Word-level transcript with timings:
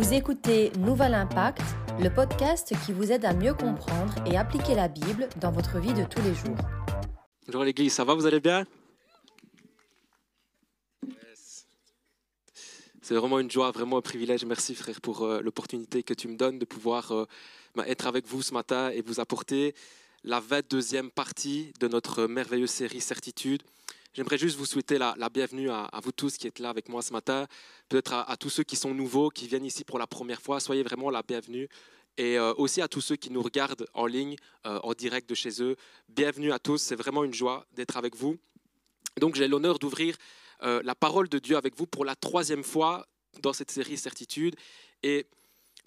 Vous 0.00 0.14
écoutez 0.14 0.72
Nouvel 0.78 1.12
Impact, 1.12 1.60
le 2.00 2.08
podcast 2.08 2.72
qui 2.86 2.92
vous 2.94 3.12
aide 3.12 3.26
à 3.26 3.34
mieux 3.34 3.52
comprendre 3.52 4.14
et 4.24 4.38
appliquer 4.38 4.74
la 4.74 4.88
Bible 4.88 5.28
dans 5.38 5.52
votre 5.52 5.78
vie 5.78 5.92
de 5.92 6.04
tous 6.04 6.22
les 6.22 6.34
jours. 6.34 6.56
Bonjour 7.46 7.64
l'église, 7.64 7.92
ça 7.92 8.02
va, 8.02 8.14
vous 8.14 8.24
allez 8.24 8.40
bien? 8.40 8.64
C'est 13.02 13.14
vraiment 13.14 13.40
une 13.40 13.50
joie, 13.50 13.72
vraiment 13.72 13.98
un 13.98 14.00
privilège. 14.00 14.46
Merci 14.46 14.74
frère 14.74 15.02
pour 15.02 15.20
euh, 15.20 15.42
l'opportunité 15.42 16.02
que 16.02 16.14
tu 16.14 16.28
me 16.28 16.36
donnes 16.38 16.58
de 16.58 16.64
pouvoir 16.64 17.12
euh, 17.12 17.26
être 17.86 18.06
avec 18.06 18.26
vous 18.26 18.40
ce 18.40 18.54
matin 18.54 18.88
et 18.88 19.02
vous 19.02 19.20
apporter 19.20 19.74
la 20.24 20.40
22e 20.40 21.10
partie 21.10 21.74
de 21.78 21.88
notre 21.88 22.24
merveilleuse 22.24 22.70
série 22.70 23.02
Certitude. 23.02 23.62
J'aimerais 24.12 24.38
juste 24.38 24.56
vous 24.56 24.66
souhaiter 24.66 24.98
la, 24.98 25.14
bienvenue 25.32 25.70
à, 25.70 25.88
vous 26.02 26.10
tous 26.10 26.36
qui 26.36 26.48
êtes 26.48 26.58
là 26.58 26.68
avec 26.68 26.88
moi 26.88 27.00
ce 27.00 27.12
matin, 27.12 27.46
peut-être 27.88 28.12
à, 28.12 28.36
tous 28.36 28.50
ceux 28.50 28.64
qui 28.64 28.74
sont 28.74 28.92
nouveaux, 28.92 29.30
qui 29.30 29.46
viennent 29.46 29.64
ici 29.64 29.84
pour 29.84 30.00
la 30.00 30.08
première 30.08 30.42
fois. 30.42 30.58
Soyez 30.58 30.82
vraiment 30.82 31.10
la 31.10 31.22
bienvenue. 31.22 31.68
Et 32.16 32.36
euh, 32.36 32.52
aussi 32.54 32.82
à 32.82 32.88
tous 32.88 33.00
ceux 33.00 33.14
qui 33.14 33.30
nous 33.30 33.40
regardent 33.40 33.86
en 33.94 34.06
ligne, 34.06 34.34
euh, 34.66 34.80
en 34.82 34.94
direct 34.94 35.30
de 35.30 35.36
chez 35.36 35.62
eux. 35.62 35.76
Bienvenue 36.08 36.50
à 36.50 36.58
tous, 36.58 36.78
c'est 36.78 36.96
vraiment 36.96 37.22
une 37.22 37.32
joie 37.32 37.66
d'être 37.72 37.96
avec 37.96 38.16
vous. 38.16 38.36
Donc 39.20 39.36
j'ai 39.36 39.46
l'honneur 39.46 39.78
d'ouvrir 39.78 40.16
euh, 40.64 40.82
la 40.84 40.96
parole 40.96 41.28
de 41.28 41.38
Dieu 41.38 41.56
avec 41.56 41.76
vous 41.76 41.86
pour 41.86 42.04
la 42.04 42.16
troisième 42.16 42.64
fois 42.64 43.06
dans 43.42 43.52
cette 43.52 43.70
série 43.70 43.96
Certitude. 43.96 44.56
Et 45.04 45.28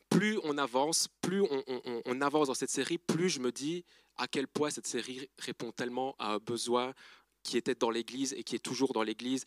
plus 0.09 0.39
on 0.45 0.57
avance, 0.57 1.09
plus 1.19 1.41
on, 1.41 1.61
on 2.05 2.21
avance 2.21 2.47
dans 2.47 2.53
cette 2.53 2.69
série, 2.69 2.97
plus 2.97 3.27
je 3.27 3.41
me 3.41 3.51
dis 3.51 3.83
à 4.15 4.27
quel 4.27 4.47
point 4.47 4.69
cette 4.69 4.87
série 4.87 5.29
répond 5.39 5.71
tellement 5.71 6.15
à 6.19 6.35
un 6.35 6.37
besoin 6.37 6.93
qui 7.43 7.57
était 7.57 7.75
dans 7.75 7.89
l'Église 7.89 8.33
et 8.33 8.43
qui 8.43 8.55
est 8.55 8.59
toujours 8.59 8.93
dans 8.93 9.03
l'Église. 9.03 9.45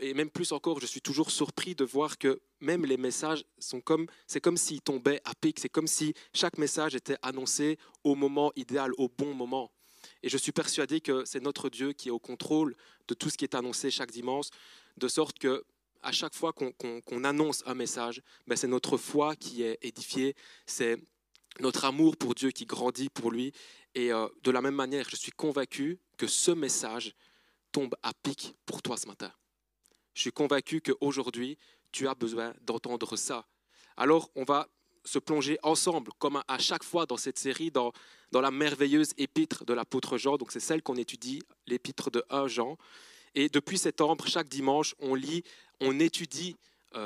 Et 0.00 0.12
même 0.12 0.30
plus 0.30 0.52
encore, 0.52 0.80
je 0.80 0.86
suis 0.86 1.00
toujours 1.00 1.30
surpris 1.30 1.74
de 1.74 1.84
voir 1.84 2.18
que 2.18 2.40
même 2.60 2.84
les 2.84 2.96
messages 2.96 3.44
sont 3.58 3.80
comme, 3.80 4.06
c'est 4.26 4.40
comme 4.40 4.56
s'ils 4.56 4.82
tombaient 4.82 5.20
à 5.24 5.34
pic, 5.34 5.58
c'est 5.58 5.68
comme 5.68 5.86
si 5.86 6.14
chaque 6.34 6.58
message 6.58 6.94
était 6.94 7.16
annoncé 7.22 7.78
au 8.04 8.14
moment 8.14 8.52
idéal, 8.56 8.92
au 8.98 9.08
bon 9.08 9.34
moment. 9.34 9.70
Et 10.22 10.28
je 10.28 10.36
suis 10.36 10.52
persuadé 10.52 11.00
que 11.00 11.24
c'est 11.24 11.40
notre 11.40 11.70
Dieu 11.70 11.92
qui 11.92 12.08
est 12.08 12.12
au 12.12 12.18
contrôle 12.18 12.76
de 13.08 13.14
tout 13.14 13.30
ce 13.30 13.36
qui 13.36 13.44
est 13.44 13.54
annoncé 13.54 13.90
chaque 13.90 14.10
dimanche, 14.10 14.46
de 14.98 15.08
sorte 15.08 15.38
que 15.38 15.64
à 16.02 16.12
chaque 16.12 16.34
fois 16.34 16.52
qu'on 16.52 17.24
annonce 17.24 17.62
un 17.64 17.74
message, 17.74 18.22
ben 18.46 18.56
c'est 18.56 18.66
notre 18.66 18.96
foi 18.96 19.36
qui 19.36 19.62
est 19.62 19.78
édifiée, 19.82 20.34
c'est 20.66 20.98
notre 21.60 21.84
amour 21.84 22.16
pour 22.16 22.34
Dieu 22.34 22.50
qui 22.50 22.66
grandit 22.66 23.08
pour 23.08 23.30
lui. 23.30 23.52
Et 23.94 24.12
euh, 24.12 24.28
de 24.42 24.50
la 24.50 24.62
même 24.62 24.74
manière, 24.74 25.08
je 25.08 25.16
suis 25.16 25.32
convaincu 25.32 25.98
que 26.16 26.26
ce 26.26 26.50
message 26.50 27.14
tombe 27.72 27.94
à 28.02 28.12
pic 28.14 28.54
pour 28.66 28.82
toi 28.82 28.96
ce 28.96 29.06
matin. 29.06 29.32
Je 30.14 30.22
suis 30.22 30.32
convaincu 30.32 30.80
qu'aujourd'hui, 30.80 31.58
tu 31.90 32.08
as 32.08 32.14
besoin 32.14 32.54
d'entendre 32.62 33.16
ça. 33.16 33.46
Alors, 33.96 34.30
on 34.34 34.44
va 34.44 34.68
se 35.04 35.18
plonger 35.18 35.58
ensemble, 35.62 36.12
comme 36.18 36.42
à 36.46 36.58
chaque 36.58 36.84
fois 36.84 37.06
dans 37.06 37.16
cette 37.16 37.38
série, 37.38 37.70
dans, 37.70 37.92
dans 38.30 38.40
la 38.40 38.50
merveilleuse 38.50 39.12
épître 39.18 39.64
de 39.64 39.72
l'apôtre 39.72 40.16
Jean. 40.16 40.36
Donc, 40.36 40.52
c'est 40.52 40.60
celle 40.60 40.82
qu'on 40.82 40.96
étudie, 40.96 41.42
l'épître 41.66 42.10
de 42.10 42.24
1 42.30 42.46
Jean. 42.46 42.78
Et 43.34 43.48
depuis 43.48 43.78
septembre, 43.78 44.26
chaque 44.28 44.48
dimanche, 44.48 44.94
on 45.00 45.14
lit, 45.14 45.42
on 45.80 45.98
étudie 45.98 46.56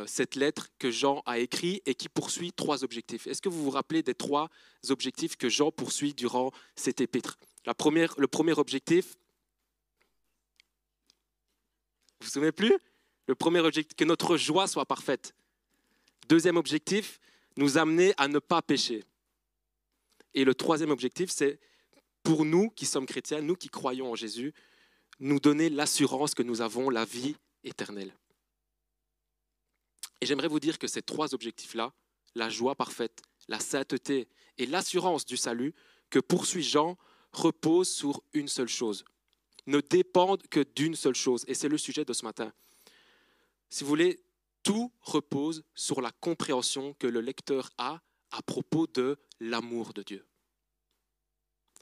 cette 0.06 0.34
lettre 0.34 0.68
que 0.78 0.90
Jean 0.90 1.22
a 1.26 1.38
écrite 1.38 1.82
et 1.86 1.94
qui 1.94 2.08
poursuit 2.08 2.52
trois 2.52 2.84
objectifs. 2.84 3.26
Est-ce 3.26 3.40
que 3.40 3.48
vous 3.48 3.62
vous 3.62 3.70
rappelez 3.70 4.02
des 4.02 4.14
trois 4.14 4.48
objectifs 4.88 5.36
que 5.36 5.48
Jean 5.48 5.70
poursuit 5.70 6.14
durant 6.14 6.52
cette 6.74 7.00
épître? 7.00 7.38
La 7.64 7.74
première, 7.74 8.14
Le 8.18 8.26
premier 8.26 8.52
objectif, 8.52 9.16
vous 12.20 12.26
vous 12.26 12.30
souvenez 12.30 12.52
plus? 12.52 12.74
Le 13.26 13.34
premier 13.34 13.60
objectif, 13.60 13.96
que 13.96 14.04
notre 14.04 14.36
joie 14.36 14.66
soit 14.66 14.86
parfaite. 14.86 15.34
Deuxième 16.28 16.56
objectif, 16.56 17.20
nous 17.56 17.78
amener 17.78 18.14
à 18.16 18.28
ne 18.28 18.38
pas 18.38 18.62
pécher. 18.62 19.04
Et 20.34 20.44
le 20.44 20.54
troisième 20.54 20.90
objectif, 20.90 21.30
c'est 21.30 21.58
pour 22.22 22.44
nous 22.44 22.70
qui 22.70 22.86
sommes 22.86 23.06
chrétiens, 23.06 23.40
nous 23.40 23.56
qui 23.56 23.68
croyons 23.68 24.12
en 24.12 24.14
Jésus, 24.14 24.52
nous 25.20 25.40
donner 25.40 25.70
l'assurance 25.70 26.34
que 26.34 26.42
nous 26.42 26.60
avons 26.60 26.90
la 26.90 27.04
vie 27.04 27.36
éternelle. 27.64 28.12
Et 30.20 30.26
j'aimerais 30.26 30.48
vous 30.48 30.60
dire 30.60 30.78
que 30.78 30.86
ces 30.86 31.02
trois 31.02 31.34
objectifs-là, 31.34 31.92
la 32.34 32.48
joie 32.48 32.74
parfaite, 32.74 33.22
la 33.48 33.60
sainteté 33.60 34.28
et 34.58 34.66
l'assurance 34.66 35.24
du 35.24 35.36
salut 35.36 35.74
que 36.10 36.18
poursuit 36.18 36.62
Jean, 36.62 36.96
reposent 37.32 37.90
sur 37.90 38.22
une 38.32 38.48
seule 38.48 38.68
chose, 38.68 39.04
ne 39.66 39.80
dépendent 39.80 40.46
que 40.48 40.64
d'une 40.74 40.94
seule 40.94 41.14
chose. 41.14 41.44
Et 41.48 41.54
c'est 41.54 41.68
le 41.68 41.78
sujet 41.78 42.04
de 42.04 42.12
ce 42.12 42.24
matin. 42.24 42.52
Si 43.68 43.84
vous 43.84 43.88
voulez, 43.88 44.22
tout 44.62 44.90
repose 45.00 45.64
sur 45.74 46.00
la 46.00 46.10
compréhension 46.12 46.94
que 46.94 47.06
le 47.06 47.20
lecteur 47.20 47.70
a 47.78 48.00
à 48.30 48.42
propos 48.42 48.86
de 48.86 49.18
l'amour 49.38 49.92
de 49.92 50.02
Dieu. 50.02 50.26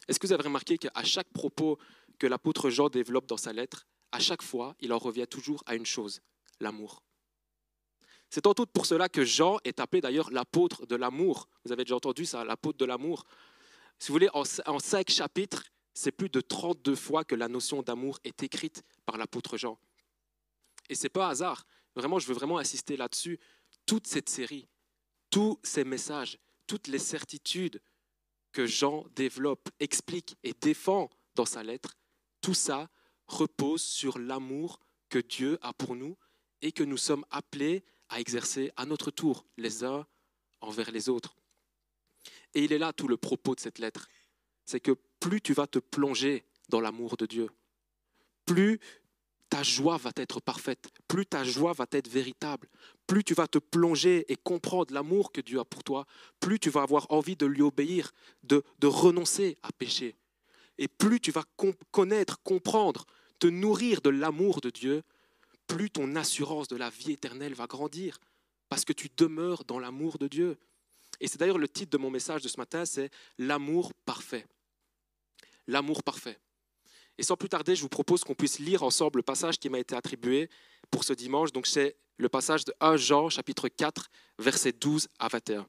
Est-ce 0.09 0.19
que 0.19 0.27
vous 0.27 0.33
avez 0.33 0.43
remarqué 0.43 0.77
qu'à 0.77 1.05
chaque 1.05 1.33
propos 1.33 1.79
que 2.19 2.27
l'apôtre 2.27 2.69
Jean 2.71 2.89
développe 2.89 3.27
dans 3.27 3.37
sa 3.37 3.53
lettre, 3.53 3.87
à 4.13 4.19
chaque 4.19 4.43
fois, 4.43 4.77
il 4.81 4.93
en 4.93 4.99
revient 4.99 5.27
toujours 5.29 5.63
à 5.67 5.77
une 5.77 5.87
chose, 5.87 6.21
l'amour? 6.61 7.04
C'est 8.35 8.49
en 8.49 8.53
tout 8.53 8.67
pour 8.67 8.85
cela 8.85 9.09
que 9.09 9.25
Jean 9.25 9.59
est 9.63 9.79
appelé 9.79 10.01
d'ailleurs 10.01 10.29
l'apôtre 10.33 10.87
de 10.87 10.97
l'amour. 10.97 11.49
Vous 11.65 11.71
avez 11.71 11.85
déjà 11.85 11.95
entendu 11.95 12.27
ça, 12.27 12.45
l'apôtre 12.45 12.79
de 12.79 12.85
l'amour. 12.85 13.27
Si 14.01 14.09
vous 14.09 14.15
voulez, 14.15 14.29
en, 14.35 14.45
cinq 14.81 15.09
chapitres, 15.09 15.63
c'est 15.93 16.11
plus 16.11 16.29
de 16.29 16.41
32 16.41 16.97
fois 16.97 17.23
que 17.23 17.37
la 17.37 17.47
notion 17.47 17.83
d'amour 17.83 18.19
est 18.25 18.43
écrite 18.43 18.83
par 19.07 19.19
l'apôtre 19.19 19.57
Jean. 19.57 19.79
Et 20.89 20.97
ce 20.97 21.05
n'est 21.05 21.11
pas 21.11 21.29
hasard. 21.29 21.65
Vraiment, 21.95 22.19
je 22.19 22.27
veux 22.27 22.35
vraiment 22.35 22.59
insister 22.59 22.97
là-dessus. 22.97 23.39
Toute 23.87 24.09
cette 24.09 24.29
série, 24.29 24.67
tous 25.31 25.61
ces 25.63 25.85
messages, 25.85 26.41
toutes 26.67 26.89
les 26.89 26.99
certitudes 26.99 27.81
que 28.51 28.67
Jean 28.67 29.05
développe, 29.15 29.69
explique 29.79 30.35
et 30.43 30.55
défend 30.61 31.09
dans 31.37 31.47
sa 31.47 31.63
lettre, 31.63 31.97
tout 32.41 32.53
ça 32.53 32.91
repose 33.29 33.83
sur 33.83 34.19
l'amour 34.19 34.81
que 35.09 35.21
Dieu 35.21 35.57
a 35.63 35.73
pour 35.73 35.95
nous 35.95 36.17
et 36.63 36.73
que 36.73 36.83
nous 36.83 36.97
sommes 36.97 37.25
appelés 37.31 37.85
à 38.15 38.21
exercer 38.21 38.71
à 38.77 38.87
notre 38.87 39.11
tour 39.11 39.45
les 39.57 39.83
uns 39.83 40.07
envers 40.61 40.93
les 40.93 41.09
autres. 41.09 41.37
Et 42.55 42.63
il 42.63 42.73
est 42.73 42.79
là 42.79 42.93
tout 42.93 43.09
le 43.09 43.17
propos 43.17 43.57
de 43.57 43.61
cette 43.61 43.81
lettre. 43.81 44.09
C'est 44.65 44.79
que 44.79 44.93
plus 45.19 45.41
tu 45.41 45.53
vas 45.53 45.67
te 45.67 45.81
plonger 45.81 46.45
dans 46.69 46.81
l'amour 46.81 47.17
de 47.17 47.27
Dieu, 47.27 47.49
plus 48.47 48.79
ta 49.51 49.65
joie 49.65 49.97
va 49.97 50.13
être 50.15 50.41
parfaite, 50.41 50.91
plus 51.09 51.27
ta 51.27 51.43
joie 51.43 51.73
va 51.73 51.87
être 51.91 52.09
véritable, 52.09 52.69
plus 53.09 53.25
tu 53.25 53.35
vas 53.35 53.49
te 53.49 53.59
plonger 53.59 54.25
et 54.33 54.37
comprendre 54.37 54.95
l'amour 54.95 55.33
que 55.33 55.41
Dieu 55.41 55.59
a 55.59 55.65
pour 55.65 55.83
toi, 55.83 56.07
plus 56.39 56.61
tu 56.61 56.71
vas 56.71 56.83
avoir 56.83 57.11
envie 57.11 57.37
de 57.37 57.47
lui 57.47 57.63
obéir, 57.63 58.13
de, 58.45 58.63
de 58.79 58.87
renoncer 58.87 59.59
à 59.65 59.73
pécher. 59.73 60.15
Et 60.79 60.87
plus 60.87 61.19
tu 61.19 61.33
vas 61.33 61.45
connaître, 61.91 62.41
comprendre, 62.43 63.07
te 63.41 63.49
nourrir 63.49 64.01
de 64.03 64.11
l'amour 64.11 64.61
de 64.61 64.71
Dieu, 64.71 65.03
plus 65.67 65.91
ton 65.91 66.17
assurance 66.17 66.69
de 66.69 66.77
la 66.77 66.91
vie 66.91 67.13
éternelle 67.13 67.55
va 67.55 67.67
grandir, 67.67 68.19
parce 68.69 68.85
que 68.85 68.93
tu 68.93 69.09
demeures 69.17 69.65
dans 69.65 69.79
l'amour 69.79 70.19
de 70.19 70.29
Dieu. 70.29 70.59
Et 71.21 71.29
c'est 71.29 71.39
d'ailleurs 71.39 71.59
le 71.59 71.69
titre 71.69 71.91
de 71.91 71.99
mon 71.99 72.11
message 72.11 72.43
de 72.43 72.49
ce 72.49 72.59
matin, 72.59 72.85
c'est 72.85 73.11
l'amour 73.39 73.93
parfait. 74.05 74.47
L'amour 75.67 76.03
parfait. 76.03 76.39
Et 77.19 77.23
sans 77.23 77.37
plus 77.37 77.49
tarder, 77.49 77.77
je 77.77 77.83
vous 77.83 77.89
propose 77.89 78.25
qu'on 78.25 78.35
puisse 78.35 78.59
lire 78.59 78.83
ensemble 78.83 79.19
le 79.19 79.23
passage 79.23 79.59
qui 79.59 79.69
m'a 79.69 79.79
été 79.79 79.95
attribué 79.95 80.51
pour 80.91 81.05
ce 81.05 81.13
dimanche. 81.13 81.53
Donc 81.53 81.67
c'est 81.67 81.97
le 82.17 82.29
passage 82.29 82.65
de 82.65 82.75
1 82.81 82.97
Jean 82.97 83.29
chapitre 83.29 83.69
4, 83.69 84.11
versets 84.39 84.73
12 84.73 85.09
à 85.19 85.29
21. 85.29 85.67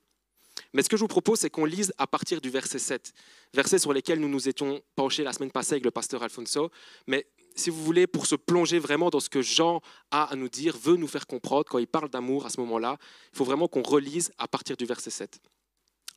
Mais 0.74 0.82
ce 0.82 0.90
que 0.90 0.98
je 0.98 1.02
vous 1.02 1.08
propose, 1.08 1.40
c'est 1.40 1.50
qu'on 1.50 1.66
lise 1.66 1.94
à 1.98 2.08
partir 2.08 2.42
du 2.42 2.50
verset 2.50 2.80
7, 2.80 3.14
verset 3.54 3.80
sur 3.80 3.94
lesquels 3.94 4.20
nous 4.20 4.30
nous 4.30 4.48
étions 4.48 4.82
penchés 4.96 5.24
la 5.24 5.34
semaine 5.34 5.52
passée 5.52 5.74
avec 5.74 5.86
le 5.86 5.92
pasteur 5.92 6.24
Alfonso. 6.24 6.72
Mais 7.08 7.28
si 7.56 7.70
vous 7.70 7.84
voulez, 7.84 8.06
pour 8.06 8.26
se 8.26 8.36
plonger 8.36 8.80
vraiment 8.80 9.10
dans 9.10 9.20
ce 9.20 9.30
que 9.30 9.42
Jean 9.42 9.82
a 10.12 10.26
à 10.26 10.36
nous 10.36 10.50
dire, 10.50 10.78
veut 10.78 10.98
nous 10.98 11.08
faire 11.08 11.26
comprendre, 11.26 11.66
quand 11.70 11.80
il 11.80 11.88
parle 11.88 12.10
d'amour 12.10 12.46
à 12.46 12.50
ce 12.50 12.60
moment-là, 12.60 12.98
il 13.32 13.38
faut 13.38 13.46
vraiment 13.46 13.68
qu'on 13.68 13.82
relise 13.82 14.32
à 14.38 14.48
partir 14.48 14.76
du 14.76 14.86
verset 14.86 15.10
7. 15.10 15.40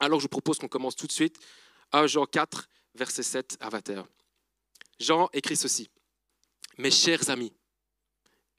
Alors 0.00 0.18
je 0.18 0.24
vous 0.24 0.28
propose 0.28 0.58
qu'on 0.58 0.68
commence 0.68 0.96
tout 0.96 1.06
de 1.06 1.12
suite 1.12 1.38
à 1.92 2.06
Jean 2.06 2.26
4, 2.26 2.68
verset 2.94 3.22
7 3.22 3.56
à 3.60 3.68
21. 3.68 4.06
Jean 5.00 5.28
écrit 5.32 5.56
ceci. 5.56 5.88
Mes 6.76 6.90
chers 6.90 7.30
amis, 7.30 7.52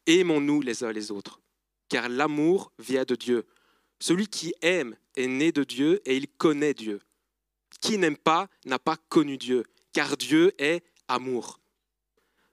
aimons-nous 0.06 0.62
les 0.62 0.84
uns 0.84 0.92
les 0.92 1.12
autres, 1.12 1.40
car 1.90 2.10
l'amour 2.10 2.72
vient 2.80 3.04
de 3.04 3.16
Dieu. 3.16 3.46
Celui 4.00 4.28
qui 4.28 4.54
aime 4.62 4.96
est 5.16 5.28
né 5.28 5.52
de 5.52 5.64
Dieu 5.64 6.02
et 6.06 6.16
il 6.16 6.28
connaît 6.28 6.74
Dieu. 6.74 7.02
Qui 7.82 7.98
n'aime 7.98 8.18
pas 8.18 8.50
n'a 8.66 8.80
pas 8.80 8.98
connu 9.10 9.38
Dieu, 9.38 9.64
car 9.94 10.18
Dieu 10.18 10.54
est 10.58 10.84
amour. 11.08 11.60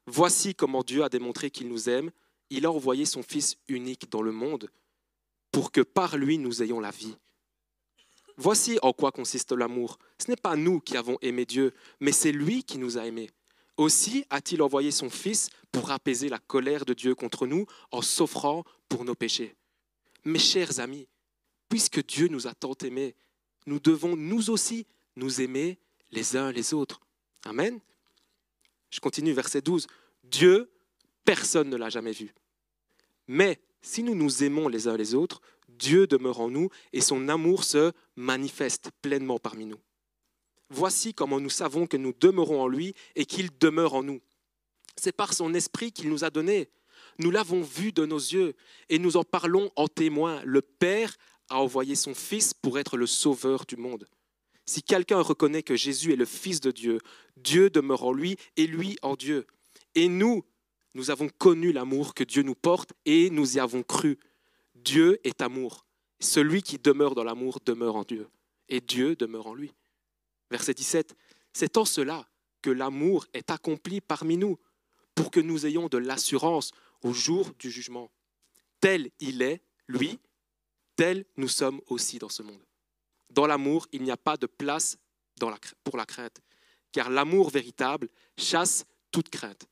Voici 0.06 0.55
comment 0.55 0.82
Dieu 0.82 1.03
a 1.03 1.08
démontré 1.08 1.50
qu'il 1.50 1.69
nous 1.69 1.88
aime. 1.88 2.11
Il 2.50 2.64
a 2.64 2.73
envoyé 2.73 3.05
son 3.05 3.23
Fils 3.23 3.56
unique 3.69 4.11
dans 4.11 4.23
le 4.23 4.32
monde 4.32 4.70
pour 5.50 5.73
que 5.73 5.81
par 5.81 6.17
lui 6.17 6.38
nous 6.38 6.62
ayons 6.62 6.81
la 6.81 6.91
vie. 6.91 7.17
Voici 8.37 8.79
en 8.82 8.93
quoi 8.93 9.12
consiste 9.12 9.53
l'amour. 9.53 9.99
Ce 10.19 10.31
n'est 10.31 10.37
pas 10.37 10.56
nous 10.56 10.81
qui 10.81 10.97
avons 10.97 11.17
aimé 11.23 11.47
Dieu, 11.47 11.73
mais 12.00 12.12
c'est 12.12 12.32
lui 12.32 12.62
qui 12.62 12.79
nous 12.79 12.99
a 12.99 13.06
aimés. 13.06 13.31
Aussi 13.76 14.25
a-t-il 14.31 14.62
envoyé 14.62 14.91
son 14.91 15.11
Fils 15.11 15.50
pour 15.73 15.91
apaiser 15.91 16.29
la 16.29 16.38
colère 16.38 16.85
de 16.85 16.94
Dieu 16.94 17.14
contre 17.14 17.47
nous 17.47 17.67
en 17.91 18.03
s'offrant 18.03 18.64
pour 18.88 19.05
nos 19.05 19.14
péchés. 19.14 19.55
Mes 20.25 20.38
chers 20.38 20.81
amis, 20.81 21.08
puisque 21.69 22.05
Dieu 22.06 22.29
nous 22.29 22.47
a 22.47 22.55
tant 22.55 22.75
aimés, 22.82 23.14
nous 23.67 23.81
devons 23.81 24.17
nous 24.17 24.50
aussi 24.50 24.87
nous 25.17 25.41
aimer 25.41 25.79
les 26.11 26.37
uns 26.37 26.53
les 26.53 26.75
autres. 26.75 27.00
Amen. 27.44 27.81
Je 28.90 29.00
continue, 29.00 29.32
verset 29.32 29.60
12. 29.60 29.86
Dieu, 30.24 30.70
personne 31.24 31.68
ne 31.68 31.76
l'a 31.76 31.88
jamais 31.88 32.12
vu. 32.12 32.32
Mais 33.28 33.60
si 33.82 34.02
nous 34.02 34.14
nous 34.14 34.44
aimons 34.44 34.68
les 34.68 34.88
uns 34.88 34.96
les 34.96 35.14
autres, 35.14 35.40
Dieu 35.68 36.06
demeure 36.06 36.40
en 36.40 36.48
nous 36.48 36.70
et 36.92 37.00
son 37.00 37.28
amour 37.28 37.64
se 37.64 37.92
manifeste 38.16 38.90
pleinement 39.02 39.38
parmi 39.38 39.66
nous. 39.66 39.80
Voici 40.70 41.14
comment 41.14 41.40
nous 41.40 41.50
savons 41.50 41.86
que 41.86 41.96
nous 41.96 42.12
demeurons 42.18 42.62
en 42.62 42.68
lui 42.68 42.94
et 43.14 43.26
qu'il 43.26 43.56
demeure 43.58 43.94
en 43.94 44.02
nous. 44.02 44.20
C'est 44.96 45.12
par 45.12 45.32
son 45.32 45.54
esprit 45.54 45.92
qu'il 45.92 46.08
nous 46.08 46.24
a 46.24 46.30
donné. 46.30 46.70
Nous 47.18 47.30
l'avons 47.30 47.62
vu 47.62 47.92
de 47.92 48.04
nos 48.06 48.18
yeux 48.18 48.54
et 48.88 48.98
nous 48.98 49.16
en 49.16 49.24
parlons 49.24 49.70
en 49.76 49.88
témoin. 49.88 50.42
Le 50.44 50.62
Père 50.62 51.16
a 51.50 51.60
envoyé 51.60 51.94
son 51.94 52.14
Fils 52.14 52.54
pour 52.54 52.78
être 52.78 52.96
le 52.96 53.06
sauveur 53.06 53.64
du 53.66 53.76
monde. 53.76 54.06
Si 54.66 54.82
quelqu'un 54.82 55.20
reconnaît 55.20 55.62
que 55.62 55.76
Jésus 55.76 56.12
est 56.12 56.16
le 56.16 56.24
Fils 56.24 56.60
de 56.60 56.72
Dieu, 56.72 56.98
Dieu 57.36 57.70
demeure 57.70 58.04
en 58.04 58.12
lui 58.12 58.36
et 58.56 58.66
lui 58.66 58.98
en 59.02 59.14
Dieu. 59.14 59.46
Et 59.94 60.08
nous, 60.08 60.44
nous 60.94 61.10
avons 61.10 61.28
connu 61.28 61.72
l'amour 61.72 62.14
que 62.14 62.24
Dieu 62.24 62.42
nous 62.42 62.54
porte 62.54 62.92
et 63.04 63.30
nous 63.30 63.56
y 63.56 63.60
avons 63.60 63.82
cru. 63.82 64.18
Dieu 64.74 65.20
est 65.24 65.40
amour. 65.40 65.86
Celui 66.18 66.62
qui 66.62 66.78
demeure 66.78 67.14
dans 67.14 67.24
l'amour 67.24 67.60
demeure 67.64 67.96
en 67.96 68.02
Dieu 68.02 68.28
et 68.68 68.80
Dieu 68.80 69.16
demeure 69.16 69.46
en 69.46 69.54
lui. 69.54 69.72
Verset 70.50 70.74
17. 70.74 71.14
C'est 71.52 71.76
en 71.76 71.84
cela 71.84 72.28
que 72.62 72.70
l'amour 72.70 73.26
est 73.32 73.50
accompli 73.50 74.00
parmi 74.00 74.36
nous, 74.36 74.58
pour 75.14 75.30
que 75.30 75.40
nous 75.40 75.66
ayons 75.66 75.88
de 75.88 75.98
l'assurance 75.98 76.72
au 77.02 77.12
jour 77.12 77.50
du 77.58 77.70
jugement. 77.70 78.10
Tel 78.80 79.10
il 79.20 79.42
est, 79.42 79.62
lui, 79.86 80.19
tel 80.96 81.24
nous 81.36 81.48
sommes 81.48 81.80
aussi 81.86 82.19
dans 82.19 82.28
ce 82.28 82.42
monde. 82.42 82.65
Dans 83.36 83.46
l'amour, 83.46 83.86
il 83.92 84.02
n'y 84.02 84.10
a 84.10 84.16
pas 84.16 84.38
de 84.38 84.46
place 84.46 84.96
pour 85.84 85.98
la 85.98 86.06
crainte, 86.06 86.40
car 86.90 87.10
l'amour 87.10 87.50
véritable 87.50 88.08
chasse 88.38 88.86
toute 89.10 89.28
crainte. 89.28 89.66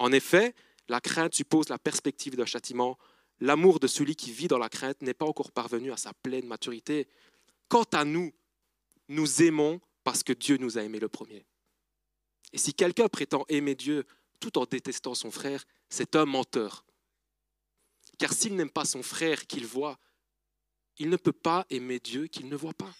En 0.00 0.10
effet, 0.10 0.56
la 0.88 1.00
crainte 1.00 1.36
suppose 1.36 1.68
la 1.68 1.78
perspective 1.78 2.34
d'un 2.34 2.46
châtiment. 2.46 2.98
L'amour 3.38 3.78
de 3.78 3.86
celui 3.86 4.16
qui 4.16 4.32
vit 4.32 4.48
dans 4.48 4.58
la 4.58 4.68
crainte 4.68 5.02
n'est 5.02 5.14
pas 5.14 5.24
encore 5.24 5.52
parvenu 5.52 5.92
à 5.92 5.96
sa 5.96 6.12
pleine 6.12 6.46
maturité. 6.46 7.06
Quant 7.68 7.86
à 7.92 8.04
nous, 8.04 8.32
nous 9.06 9.40
aimons 9.40 9.80
parce 10.02 10.24
que 10.24 10.32
Dieu 10.32 10.56
nous 10.56 10.76
a 10.76 10.82
aimés 10.82 10.98
le 10.98 11.08
premier. 11.08 11.46
Et 12.52 12.58
si 12.58 12.74
quelqu'un 12.74 13.08
prétend 13.08 13.44
aimer 13.48 13.76
Dieu 13.76 14.04
tout 14.40 14.58
en 14.58 14.64
détestant 14.64 15.14
son 15.14 15.30
frère, 15.30 15.64
c'est 15.90 16.16
un 16.16 16.24
menteur. 16.24 16.84
Car 18.18 18.32
s'il 18.32 18.56
n'aime 18.56 18.70
pas 18.70 18.84
son 18.84 19.04
frère 19.04 19.46
qu'il 19.46 19.64
voit, 19.64 19.96
il 21.00 21.08
ne 21.08 21.16
peut 21.16 21.32
pas 21.32 21.66
aimer 21.70 21.98
Dieu 21.98 22.26
qu'il 22.26 22.48
ne 22.48 22.54
voit 22.54 22.74
pas. 22.74 22.94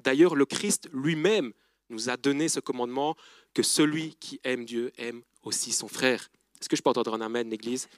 D'ailleurs, 0.00 0.34
le 0.34 0.44
Christ 0.44 0.88
lui-même 0.92 1.52
nous 1.88 2.10
a 2.10 2.16
donné 2.16 2.48
ce 2.48 2.58
commandement 2.58 3.16
que 3.54 3.62
celui 3.62 4.16
qui 4.16 4.40
aime 4.42 4.64
Dieu 4.64 4.92
aime 4.98 5.22
aussi 5.44 5.72
son 5.72 5.86
frère. 5.86 6.30
Est-ce 6.60 6.68
que 6.68 6.76
je 6.76 6.82
peux 6.82 6.90
entendre 6.90 7.14
un 7.14 7.20
Amen, 7.20 7.48
l'Église? 7.48 7.88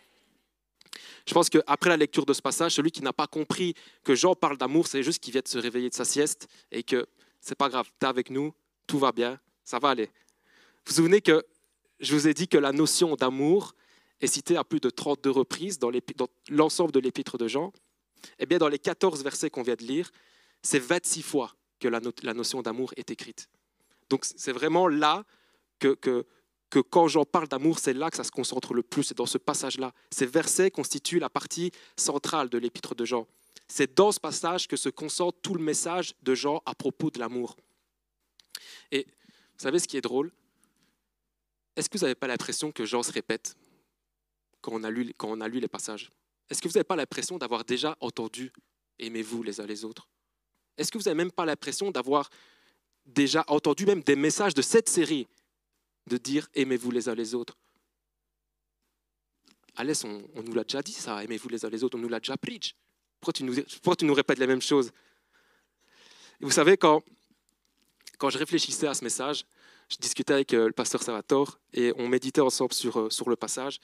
Je 1.27 1.33
pense 1.33 1.49
qu'après 1.49 1.89
la 1.89 1.97
lecture 1.97 2.27
de 2.27 2.35
ce 2.35 2.43
passage, 2.43 2.75
celui 2.75 2.91
qui 2.91 3.03
n'a 3.03 3.15
pas 3.15 3.27
compris 3.27 3.75
que 4.05 4.15
Jean 4.15 4.35
parle 4.35 4.59
d'amour, 4.59 4.87
c'est 4.87 5.03
juste 5.03 5.23
qu'il 5.23 5.33
vient 5.33 5.41
de 5.43 5.49
se 5.49 5.59
réveiller 5.59 5.89
de 5.89 5.95
sa 5.95 6.05
sieste 6.05 6.47
et 6.71 6.83
que 6.83 7.07
c'est 7.41 7.57
pas 7.57 7.71
grave, 7.71 7.91
tu 7.99 8.05
es 8.05 8.09
avec 8.09 8.29
nous, 8.29 8.53
tout 8.87 8.99
va 8.99 9.11
bien, 9.11 9.41
ça 9.65 9.79
va 9.79 9.91
aller. 9.91 10.07
Vous 10.07 10.91
vous 10.91 10.95
souvenez 10.95 11.23
que 11.23 11.43
je 11.99 12.15
vous 12.15 12.29
ai 12.29 12.35
dit 12.35 12.47
que 12.47 12.59
la 12.59 12.73
notion 12.73 13.15
d'amour 13.17 13.75
est 14.21 14.27
citée 14.27 14.59
à 14.59 14.65
plus 14.65 14.81
de 14.81 14.91
32 14.91 15.31
reprises 15.31 15.79
dans 15.79 15.91
l'ensemble 16.51 16.93
de 16.93 17.01
l'épître 17.01 17.39
de 17.39 17.49
Jean? 17.49 17.73
Eh 18.39 18.47
bien, 18.47 18.59
dans 18.59 18.69
les 18.69 18.79
14 18.79 19.23
versets 19.23 19.51
qu'on 19.51 19.63
vient 19.63 19.75
de 19.75 19.85
lire, 19.85 20.11
c'est 20.63 20.79
26 20.79 21.23
fois 21.23 21.55
que 21.79 21.89
la, 21.89 22.01
notion 22.35 22.63
d'amour 22.63 22.93
est 22.97 23.11
écrite. 23.11 23.49
Donc, 24.11 24.25
c'est 24.25 24.53
vraiment 24.53 24.89
là 24.89 25.25
que, 25.79 25.95
que, 25.95 26.27
que 26.71 26.79
quand 26.79 27.09
j'en 27.09 27.25
parle 27.25 27.49
d'amour, 27.49 27.79
c'est 27.79 27.93
là 27.93 28.11
que 28.11 28.17
ça 28.17 28.25
se 28.25 28.31
concentre 28.31 28.75
le 28.75 28.83
plus, 28.83 29.05
c'est 29.05 29.17
dans 29.17 29.27
ce 29.27 29.39
passage-là. 29.39 29.93
Ces 30.11 30.27
versets 30.27 30.71
constituent 30.71 31.19
la 31.19 31.31
partie 31.31 31.71
centrale 31.97 32.49
de 32.49 32.59
l'épître 32.59 32.95
de 32.95 33.05
Jean. 33.05 33.27
C'est 33.69 33.95
dans 33.95 34.13
ce 34.13 34.21
passage 34.21 34.69
que 34.69 34.77
se 34.77 34.89
concentre 34.89 35.39
tout 35.41 35.55
le 35.55 35.63
message 35.63 36.15
de 36.23 36.35
Jean 36.35 36.63
à 36.67 36.75
propos 36.75 37.11
de 37.11 37.19
l'amour. 37.19 37.57
Et 38.91 39.05
vous 39.05 39.63
savez 39.63 39.79
ce 39.79 39.89
qui 39.89 39.97
est 39.97 40.03
drôle? 40.03 40.33
Est-ce 41.77 41.89
que 41.89 41.99
vous 41.99 42.05
n'avez 42.05 42.15
pas 42.15 42.27
l'impression 42.27 42.73
que 42.73 42.85
Jean 42.85 43.03
se 43.03 43.13
répète 43.13 43.57
quand 44.61 44.73
on 44.73 44.85
a 44.85 44.91
lu, 44.91 45.13
quand 45.17 45.29
on 45.29 45.41
a 45.41 45.49
lu 45.49 45.61
les 45.61 45.69
passages? 45.69 46.11
Est-ce 46.51 46.61
que 46.61 46.69
vous 46.69 46.75
n'avez 46.75 46.85
pas 46.85 46.97
l'impression 46.97 47.39
d'avoir 47.39 47.65
déjà 47.65 47.97
entendu 48.01 48.53
aimez-vous 48.99 49.43
les 49.43 49.61
uns 49.61 49.67
les 49.67 49.85
autres? 49.85 50.09
Est-ce 50.77 50.91
que 50.91 50.99
vous 50.99 51.05
n'avez 51.05 51.17
même 51.17 51.33
pas 51.33 51.45
l'impression 51.45 51.91
d'avoir 51.91 52.31
déjà 53.07 53.45
entendu 53.49 53.87
même 53.87 54.03
des 54.03 54.17
messages 54.17 54.55
de 54.55 54.63
cette 54.63 54.89
série 54.89 55.27
de 56.07 56.17
dire 56.17 56.49
aimez-vous 56.55 56.91
les 56.91 57.09
uns 57.09 57.15
les 57.15 57.35
autres? 57.35 57.57
Alès, 59.77 60.05
on, 60.05 60.23
nous 60.43 60.55
l'a 60.55 60.63
déjà 60.63 60.83
dit 60.83 60.93
ça, 60.93 61.25
aimez-vous 61.25 61.49
les 61.49 61.65
uns 61.65 61.71
les 61.71 61.83
autres, 61.83 61.99
on 61.99 62.01
nous 62.01 62.09
l'a 62.09 62.21
déjà 62.21 62.37
preach. 62.37 62.77
Pourquoi 63.21 63.33
tu 63.33 64.05
nous, 64.05 64.15
répètes 64.15 64.39
les 64.39 64.47
mêmes 64.47 64.63
choses 64.63 64.93
Et 66.41 66.45
Vous 66.45 66.51
savez, 66.51 66.77
quand, 66.77 67.03
quand 68.19 68.31
je 68.31 68.39
réfléchissais 68.39 68.87
à 68.87 68.95
ce 68.95 69.03
message, 69.03 69.45
je 69.89 69.97
discutais 69.97 70.33
avec 70.33 70.55
euh, 70.55 70.67
le 70.67 70.73
pasteur 70.73 71.03
Salvatore 71.03 71.59
et 71.73 71.93
on 71.97 72.09
méditait 72.09 72.41
ensemble 72.41 72.73
sur, 72.73 72.99
euh, 72.99 73.11
sur 73.11 73.29
le 73.29 73.37
passage. 73.37 73.81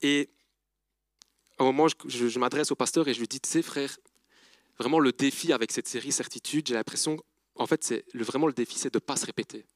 Et 0.00 0.28
un 1.58 1.64
moment, 1.64 1.86
je, 1.88 2.38
m'adresse 2.38 2.70
au 2.70 2.76
pasteur 2.76 3.08
et 3.08 3.14
je 3.14 3.20
lui 3.20 3.28
dis, 3.28 3.40
tu 3.40 3.48
sais, 3.48 3.62
frère, 3.62 3.96
vraiment 4.78 4.98
le 4.98 5.12
défi 5.12 5.52
avec 5.52 5.72
cette 5.72 5.88
série 5.88 6.12
Certitude, 6.12 6.66
j'ai 6.66 6.74
l'impression, 6.74 7.22
en 7.54 7.66
fait, 7.66 7.84
c'est 7.84 8.04
vraiment 8.14 8.46
le 8.46 8.52
défi, 8.52 8.78
c'est 8.78 8.92
de 8.92 8.96
ne 8.96 9.00
pas 9.00 9.16
se 9.16 9.26
répéter. 9.26 9.66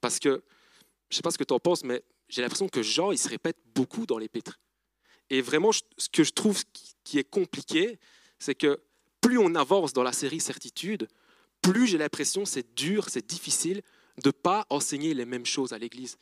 Parce 0.00 0.18
que, 0.18 0.42
je 1.10 1.14
ne 1.14 1.16
sais 1.16 1.22
pas 1.22 1.30
ce 1.30 1.38
que 1.38 1.44
tu 1.44 1.54
en 1.54 1.58
penses, 1.58 1.84
mais 1.84 2.02
j'ai 2.28 2.42
l'impression 2.42 2.68
que 2.68 2.82
Jean, 2.82 3.10
il 3.12 3.18
se 3.18 3.28
répète 3.28 3.56
beaucoup 3.74 4.06
dans 4.06 4.18
l'épître. 4.18 4.58
Et 5.30 5.40
vraiment, 5.40 5.72
ce 5.72 6.08
que 6.10 6.24
je 6.24 6.32
trouve 6.32 6.62
qui 7.04 7.18
est 7.18 7.28
compliqué, 7.28 7.98
c'est 8.38 8.54
que 8.54 8.80
plus 9.20 9.38
on 9.38 9.54
avance 9.54 9.92
dans 9.92 10.02
la 10.02 10.12
série 10.12 10.40
Certitude, 10.40 11.08
plus 11.62 11.86
j'ai 11.86 11.98
l'impression 11.98 12.44
c'est 12.44 12.74
dur, 12.74 13.08
c'est 13.08 13.26
difficile 13.26 13.82
de 14.22 14.28
ne 14.28 14.32
pas 14.32 14.66
enseigner 14.70 15.14
les 15.14 15.24
mêmes 15.24 15.46
choses 15.46 15.72
à 15.72 15.78
l'Église. 15.78 16.18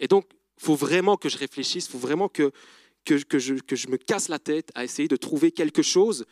Et 0.00 0.08
donc, 0.08 0.26
il 0.58 0.64
faut 0.64 0.74
vraiment 0.74 1.16
que 1.16 1.28
je 1.28 1.38
réfléchisse, 1.38 1.86
il 1.86 1.90
faut 1.90 1.98
vraiment 1.98 2.28
que, 2.28 2.52
que, 3.06 3.38
je, 3.38 3.54
que 3.54 3.76
je 3.76 3.88
me 3.88 3.96
casse 3.96 4.28
la 4.28 4.38
tête 4.38 4.70
à 4.74 4.84
essayer 4.84 5.08
de 5.08 5.16
trouver 5.16 5.52
quelque 5.52 5.82
chose 5.82 6.26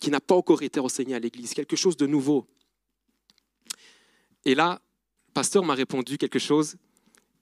qui 0.00 0.10
n'a 0.10 0.20
pas 0.20 0.34
encore 0.34 0.62
été 0.62 0.80
enseigné 0.80 1.14
à 1.14 1.18
l'Église, 1.18 1.54
quelque 1.54 1.76
chose 1.76 1.96
de 1.96 2.06
nouveau. 2.06 2.46
Et 4.44 4.54
là, 4.54 4.82
le 5.28 5.32
pasteur 5.32 5.64
m'a 5.64 5.74
répondu 5.74 6.18
quelque 6.18 6.40
chose 6.40 6.76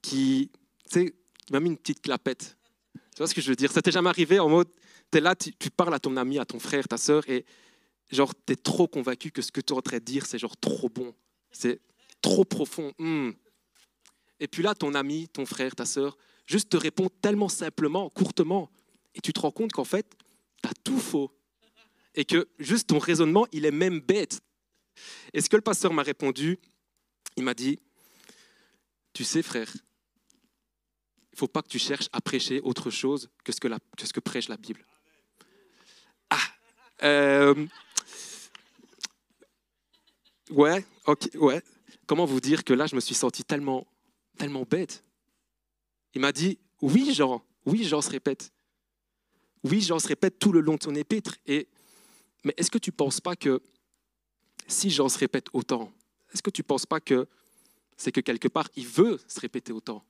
qui, 0.03 0.51
tu 0.91 1.15
m'a 1.51 1.61
mis 1.61 1.71
une 1.71 1.79
petite 1.79 2.03
clapette. 2.03 2.57
Tu 2.95 3.19
vois 3.19 3.27
ce 3.27 3.35
que 3.35 3.41
je 3.41 3.49
veux 3.49 3.57
dire? 3.57 3.73
Ça 3.73 3.81
t'est 3.83 3.91
jamais 3.91 4.11
arrivé 4.11 4.39
en 4.39 4.49
mode, 4.49 4.69
tu 5.11 5.19
es 5.19 5.21
là, 5.21 5.35
tu, 5.35 5.53
parles 5.71 5.95
à 5.95 5.99
ton 5.99 6.17
ami, 6.17 6.39
à 6.39 6.45
ton 6.45 6.59
frère, 6.59 6.87
ta 6.87 6.99
soeur, 6.99 7.29
et 7.29 7.45
genre, 8.11 8.33
tu 8.47 8.53
es 8.53 8.57
trop 8.57 8.87
convaincu 8.87 9.31
que 9.31 9.43
ce 9.43 9.51
que 9.51 9.61
tu 9.61 9.73
es 9.73 9.77
en 9.77 9.83
train 9.83 9.99
de 9.99 10.05
dire, 10.05 10.27
c'est 10.27 10.39
genre 10.39 10.57
trop 10.57 10.89
bon, 10.89 11.15
c'est 11.51 11.81
trop 12.21 12.45
profond. 12.45 12.93
Hmm. 12.99 13.31
Et 14.39 14.49
puis 14.49 14.63
là, 14.63 14.75
ton 14.75 14.95
ami, 14.95 15.29
ton 15.29 15.47
frère, 15.47 15.75
ta 15.75 15.87
soeur, 15.87 16.17
juste 16.51 16.71
te 16.71 16.77
répond 16.77 17.09
tellement 17.23 17.49
simplement, 17.49 18.11
courtement, 18.11 18.71
et 19.15 19.21
tu 19.21 19.33
te 19.33 19.39
rends 19.39 19.53
compte 19.53 19.71
qu'en 19.71 19.85
fait, 19.85 20.17
tu 20.63 20.69
as 20.69 20.73
tout 20.83 20.99
faux. 20.99 21.31
Et 22.17 22.25
que 22.25 22.49
juste 22.59 22.89
ton 22.89 22.99
raisonnement, 22.99 23.47
il 23.53 23.65
est 23.65 23.71
même 23.71 24.01
bête. 24.01 24.41
Et 25.33 25.41
ce 25.41 25.49
que 25.49 25.55
le 25.55 25.63
pasteur 25.63 25.93
m'a 25.93 26.03
répondu, 26.03 26.59
il 27.37 27.45
m'a 27.45 27.55
dit, 27.55 27.79
tu 29.13 29.23
sais 29.23 29.43
frère, 29.43 29.73
il 31.33 31.39
faut 31.39 31.47
pas 31.47 31.63
que 31.63 31.69
tu 31.69 31.79
cherches 31.79 32.09
à 32.13 32.21
prêcher 32.21 32.61
autre 32.61 32.91
chose 32.91 33.31
que 33.45 33.53
ce 33.53 33.61
que, 33.61 33.69
ce 34.03 34.13
que 34.13 34.21
prêche 34.21 34.49
la 34.49 34.57
Bible. 34.57 34.85
Ah, 36.31 36.39
euh, 37.05 37.67
ouais, 40.51 40.85
ok, 41.07 41.29
ouais. 41.35 41.63
Comment 42.07 42.25
vous 42.25 42.41
dire 42.41 42.65
que 42.65 42.73
là, 42.73 42.87
je 42.87 42.97
me 42.97 43.01
suis 43.01 43.15
senti 43.15 43.45
tellement, 43.45 43.87
tellement 44.37 44.65
bête? 44.65 45.05
Il 46.15 46.21
m'a 46.21 46.33
dit, 46.33 46.59
oui 46.83 47.13
Jean, 47.15 47.45
oui 47.67 47.85
Jean 47.85 48.01
se 48.01 48.11
répète. 48.11 48.53
Oui 49.65 49.81
Jean 49.81 49.99
se 49.99 50.09
répète 50.09 50.39
tout 50.39 50.53
le 50.53 50.61
long 50.61 50.77
de 50.77 50.83
son 50.83 50.95
épître. 50.95 51.37
Et, 51.47 51.69
mais 52.45 52.55
est-ce 52.57 52.71
que 52.71 52.79
tu 52.79 52.91
ne 52.91 52.97
penses 52.97 53.21
pas 53.21 53.37
que 53.37 53.63
si 54.67 54.91
Jean 54.91 55.09
se 55.09 55.19
répète 55.19 55.47
autant, 55.53 55.93
est-ce 56.33 56.43
que 56.43 56.51
tu 56.51 56.63
ne 56.63 56.67
penses 56.67 56.87
pas 56.87 57.01
que 57.01 57.29
c'est 57.97 58.13
que 58.13 58.21
quelque 58.21 58.49
part, 58.49 58.69
il 58.77 58.87
veut 58.87 59.21
se 59.29 59.41
répéter 59.41 59.73
autant? 59.73 60.05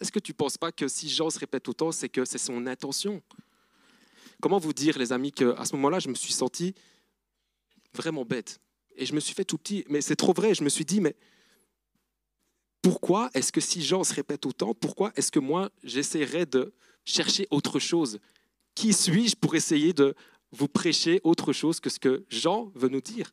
Est-ce 0.00 0.10
que 0.10 0.18
tu 0.18 0.32
ne 0.32 0.36
penses 0.36 0.58
pas 0.58 0.72
que 0.72 0.88
si 0.88 1.08
Jean 1.08 1.30
se 1.30 1.38
répète 1.38 1.68
autant, 1.68 1.92
c'est 1.92 2.08
que 2.08 2.24
c'est 2.24 2.38
son 2.38 2.66
intention? 2.66 3.22
Comment 4.40 4.58
vous 4.58 4.72
dire, 4.72 4.98
les 4.98 5.12
amis, 5.12 5.32
qu'à 5.32 5.64
ce 5.64 5.76
moment-là, 5.76 6.00
je 6.00 6.08
me 6.08 6.14
suis 6.14 6.32
senti 6.32 6.74
vraiment 7.94 8.24
bête? 8.24 8.60
Et 8.96 9.06
je 9.06 9.14
me 9.14 9.20
suis 9.20 9.34
fait 9.34 9.44
tout 9.44 9.58
petit. 9.58 9.84
Mais 9.88 10.00
c'est 10.00 10.16
trop 10.16 10.32
vrai. 10.32 10.54
Je 10.54 10.64
me 10.64 10.68
suis 10.68 10.84
dit, 10.84 11.00
mais 11.00 11.14
pourquoi 12.84 13.30
est-ce 13.32 13.50
que 13.50 13.62
si 13.62 13.82
Jean 13.82 14.04
se 14.04 14.12
répète 14.12 14.44
autant, 14.44 14.74
pourquoi 14.74 15.10
est-ce 15.16 15.32
que 15.32 15.38
moi, 15.38 15.70
j'essaierais 15.82 16.44
de 16.44 16.74
chercher 17.06 17.48
autre 17.50 17.78
chose? 17.78 18.18
Qui 18.74 18.92
suis-je 18.92 19.36
pour 19.36 19.54
essayer 19.54 19.94
de 19.94 20.14
vous 20.52 20.68
prêchez 20.68 21.18
autre 21.24 21.54
chose 21.54 21.80
que 21.80 21.88
ce 21.88 21.98
que 21.98 22.26
Jean 22.28 22.70
veut 22.74 22.90
nous 22.90 23.00
dire? 23.00 23.32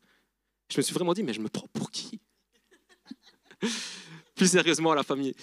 Je 0.70 0.78
me 0.78 0.82
suis 0.82 0.94
vraiment 0.94 1.12
dit, 1.12 1.22
mais 1.22 1.34
je 1.34 1.40
me 1.40 1.50
prends 1.50 1.68
pour 1.74 1.90
qui? 1.90 2.18
Plus 4.34 4.52
sérieusement, 4.52 4.94
la 4.94 5.02
famille. 5.02 5.34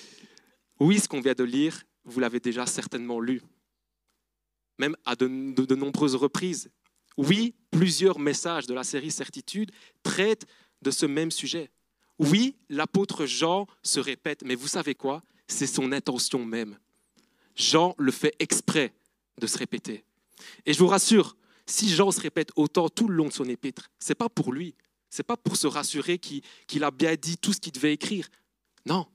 Oui, 0.80 1.00
ce 1.00 1.08
qu'on 1.08 1.22
vient 1.22 1.36
de 1.36 1.44
lire, 1.44 1.84
vous 2.04 2.20
l'avez 2.20 2.39
déjà 2.39 2.66
certainement 2.66 3.20
lu, 3.20 3.44
même 4.80 4.96
à 5.06 5.16
de, 5.16 5.28
de 5.28 5.75
nombreuses 5.75 6.16
reprises. 6.16 6.72
Oui, 7.16 7.54
plusieurs 7.70 8.18
messages 8.18 8.66
de 8.66 8.74
la 8.74 8.84
série 8.84 9.12
Certitude 9.12 9.72
traitent 10.01 10.48
de 10.82 10.89
ce 10.89 11.06
même 11.06 11.30
sujet. 11.30 11.70
Oui, 12.20 12.56
l'apôtre 12.70 13.26
Jean 13.26 13.68
se 13.82 14.00
répète, 14.00 14.44
mais 14.44 14.56
vous 14.56 14.68
savez 14.68 14.94
quoi? 14.94 15.24
C'est 15.48 15.68
son 15.68 15.92
intention 15.92 16.46
même. 16.46 16.78
Jean 17.56 17.96
le 17.98 18.12
fait 18.12 18.36
exprès 18.40 18.94
de 19.40 19.48
se 19.48 19.58
répéter. 19.58 20.04
Et 20.66 20.74
je 20.74 20.80
vous 20.80 20.88
rassure, 20.88 21.36
si 21.66 21.90
Jean 21.90 22.12
se 22.12 22.22
répète 22.22 22.52
autant 22.56 22.90
tout 22.90 23.08
le 23.08 23.16
long 23.16 23.28
de 23.28 23.34
son 23.34 23.46
épître, 23.46 23.90
c'est 24.00 24.16
pas 24.16 24.30
pour 24.30 24.54
lui, 24.54 24.76
c'est 25.10 25.24
pas 25.24 25.38
pour 25.38 25.56
se 25.56 25.68
rassurer 25.68 26.20
qu'il 26.20 26.84
a 26.84 26.92
bien 26.92 27.16
dit 27.16 27.38
tout 27.38 27.54
ce 27.54 27.60
qu'il 27.60 27.72
devait 27.72 27.94
écrire. 27.94 28.30
Non, 28.86 29.08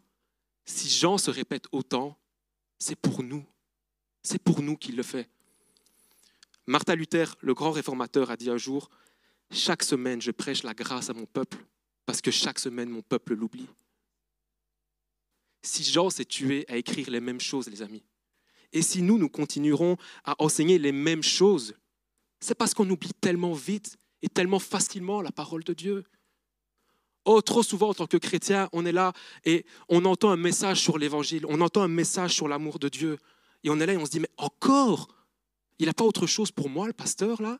si 0.65 0.89
Jean 0.89 1.19
se 1.19 1.31
répète 1.31 1.67
autant, 1.73 2.19
c'est 2.79 2.97
pour 2.97 3.23
nous. 3.23 3.45
C'est 4.23 4.43
pour 4.43 4.63
nous 4.63 4.77
qu'il 4.77 4.97
le 4.97 5.03
fait. 5.03 5.29
Martin 6.67 6.95
Luther, 6.95 7.37
le 7.41 7.53
grand 7.53 7.71
réformateur, 7.71 8.31
a 8.31 8.37
dit 8.37 8.51
un 8.51 8.57
jour, 8.57 8.89
Chaque 9.51 9.83
semaine, 9.83 10.23
je 10.23 10.31
prêche 10.31 10.63
la 10.63 10.73
grâce 10.73 11.11
à 11.11 11.13
mon 11.13 11.27
peuple, 11.27 11.59
parce 12.07 12.21
que 12.21 12.31
chaque 12.31 12.59
semaine, 12.59 12.89
mon 12.89 13.03
peuple 13.03 13.35
l'oublie. 13.35 13.69
Si 15.63 15.83
Jean 15.83 16.11
s'est 16.11 16.25
tué 16.25 16.67
à 16.69 16.77
écrire 16.77 17.11
les 17.11 17.21
mêmes 17.21 17.41
choses, 17.41 17.69
les 17.69 17.83
amis, 17.83 18.05
et 18.73 18.83
si 18.83 19.03
nous, 19.03 19.19
nous 19.19 19.29
continuerons 19.29 19.97
à 20.25 20.35
enseigner 20.43 20.79
les 20.79 20.93
mêmes 20.93 21.23
choses, 21.23 21.75
c'est 22.41 22.57
parce 22.57 22.75
qu'on 22.75 22.91
oublie 22.91 23.15
tellement 23.21 23.53
vite 23.53 23.97
et 24.21 24.29
tellement 24.29 24.59
facilement 24.59 25.23
la 25.23 25.33
parole 25.33 25.65
de 25.65 25.73
Dieu. 25.73 26.05
Oh, 27.25 27.41
trop 27.41 27.63
souvent, 27.63 27.91
en 27.91 27.95
tant 27.95 28.07
que 28.07 28.17
chrétien, 28.19 28.69
on 28.73 28.85
est 28.85 28.93
là 28.93 29.13
et 29.45 29.65
on 29.89 30.05
entend 30.05 30.31
un 30.31 30.37
message 30.37 30.81
sur 30.81 30.99
l'évangile, 30.99 31.47
on 31.49 31.61
entend 31.61 31.83
un 31.83 31.89
message 31.89 32.35
sur 32.35 32.49
l'amour 32.49 32.79
de 32.79 32.89
Dieu. 32.89 33.19
Et 33.63 33.71
on 33.71 33.81
est 33.81 33.87
là 33.87 33.95
et 33.95 33.97
on 33.97 34.05
se 34.05 34.11
dit, 34.11 34.21
mais 34.21 34.31
encore 34.37 35.09
Il 35.79 35.87
n'a 35.87 35.95
pas 35.95 36.05
autre 36.05 36.27
chose 36.27 36.53
pour 36.53 36.69
moi, 36.69 36.87
le 36.87 36.93
pasteur, 36.93 37.43
là? 37.43 37.59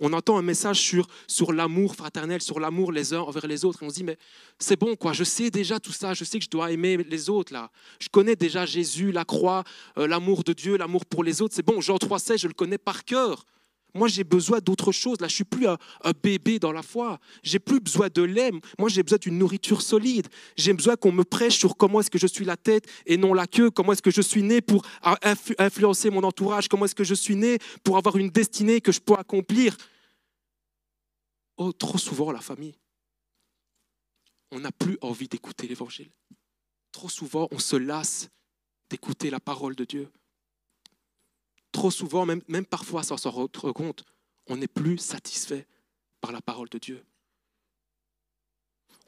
On 0.00 0.12
entend 0.12 0.38
un 0.38 0.42
message 0.42 0.80
sur, 0.80 1.06
sur 1.26 1.52
l'amour 1.52 1.94
fraternel, 1.94 2.42
sur 2.42 2.60
l'amour 2.60 2.92
les 2.92 3.14
uns 3.14 3.20
envers 3.20 3.46
les 3.46 3.64
autres. 3.64 3.82
Et 3.82 3.86
on 3.86 3.90
se 3.90 3.94
dit, 3.94 4.04
mais 4.04 4.18
c'est 4.58 4.78
bon, 4.78 4.96
quoi, 4.96 5.12
je 5.12 5.24
sais 5.24 5.50
déjà 5.50 5.78
tout 5.78 5.92
ça, 5.92 6.14
je 6.14 6.24
sais 6.24 6.38
que 6.38 6.44
je 6.44 6.50
dois 6.50 6.72
aimer 6.72 6.96
les 6.96 7.30
autres, 7.30 7.52
là. 7.52 7.70
Je 8.00 8.08
connais 8.08 8.36
déjà 8.36 8.66
Jésus, 8.66 9.12
la 9.12 9.24
croix, 9.24 9.64
euh, 9.98 10.06
l'amour 10.06 10.44
de 10.44 10.52
Dieu, 10.52 10.76
l'amour 10.76 11.06
pour 11.06 11.24
les 11.24 11.42
autres. 11.42 11.54
C'est 11.54 11.64
bon, 11.64 11.80
Jean 11.80 11.96
3,16, 11.96 12.38
je 12.38 12.48
le 12.48 12.54
connais 12.54 12.78
par 12.78 13.04
cœur. 13.04 13.44
Moi, 13.94 14.08
j'ai 14.08 14.24
besoin 14.24 14.58
d'autre 14.58 14.90
chose. 14.90 15.20
Là, 15.20 15.28
je 15.28 15.34
suis 15.36 15.44
plus 15.44 15.68
un, 15.68 15.78
bébé 16.20 16.58
dans 16.58 16.72
la 16.72 16.82
foi. 16.82 17.20
J'ai 17.44 17.60
plus 17.60 17.78
besoin 17.78 18.08
de 18.12 18.22
lait. 18.22 18.50
Moi, 18.78 18.88
j'ai 18.88 19.04
besoin 19.04 19.18
d'une 19.18 19.38
nourriture 19.38 19.82
solide. 19.82 20.26
J'ai 20.56 20.72
besoin 20.72 20.96
qu'on 20.96 21.12
me 21.12 21.22
prêche 21.22 21.56
sur 21.56 21.76
comment 21.76 22.00
est-ce 22.00 22.10
que 22.10 22.18
je 22.18 22.26
suis 22.26 22.44
la 22.44 22.56
tête 22.56 22.86
et 23.06 23.16
non 23.16 23.34
la 23.34 23.46
queue. 23.46 23.70
Comment 23.70 23.92
est-ce 23.92 24.02
que 24.02 24.10
je 24.10 24.20
suis 24.20 24.42
né 24.42 24.60
pour 24.60 24.84
influencer 25.58 26.10
mon 26.10 26.24
entourage? 26.24 26.68
Comment 26.68 26.86
est-ce 26.86 26.94
que 26.96 27.04
je 27.04 27.14
suis 27.14 27.36
né 27.36 27.58
pour 27.84 27.96
avoir 27.96 28.16
une 28.16 28.30
destinée 28.30 28.80
que 28.80 28.90
je 28.90 29.00
peux 29.00 29.14
accomplir? 29.14 29.76
Oh, 31.56 31.72
trop 31.72 31.98
souvent, 31.98 32.32
la 32.32 32.40
famille, 32.40 32.74
on 34.50 34.58
n'a 34.58 34.72
plus 34.72 34.98
envie 35.02 35.28
d'écouter 35.28 35.68
l'évangile. 35.68 36.10
Trop 36.90 37.08
souvent, 37.08 37.46
on 37.52 37.60
se 37.60 37.76
lasse 37.76 38.28
d'écouter 38.90 39.30
la 39.30 39.38
parole 39.38 39.76
de 39.76 39.84
Dieu 39.84 40.10
trop 41.74 41.90
souvent, 41.90 42.24
même, 42.24 42.40
même 42.48 42.64
parfois 42.64 43.02
sans 43.02 43.16
s'en 43.16 43.30
rendre 43.30 43.72
compte, 43.72 44.04
on 44.46 44.56
n'est 44.56 44.68
plus 44.68 44.96
satisfait 44.96 45.66
par 46.20 46.32
la 46.32 46.40
parole 46.40 46.68
de 46.68 46.78
Dieu. 46.78 47.04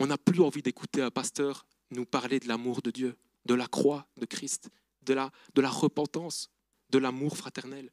On 0.00 0.08
n'a 0.08 0.18
plus 0.18 0.42
envie 0.42 0.62
d'écouter 0.62 1.00
un 1.00 1.11
pasteur 1.11 1.64
nous 1.92 2.04
parler 2.04 2.40
de 2.40 2.49
l'amour 2.49 2.82
de 2.82 2.90
Dieu, 2.90 3.16
de 3.46 3.54
la 3.54 3.68
croix 3.68 4.06
de 4.18 4.26
Christ, 4.26 4.68
de 5.02 5.14
la, 5.14 5.30
de 5.54 5.62
la 5.62 5.70
repentance, 5.70 6.50
de 6.90 6.99
l'amour 6.99 7.37
fraternel. 7.37 7.90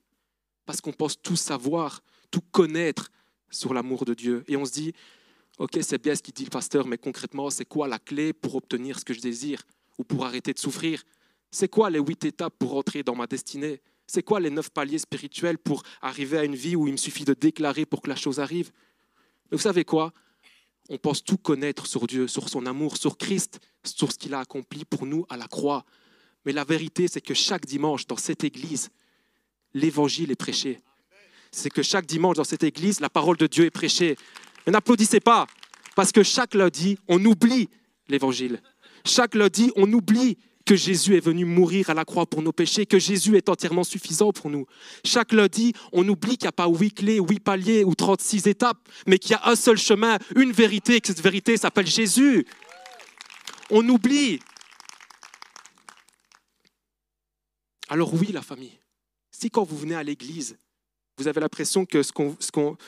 Parce 0.66 0.82
qu'on 0.82 0.92
pense 0.92 1.22
tout 1.22 1.36
savoir, 1.36 2.02
tout 2.32 2.42
connaître 2.42 3.12
sur 3.52 3.74
l'amour 3.76 4.06
de 4.06 4.16
Dieu. 4.16 4.44
Et 4.48 4.58
on 4.58 4.66
se 4.66 4.72
dit, 4.72 4.94
ok, 5.60 5.78
c'est 5.82 6.02
bien 6.02 6.16
ce 6.16 6.24
qu'il 6.24 6.34
dit 6.34 6.46
le 6.46 6.50
pasteur, 6.50 6.88
mais 6.88 6.98
concrètement, 6.98 7.52
c'est 7.52 7.66
quoi 7.66 7.88
la 7.88 8.00
clé 8.00 8.34
pour 8.34 8.56
obtenir 8.56 9.00
ce 9.00 9.06
que 9.06 9.14
je 9.14 9.22
désire 9.22 9.62
ou 10.00 10.04
pour 10.04 10.26
arrêter 10.26 10.52
de 10.52 10.60
souffrir? 10.60 11.04
C'est 11.52 11.70
quoi 11.70 11.92
les 11.92 12.00
huit 12.00 12.26
étapes 12.26 12.56
pour 12.58 12.76
entrer 12.76 13.04
dans 13.04 13.16
ma 13.16 13.28
destinée? 13.28 13.80
C'est 14.08 14.24
quoi 14.24 14.40
les 14.40 14.50
neuf 14.50 14.70
paliers 14.70 15.00
spirituels 15.00 15.58
pour 15.58 15.84
arriver 16.02 16.38
à 16.38 16.44
une 16.44 16.56
vie 16.56 16.76
où 16.76 16.88
il 16.88 16.92
me 16.92 16.98
suffit 16.98 17.26
de 17.26 17.34
déclarer 17.34 17.86
pour 17.86 18.02
que 18.02 18.10
la 18.10 18.16
chose 18.16 18.40
arrive? 18.40 18.72
Mais 19.52 19.58
vous 19.58 19.64
savez 19.64 19.86
quoi? 19.86 20.14
On 20.90 20.98
pense 20.98 21.24
tout 21.24 21.38
connaître 21.38 21.88
sur 21.88 22.08
Dieu, 22.08 22.28
sur 22.28 22.50
son 22.50 22.66
amour, 22.66 22.98
sur 22.98 23.18
Christ, 23.18 23.60
sur 23.84 24.12
ce 24.12 24.18
qu'il 24.18 24.34
a 24.34 24.40
accompli 24.40 24.84
pour 24.86 25.06
nous 25.06 25.26
à 25.30 25.38
la 25.38 25.48
croix. 25.48 25.86
Mais 26.46 26.52
la 26.52 26.66
vérité, 26.66 27.08
c'est 27.08 27.22
que 27.22 27.34
chaque 27.34 27.66
dimanche 27.66 28.06
dans 28.06 28.18
cette 28.18 28.44
église, 28.44 28.90
l'évangile 29.74 30.32
est 30.32 30.36
prêché. 30.36 30.82
C'est 31.52 31.70
que 31.70 31.84
chaque 31.84 32.06
dimanche 32.06 32.36
dans 32.36 32.44
cette 32.44 32.64
église, 32.64 33.00
la 33.00 33.10
parole 33.10 33.38
de 33.38 33.48
Dieu 33.48 33.66
est 33.66 33.72
prêchée. 33.72 34.18
n'applaudissez 34.68 35.20
pas, 35.20 35.48
parce 35.96 36.12
que 36.12 36.24
chaque 36.24 36.54
lundi, 36.54 36.98
on 37.08 37.24
oublie 37.24 37.70
l'évangile. 38.10 38.62
Chaque 39.06 39.36
lundi, 39.36 39.72
on 39.76 39.92
oublie 39.94 40.38
que 40.66 40.76
Jésus 40.76 41.18
est 41.18 41.20
venu 41.20 41.46
mourir 41.46 41.90
à 41.90 41.94
la 41.94 42.06
croix 42.06 42.26
pour 42.26 42.42
nos 42.42 42.52
péchés, 42.52 42.86
que 42.86 43.00
Jésus 43.00 43.36
est 43.36 43.50
entièrement 43.50 43.84
suffisant 43.84 44.32
pour 44.32 44.50
nous. 44.50 44.66
Chaque 45.04 45.34
lundi, 45.34 45.74
on 45.92 46.08
oublie 46.08 46.38
qu'il 46.38 46.46
n'y 46.46 46.50
a 46.50 46.54
pas 46.54 46.68
huit 46.68 46.94
clés, 46.94 47.20
huit 47.20 47.40
paliers 47.40 47.84
ou 47.84 47.96
36 47.96 48.48
étapes, 48.48 48.78
mais 49.08 49.20
qu'il 49.20 49.32
y 49.32 49.36
a 49.36 49.48
un 49.50 49.56
seul 49.56 49.78
chemin, 49.78 50.18
une 50.36 50.52
vérité, 50.52 50.96
et 50.96 51.02
que 51.02 51.08
cette 51.08 51.22
vérité 51.22 51.58
s'appelle 51.58 51.88
Jésus. 51.88 52.46
On 53.70 53.88
oublie. 53.90 54.40
Alors 57.90 58.14
oui, 58.14 58.30
la 58.32 58.42
famille, 58.42 58.80
si 59.32 59.50
quand 59.50 59.64
vous 59.64 59.78
venez 59.78 59.96
à 59.96 60.04
l'église, 60.04 60.58
vous 61.18 61.28
avez 61.28 61.42
l'impression 61.42 61.86
que 61.86 62.02
ce, 62.02 62.12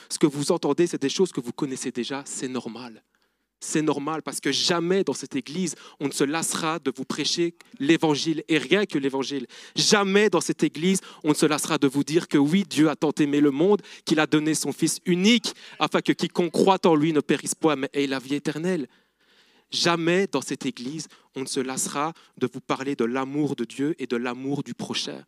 ce 0.08 0.18
que 0.18 0.26
vous 0.26 0.50
entendez, 0.50 0.86
c'est 0.86 1.00
des 1.00 1.08
choses 1.08 1.30
que 1.30 1.40
vous 1.40 1.52
connaissez 1.52 1.92
déjà, 1.92 2.22
c'est 2.26 2.48
normal 2.48 3.02
c'est 3.60 3.82
normal 3.82 4.22
parce 4.22 4.40
que 4.40 4.52
jamais 4.52 5.02
dans 5.02 5.14
cette 5.14 5.34
église, 5.34 5.74
on 5.98 6.08
ne 6.08 6.12
se 6.12 6.24
lassera 6.24 6.78
de 6.78 6.92
vous 6.94 7.04
prêcher 7.04 7.54
l'évangile 7.78 8.44
et 8.48 8.58
rien 8.58 8.84
que 8.84 8.98
l'évangile. 8.98 9.46
Jamais 9.74 10.28
dans 10.28 10.42
cette 10.42 10.62
église, 10.62 11.00
on 11.24 11.30
ne 11.30 11.34
se 11.34 11.46
lassera 11.46 11.78
de 11.78 11.86
vous 11.86 12.04
dire 12.04 12.28
que 12.28 12.38
oui, 12.38 12.64
Dieu 12.68 12.90
a 12.90 12.96
tant 12.96 13.12
aimé 13.12 13.40
le 13.40 13.50
monde 13.50 13.82
qu'il 14.04 14.20
a 14.20 14.26
donné 14.26 14.54
son 14.54 14.72
Fils 14.72 15.00
unique 15.06 15.54
afin 15.78 16.00
que 16.00 16.12
quiconque 16.12 16.52
croit 16.52 16.84
en 16.84 16.94
lui 16.94 17.12
ne 17.12 17.20
périsse 17.20 17.54
pas 17.54 17.76
mais 17.76 17.88
ait 17.92 18.06
la 18.06 18.18
vie 18.18 18.34
éternelle. 18.34 18.88
Jamais 19.70 20.26
dans 20.26 20.42
cette 20.42 20.66
église, 20.66 21.08
on 21.34 21.40
ne 21.40 21.46
se 21.46 21.60
lassera 21.60 22.12
de 22.38 22.48
vous 22.52 22.60
parler 22.60 22.94
de 22.94 23.04
l'amour 23.04 23.56
de 23.56 23.64
Dieu 23.64 23.94
et 23.98 24.06
de 24.06 24.16
l'amour 24.16 24.62
du 24.62 24.74
prochain. 24.74 25.24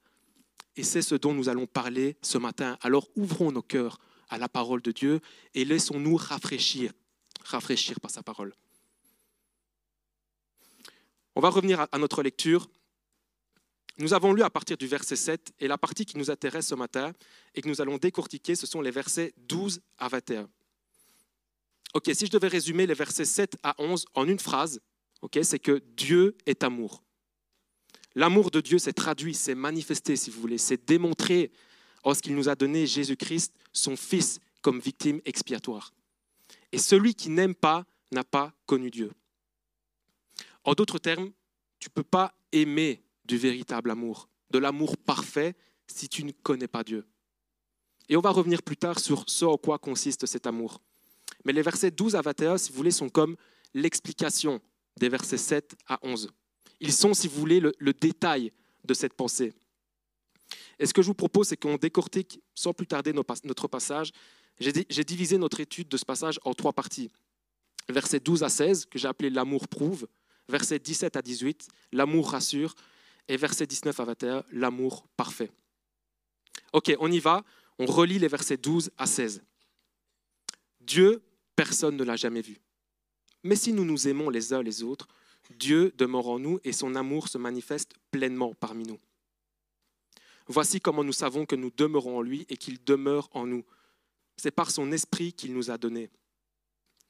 Et 0.77 0.85
c'est 0.85 1.03
ce 1.03 1.17
dont 1.17 1.35
nous 1.35 1.49
allons 1.49 1.67
parler 1.67 2.17
ce 2.23 2.39
matin. 2.39 2.77
Alors 2.83 3.09
ouvrons 3.17 3.51
nos 3.51 3.63
cœurs 3.63 3.99
à 4.29 4.39
la 4.39 4.49
parole 4.49 4.83
de 4.83 4.93
Dieu 4.93 5.21
et 5.55 5.65
laissons-nous 5.65 6.17
rafraîchir 6.17 6.93
rafraîchir 7.49 8.01
par 8.01 8.11
sa 8.11 8.23
parole. 8.23 8.55
On 11.35 11.41
va 11.41 11.51
revenir 11.51 11.87
à 11.93 11.99
notre 11.99 12.23
lecture. 12.23 12.69
Nous 13.99 14.15
avons 14.15 14.33
lu 14.33 14.43
à 14.43 14.51
partir 14.51 14.77
du 14.77 14.87
verset 14.87 15.17
7 15.17 15.53
et 15.61 15.69
la 15.69 15.79
partie 15.79 16.05
qui 16.05 16.19
nous 16.19 16.31
intéresse 16.31 16.69
ce 16.69 16.75
matin 16.75 17.13
et 17.55 17.63
que 17.63 17.69
nous 17.69 17.81
allons 17.81 17.97
décortiquer, 17.97 18.55
ce 18.55 18.67
sont 18.67 18.81
les 18.81 18.91
versets 18.91 19.35
12 19.39 19.81
à 19.99 20.09
21. 20.09 20.49
Ok, 21.95 22.11
si 22.15 22.27
je 22.27 22.31
devais 22.31 22.49
résumer 22.49 22.87
les 22.87 22.95
versets 22.95 23.25
7 23.25 23.57
à 23.63 23.75
11 23.79 24.07
en 24.15 24.29
une 24.29 24.39
phrase, 24.39 24.81
c'est 25.43 25.59
que 25.59 25.83
Dieu 25.97 26.37
est 26.47 26.63
amour. 26.63 27.03
L'amour 28.15 28.51
de 28.51 28.61
Dieu 28.61 28.79
s'est 28.79 28.93
traduit, 28.93 29.35
s'est 29.35 29.55
manifesté, 29.55 30.17
si 30.17 30.31
vous 30.31 30.41
voulez, 30.41 30.59
s'est 30.59 30.77
démontré 30.77 31.51
en 32.05 32.15
ce 32.15 32.23
qu'il 32.23 32.35
nous 32.35 32.49
a 32.49 32.55
donné 32.55 32.87
Jésus-Christ, 32.87 33.53
son 33.73 33.97
Fils, 33.97 34.41
comme 34.61 34.81
victime 34.81 35.21
expiatoire. 35.25 35.93
Et 36.73 36.79
celui 36.79 37.15
qui 37.15 37.31
n'aime 37.31 37.55
pas 37.55 37.85
n'a 38.13 38.25
pas 38.25 38.53
connu 38.67 38.91
Dieu. 38.91 39.13
En 40.65 40.75
d'autres 40.75 40.99
termes, 40.99 41.31
tu 41.79 41.89
ne 41.89 41.93
peux 41.93 42.05
pas 42.05 42.35
aimer 42.53 43.03
du 43.25 43.37
véritable 43.37 43.91
amour, 43.91 44.29
de 44.51 44.59
l'amour 44.59 44.97
parfait, 44.97 45.55
si 45.87 46.09
tu 46.09 46.25
ne 46.25 46.33
connais 46.33 46.69
pas 46.69 46.85
Dieu. 46.85 47.07
Et 48.09 48.17
on 48.17 48.21
va 48.21 48.31
revenir 48.31 48.63
plus 48.63 48.77
tard 48.77 48.99
sur 48.99 49.25
ce 49.29 49.45
en 49.45 49.57
quoi 49.57 49.79
consiste 49.79 50.27
cet 50.27 50.47
amour. 50.47 50.81
Mais 51.45 51.53
les 51.53 51.63
versets 51.63 51.91
12 51.91 52.17
à 52.17 52.23
21, 52.23 52.59
si 52.59 52.71
vous 52.71 52.77
voulez, 52.77 52.91
sont 52.91 53.09
comme 53.09 53.37
l'explication 53.75 54.61
des 54.99 55.09
versets 55.09 55.39
7 55.39 55.77
à 55.87 55.99
11. 56.03 56.31
Ils 56.81 56.93
sont, 56.93 57.15
si 57.15 57.29
vous 57.29 57.39
voulez, 57.39 57.61
le, 57.61 57.73
le 57.79 57.93
détail 57.93 58.53
de 58.85 58.95
cette 58.95 59.15
pensée. 59.15 59.53
Et 60.79 60.87
ce 60.87 60.95
que 60.95 61.03
je 61.03 61.09
vous 61.09 61.15
propose, 61.15 61.49
c'est 61.49 61.57
qu'on 61.57 61.77
décortique 61.77 62.41
sans 62.55 62.73
plus 62.73 62.87
tarder 62.87 63.13
notre 63.13 63.69
passage 63.69 64.13
j'ai 64.61 65.05
divisé 65.05 65.39
notre 65.39 65.61
étude 65.61 65.89
de 65.89 65.97
ce 65.97 66.05
passage 66.05 66.41
en 66.45 66.55
trois 66.55 66.73
parties. 66.73 67.11
Versets 67.89 68.21
12 68.21 68.43
à 68.43 68.49
16, 68.49 68.87
que 68.87 68.99
j'ai 68.99 69.09
appelé 69.09 69.31
l'amour 69.31 69.69
prouve, 69.69 70.09
versets 70.49 70.79
17 70.79 71.17
à 71.17 71.23
18, 71.23 71.69
l'amour 71.93 72.31
rassure, 72.31 72.75
et 73.29 73.37
versets 73.37 73.67
19 73.67 73.99
à 74.01 74.05
21, 74.05 74.45
l'amour 74.53 75.07
parfait. 75.17 75.51
Ok, 76.73 76.95
on 76.99 77.11
y 77.11 77.19
va. 77.19 77.45
On 77.79 77.87
relit 77.87 78.19
les 78.19 78.29
versets 78.29 78.57
12 78.57 78.91
à 78.99 79.07
16. 79.07 79.43
Dieu, 80.81 81.23
personne 81.55 81.97
ne 81.97 82.05
l'a 82.05 82.17
jamais 82.17 82.41
vu. 82.41 82.59
Mais 83.45 83.57
si 83.57 83.73
nous 83.73 83.85
nous 83.85 84.09
aimons 84.09 84.31
les 84.31 84.53
uns 84.53 84.63
les 84.63 84.83
autres, 84.83 85.07
Dieu 85.57 85.93
demeure 85.97 86.29
en 86.29 86.39
nous 86.39 86.59
et 86.65 86.73
son 86.73 86.95
amour 86.95 87.29
se 87.29 87.39
manifeste 87.39 87.95
pleinement 88.11 88.55
parmi 88.55 88.85
nous. 88.85 88.99
Voici 90.47 90.81
comment 90.81 91.05
nous 91.05 91.13
savons 91.13 91.47
que 91.47 91.57
nous 91.57 91.71
demeurons 91.71 92.19
en 92.19 92.23
lui 92.23 92.47
et 92.49 92.57
qu'il 92.57 92.83
demeure 92.83 93.29
en 93.33 93.47
nous. 93.47 93.65
C'est 94.39 94.53
par 94.53 94.71
son 94.71 94.93
esprit 94.93 95.35
qu'il 95.35 95.53
nous 95.53 95.71
a 95.71 95.77
donné. 95.77 96.09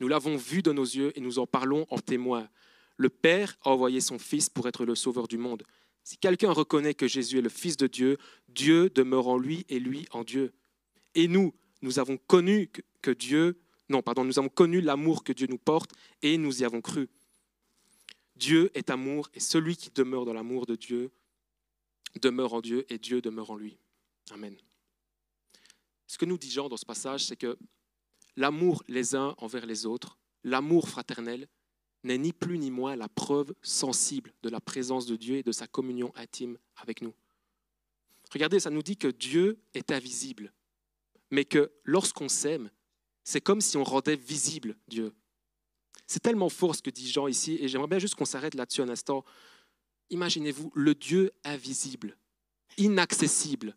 Nous 0.00 0.08
l'avons 0.08 0.36
vu 0.36 0.62
de 0.62 0.72
nos 0.72 0.84
yeux 0.84 1.12
et 1.14 1.20
nous 1.20 1.38
en 1.38 1.46
parlons 1.46 1.86
en 1.90 1.98
témoin. 1.98 2.48
Le 2.96 3.10
Père 3.10 3.56
a 3.62 3.70
envoyé 3.70 4.00
son 4.00 4.18
Fils 4.18 4.48
pour 4.48 4.66
être 4.66 4.84
le 4.84 4.94
sauveur 4.94 5.28
du 5.28 5.38
monde. 5.38 5.62
Si 6.04 6.16
quelqu'un 6.16 6.52
reconnaît 6.52 6.94
que 6.94 7.06
Jésus 7.06 7.38
est 7.38 7.42
le 7.42 7.48
Fils 7.48 7.76
de 7.76 7.86
Dieu, 7.86 8.16
Dieu 8.48 8.90
demeure 8.90 9.28
en 9.28 9.36
lui 9.36 9.66
et 9.68 9.78
lui 9.78 10.06
en 10.10 10.24
Dieu. 10.24 10.52
Et 11.14 11.28
nous, 11.28 11.54
nous 11.82 11.98
avons 11.98 12.16
connu 12.16 12.70
que 13.02 13.10
Dieu, 13.10 13.60
non, 13.88 14.02
pardon, 14.02 14.24
nous 14.24 14.38
avons 14.38 14.48
connu 14.48 14.80
l'amour 14.80 15.22
que 15.22 15.32
Dieu 15.32 15.46
nous 15.48 15.58
porte 15.58 15.92
et 16.22 16.38
nous 16.38 16.62
y 16.62 16.64
avons 16.64 16.80
cru. 16.80 17.08
Dieu 18.36 18.70
est 18.74 18.88
amour 18.88 19.28
et 19.34 19.40
celui 19.40 19.76
qui 19.76 19.90
demeure 19.90 20.24
dans 20.24 20.32
l'amour 20.32 20.64
de 20.64 20.76
Dieu 20.76 21.10
demeure 22.22 22.54
en 22.54 22.60
Dieu 22.60 22.86
et 22.88 22.98
Dieu 22.98 23.20
demeure 23.20 23.50
en 23.50 23.56
lui. 23.56 23.76
Amen. 24.30 24.56
Ce 26.08 26.18
que 26.18 26.24
nous 26.24 26.38
dit 26.38 26.50
Jean 26.50 26.68
dans 26.68 26.76
ce 26.76 26.86
passage, 26.86 27.26
c'est 27.26 27.36
que 27.36 27.56
l'amour 28.34 28.82
les 28.88 29.14
uns 29.14 29.34
envers 29.38 29.66
les 29.66 29.86
autres, 29.86 30.18
l'amour 30.42 30.88
fraternel, 30.88 31.46
n'est 32.02 32.18
ni 32.18 32.32
plus 32.32 32.58
ni 32.58 32.70
moins 32.70 32.96
la 32.96 33.08
preuve 33.08 33.54
sensible 33.62 34.32
de 34.42 34.48
la 34.48 34.60
présence 34.60 35.06
de 35.06 35.16
Dieu 35.16 35.36
et 35.36 35.42
de 35.42 35.52
sa 35.52 35.66
communion 35.66 36.12
intime 36.16 36.58
avec 36.76 37.02
nous. 37.02 37.12
Regardez, 38.32 38.60
ça 38.60 38.70
nous 38.70 38.82
dit 38.82 38.96
que 38.96 39.08
Dieu 39.08 39.58
est 39.74 39.90
invisible, 39.90 40.52
mais 41.30 41.44
que 41.44 41.70
lorsqu'on 41.84 42.28
s'aime, 42.28 42.70
c'est 43.24 43.40
comme 43.40 43.60
si 43.60 43.76
on 43.76 43.84
rendait 43.84 44.16
visible 44.16 44.76
Dieu. 44.88 45.12
C'est 46.06 46.22
tellement 46.22 46.48
fort 46.48 46.74
ce 46.74 46.82
que 46.82 46.90
dit 46.90 47.10
Jean 47.10 47.26
ici, 47.26 47.58
et 47.60 47.68
j'aimerais 47.68 47.88
bien 47.88 47.98
juste 47.98 48.14
qu'on 48.14 48.24
s'arrête 48.24 48.54
là-dessus 48.54 48.80
un 48.80 48.88
instant. 48.88 49.24
Imaginez-vous, 50.08 50.72
le 50.74 50.94
Dieu 50.94 51.32
invisible, 51.44 52.16
inaccessible, 52.78 53.76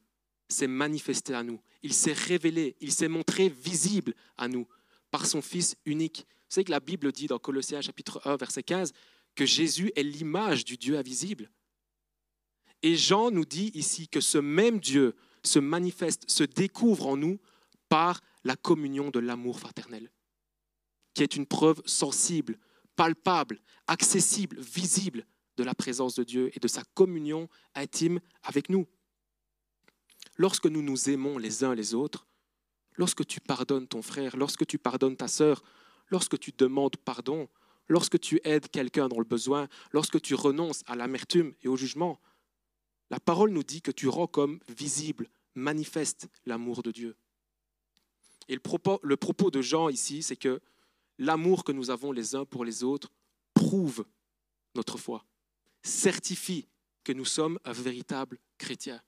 s'est 0.51 0.67
manifesté 0.67 1.33
à 1.33 1.43
nous. 1.43 1.61
Il 1.83 1.93
s'est 1.93 2.13
révélé, 2.13 2.75
il 2.79 2.91
s'est 2.91 3.07
montré 3.07 3.49
visible 3.49 4.13
à 4.37 4.47
nous 4.47 4.67
par 5.09 5.25
son 5.25 5.41
Fils 5.41 5.75
unique. 5.85 6.25
Vous 6.27 6.55
savez 6.55 6.65
que 6.65 6.71
la 6.71 6.79
Bible 6.79 7.11
dit 7.11 7.27
dans 7.27 7.39
Colossiens 7.39 7.81
chapitre 7.81 8.21
1, 8.25 8.37
verset 8.37 8.63
15, 8.63 8.93
que 9.35 9.45
Jésus 9.45 9.91
est 9.95 10.03
l'image 10.03 10.65
du 10.65 10.77
Dieu 10.77 10.97
invisible. 10.97 11.49
Et 12.83 12.95
Jean 12.95 13.31
nous 13.31 13.45
dit 13.45 13.71
ici 13.73 14.07
que 14.07 14.21
ce 14.21 14.37
même 14.37 14.79
Dieu 14.79 15.15
se 15.43 15.59
manifeste, 15.59 16.29
se 16.29 16.43
découvre 16.43 17.07
en 17.07 17.17
nous 17.17 17.39
par 17.89 18.21
la 18.43 18.55
communion 18.55 19.11
de 19.11 19.19
l'amour 19.19 19.59
fraternel 19.59 20.11
qui 21.13 21.23
est 21.23 21.35
une 21.35 21.45
preuve 21.45 21.81
sensible, 21.85 22.57
palpable, 22.95 23.59
accessible, 23.87 24.59
visible 24.59 25.25
de 25.57 25.63
la 25.63 25.75
présence 25.75 26.15
de 26.15 26.23
Dieu 26.23 26.51
et 26.55 26.59
de 26.59 26.67
sa 26.67 26.83
communion 26.93 27.49
intime 27.75 28.19
avec 28.43 28.69
nous. 28.69 28.87
Lorsque 30.37 30.65
nous 30.65 30.81
nous 30.81 31.09
aimons 31.09 31.37
les 31.37 31.63
uns 31.63 31.75
les 31.75 31.93
autres, 31.93 32.27
lorsque 32.95 33.25
tu 33.25 33.39
pardonnes 33.39 33.87
ton 33.87 34.01
frère, 34.01 34.37
lorsque 34.37 34.65
tu 34.65 34.77
pardonnes 34.77 35.17
ta 35.17 35.27
sœur, 35.27 35.63
lorsque 36.09 36.39
tu 36.39 36.51
demandes 36.57 36.97
pardon, 36.97 37.49
lorsque 37.87 38.19
tu 38.19 38.39
aides 38.43 38.69
quelqu'un 38.69 39.07
dans 39.07 39.19
le 39.19 39.25
besoin, 39.25 39.67
lorsque 39.91 40.21
tu 40.21 40.35
renonces 40.35 40.83
à 40.87 40.95
l'amertume 40.95 41.53
et 41.61 41.67
au 41.67 41.77
jugement, 41.77 42.21
la 43.09 43.19
parole 43.19 43.51
nous 43.51 43.63
dit 43.63 43.81
que 43.81 43.91
tu 43.91 44.07
rends 44.07 44.27
comme 44.27 44.59
visible, 44.69 45.29
manifeste 45.55 46.29
l'amour 46.45 46.81
de 46.83 46.91
Dieu. 46.91 47.15
Et 48.47 48.53
le 48.53 48.61
propos, 48.61 48.99
le 49.03 49.17
propos 49.17 49.51
de 49.51 49.61
Jean 49.61 49.89
ici, 49.89 50.23
c'est 50.23 50.37
que 50.37 50.61
l'amour 51.17 51.63
que 51.63 51.71
nous 51.71 51.89
avons 51.89 52.11
les 52.11 52.35
uns 52.35 52.45
pour 52.45 52.65
les 52.65 52.83
autres 52.83 53.11
prouve 53.53 54.05
notre 54.75 54.97
foi, 54.97 55.25
certifie 55.83 56.67
que 57.03 57.11
nous 57.11 57.25
sommes 57.25 57.59
un 57.65 57.73
véritable 57.73 58.39
chrétien. 58.57 59.01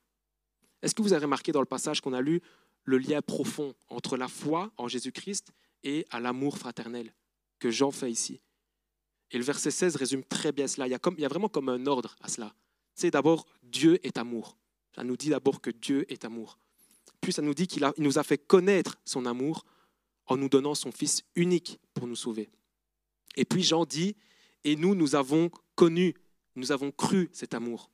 Est-ce 0.83 0.93
que 0.93 1.01
vous 1.01 1.13
avez 1.13 1.23
remarqué 1.23 1.53
dans 1.53 1.61
le 1.61 1.65
passage 1.65 2.01
qu'on 2.01 2.13
a 2.13 2.21
lu 2.21 2.41
le 2.83 2.97
lien 2.97 3.21
profond 3.21 3.73
entre 3.87 4.17
la 4.17 4.27
foi 4.27 4.71
en 4.77 4.89
Jésus-Christ 4.89 5.53
et 5.83 6.05
à 6.11 6.19
l'amour 6.19 6.57
fraternel 6.57 7.15
que 7.57 7.71
Jean 7.71 7.89
fait 7.89 8.11
ici? 8.11 8.41
Et 9.31 9.37
le 9.37 9.45
verset 9.45 9.71
16 9.71 9.95
résume 9.95 10.25
très 10.25 10.51
bien 10.51 10.67
cela. 10.67 10.85
Il 10.85 10.91
y 10.91 10.93
a, 10.93 10.99
comme, 10.99 11.15
vraiment 11.15 11.47
comme 11.47 11.69
un 11.69 11.87
ordre 11.87 12.15
à 12.21 12.27
cela. 12.27 12.53
C'est 12.93 13.11
d'abord 13.11 13.47
Dieu 13.63 13.97
est 14.05 14.17
amour. 14.17 14.57
Ça 14.93 15.05
nous 15.05 15.15
dit 15.15 15.29
d'abord 15.29 15.61
que 15.61 15.71
Dieu 15.71 16.05
est 16.11 16.25
amour. 16.25 16.59
Puis 17.21 17.31
ça 17.31 17.41
nous 17.41 17.53
dit 17.53 17.67
qu'il 17.67 17.89
nous 17.97 18.19
a 18.19 18.23
fait 18.23 18.37
connaître 18.37 18.97
son 19.05 19.25
amour 19.25 19.65
en 20.27 20.35
nous 20.35 20.49
donnant 20.49 20.75
son 20.75 20.91
Fils 20.91 21.23
unique 21.35 21.79
pour 21.93 22.07
nous 22.07 22.17
sauver. 22.17 22.49
Et 23.37 23.45
puis 23.45 23.63
Jean 23.63 23.85
dit, 23.85 24.17
et 24.65 24.75
nous, 24.75 24.95
nous 24.95 25.15
avons 25.15 25.49
connu, 25.75 26.13
nous 26.55 26.73
avons 26.73 26.91
cru 26.91 27.29
cet 27.31 27.53
amour. 27.53 27.89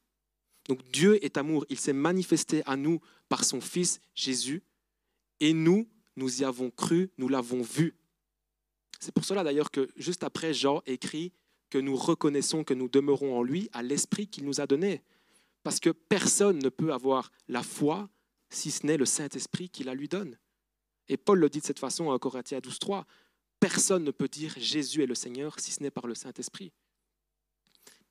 Donc 0.69 0.87
Dieu 0.91 1.23
est 1.25 1.37
amour, 1.37 1.65
il 1.69 1.79
s'est 1.79 1.93
manifesté 1.93 2.61
à 2.67 2.77
nous 2.77 3.01
par 3.27 3.43
son 3.43 3.59
Fils 3.59 3.99
Jésus, 4.13 4.61
et 5.39 5.51
nous, 5.51 5.89
nous 6.15 6.41
y 6.41 6.45
avons 6.45 6.69
cru, 6.69 7.09
nous 7.17 7.27
l'avons 7.27 7.63
vu. 7.63 7.95
C'est 8.99 9.11
pour 9.11 9.25
cela 9.25 9.43
d'ailleurs 9.43 9.71
que 9.71 9.89
juste 9.95 10.23
après, 10.23 10.53
Jean 10.53 10.83
écrit 10.85 11.33
que 11.71 11.79
nous 11.79 11.95
reconnaissons 11.95 12.63
que 12.63 12.75
nous 12.75 12.87
demeurons 12.87 13.35
en 13.35 13.41
lui 13.41 13.67
à 13.73 13.81
l'Esprit 13.81 14.27
qu'il 14.27 14.45
nous 14.45 14.61
a 14.61 14.67
donné. 14.67 15.01
Parce 15.63 15.79
que 15.79 15.89
personne 15.89 16.59
ne 16.59 16.69
peut 16.69 16.93
avoir 16.93 17.31
la 17.47 17.63
foi 17.63 18.07
si 18.51 18.69
ce 18.69 18.85
n'est 18.85 18.97
le 18.97 19.05
Saint-Esprit 19.05 19.69
qui 19.69 19.83
la 19.83 19.95
lui 19.95 20.07
donne. 20.07 20.37
Et 21.07 21.17
Paul 21.17 21.39
le 21.39 21.49
dit 21.49 21.61
de 21.61 21.65
cette 21.65 21.79
façon 21.79 22.11
à 22.11 22.19
Corinthiens 22.19 22.59
12, 22.59 22.77
3. 22.77 23.07
Personne 23.59 24.03
ne 24.03 24.11
peut 24.11 24.27
dire 24.27 24.53
Jésus 24.57 25.01
est 25.01 25.07
le 25.07 25.15
Seigneur 25.15 25.59
si 25.59 25.71
ce 25.71 25.81
n'est 25.81 25.89
par 25.89 26.05
le 26.05 26.13
Saint-Esprit. 26.13 26.71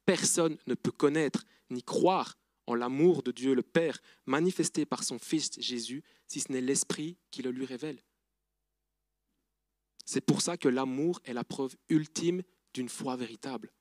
Personne 0.05 0.59
ne 0.67 0.75
peut 0.75 0.91
connaître 0.91 1.45
ni 1.71 1.85
croire 1.85 2.37
en 2.69 2.75
l'amour 2.75 3.23
de 3.23 3.33
Dieu 3.33 3.55
le 3.55 3.63
Père 3.63 3.99
manifesté 4.27 4.85
par 4.85 5.03
son 5.03 5.19
Fils 5.19 5.53
Jésus 5.59 6.03
si 6.27 6.41
ce 6.41 6.53
n'est 6.53 6.61
l'Esprit 6.61 7.17
qui 7.31 7.43
le 7.43 7.51
lui 7.51 7.65
révèle. 7.65 8.03
C'est 10.05 10.21
pour 10.21 10.43
ça 10.43 10.57
que 10.59 10.69
l'amour 10.69 11.21
est 11.25 11.33
la 11.33 11.45
preuve 11.45 11.77
ultime 11.89 12.43
d'une 12.75 12.91
foi 12.91 13.17
véritable. 13.17 13.73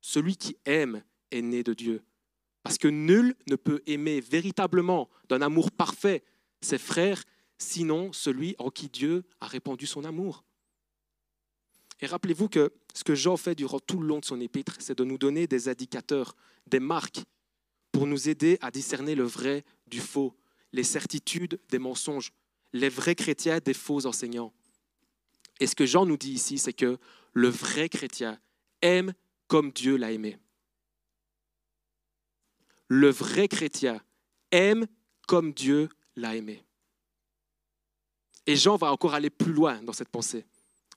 Celui 0.00 0.36
qui 0.36 0.56
aime 0.64 1.04
est 1.30 1.42
né 1.42 1.62
de 1.62 1.74
Dieu. 1.74 2.02
Parce 2.62 2.78
que 2.78 2.88
nul 2.88 3.34
ne 3.46 3.56
peut 3.56 3.82
aimer 3.86 4.20
véritablement 4.20 5.10
d'un 5.28 5.42
amour 5.42 5.70
parfait 5.70 6.24
ses 6.62 6.78
frères 6.78 7.22
sinon 7.58 8.12
celui 8.12 8.54
en 8.58 8.70
qui 8.70 8.88
Dieu 8.88 9.24
a 9.40 9.46
répandu 9.46 9.86
son 9.86 10.04
amour. 10.04 10.44
Et 12.00 12.06
rappelez-vous 12.06 12.48
que 12.48 12.72
ce 12.94 13.04
que 13.04 13.14
Jean 13.14 13.36
fait 13.36 13.54
durant 13.54 13.80
tout 13.80 14.00
le 14.00 14.06
long 14.06 14.20
de 14.20 14.24
son 14.24 14.40
épître, 14.40 14.76
c'est 14.78 14.96
de 14.96 15.04
nous 15.04 15.18
donner 15.18 15.46
des 15.46 15.68
indicateurs, 15.68 16.34
des 16.66 16.80
marques, 16.80 17.24
pour 17.92 18.06
nous 18.06 18.28
aider 18.28 18.58
à 18.60 18.70
discerner 18.70 19.14
le 19.14 19.24
vrai 19.24 19.64
du 19.86 20.00
faux, 20.00 20.34
les 20.72 20.84
certitudes 20.84 21.60
des 21.68 21.78
mensonges, 21.78 22.32
les 22.72 22.88
vrais 22.88 23.14
chrétiens 23.14 23.58
des 23.58 23.74
faux 23.74 24.06
enseignants. 24.06 24.52
Et 25.58 25.66
ce 25.66 25.74
que 25.74 25.86
Jean 25.86 26.06
nous 26.06 26.16
dit 26.16 26.32
ici, 26.32 26.58
c'est 26.58 26.72
que 26.72 26.98
le 27.32 27.48
vrai 27.48 27.88
chrétien 27.88 28.40
aime 28.82 29.12
comme 29.46 29.72
Dieu 29.72 29.96
l'a 29.96 30.12
aimé. 30.12 30.38
Le 32.88 33.10
vrai 33.10 33.48
chrétien 33.48 34.00
aime 34.50 34.86
comme 35.26 35.52
Dieu 35.52 35.88
l'a 36.16 36.34
aimé. 36.34 36.64
Et 38.46 38.56
Jean 38.56 38.76
va 38.76 38.90
encore 38.90 39.14
aller 39.14 39.30
plus 39.30 39.52
loin 39.52 39.82
dans 39.82 39.92
cette 39.92 40.08
pensée. 40.08 40.44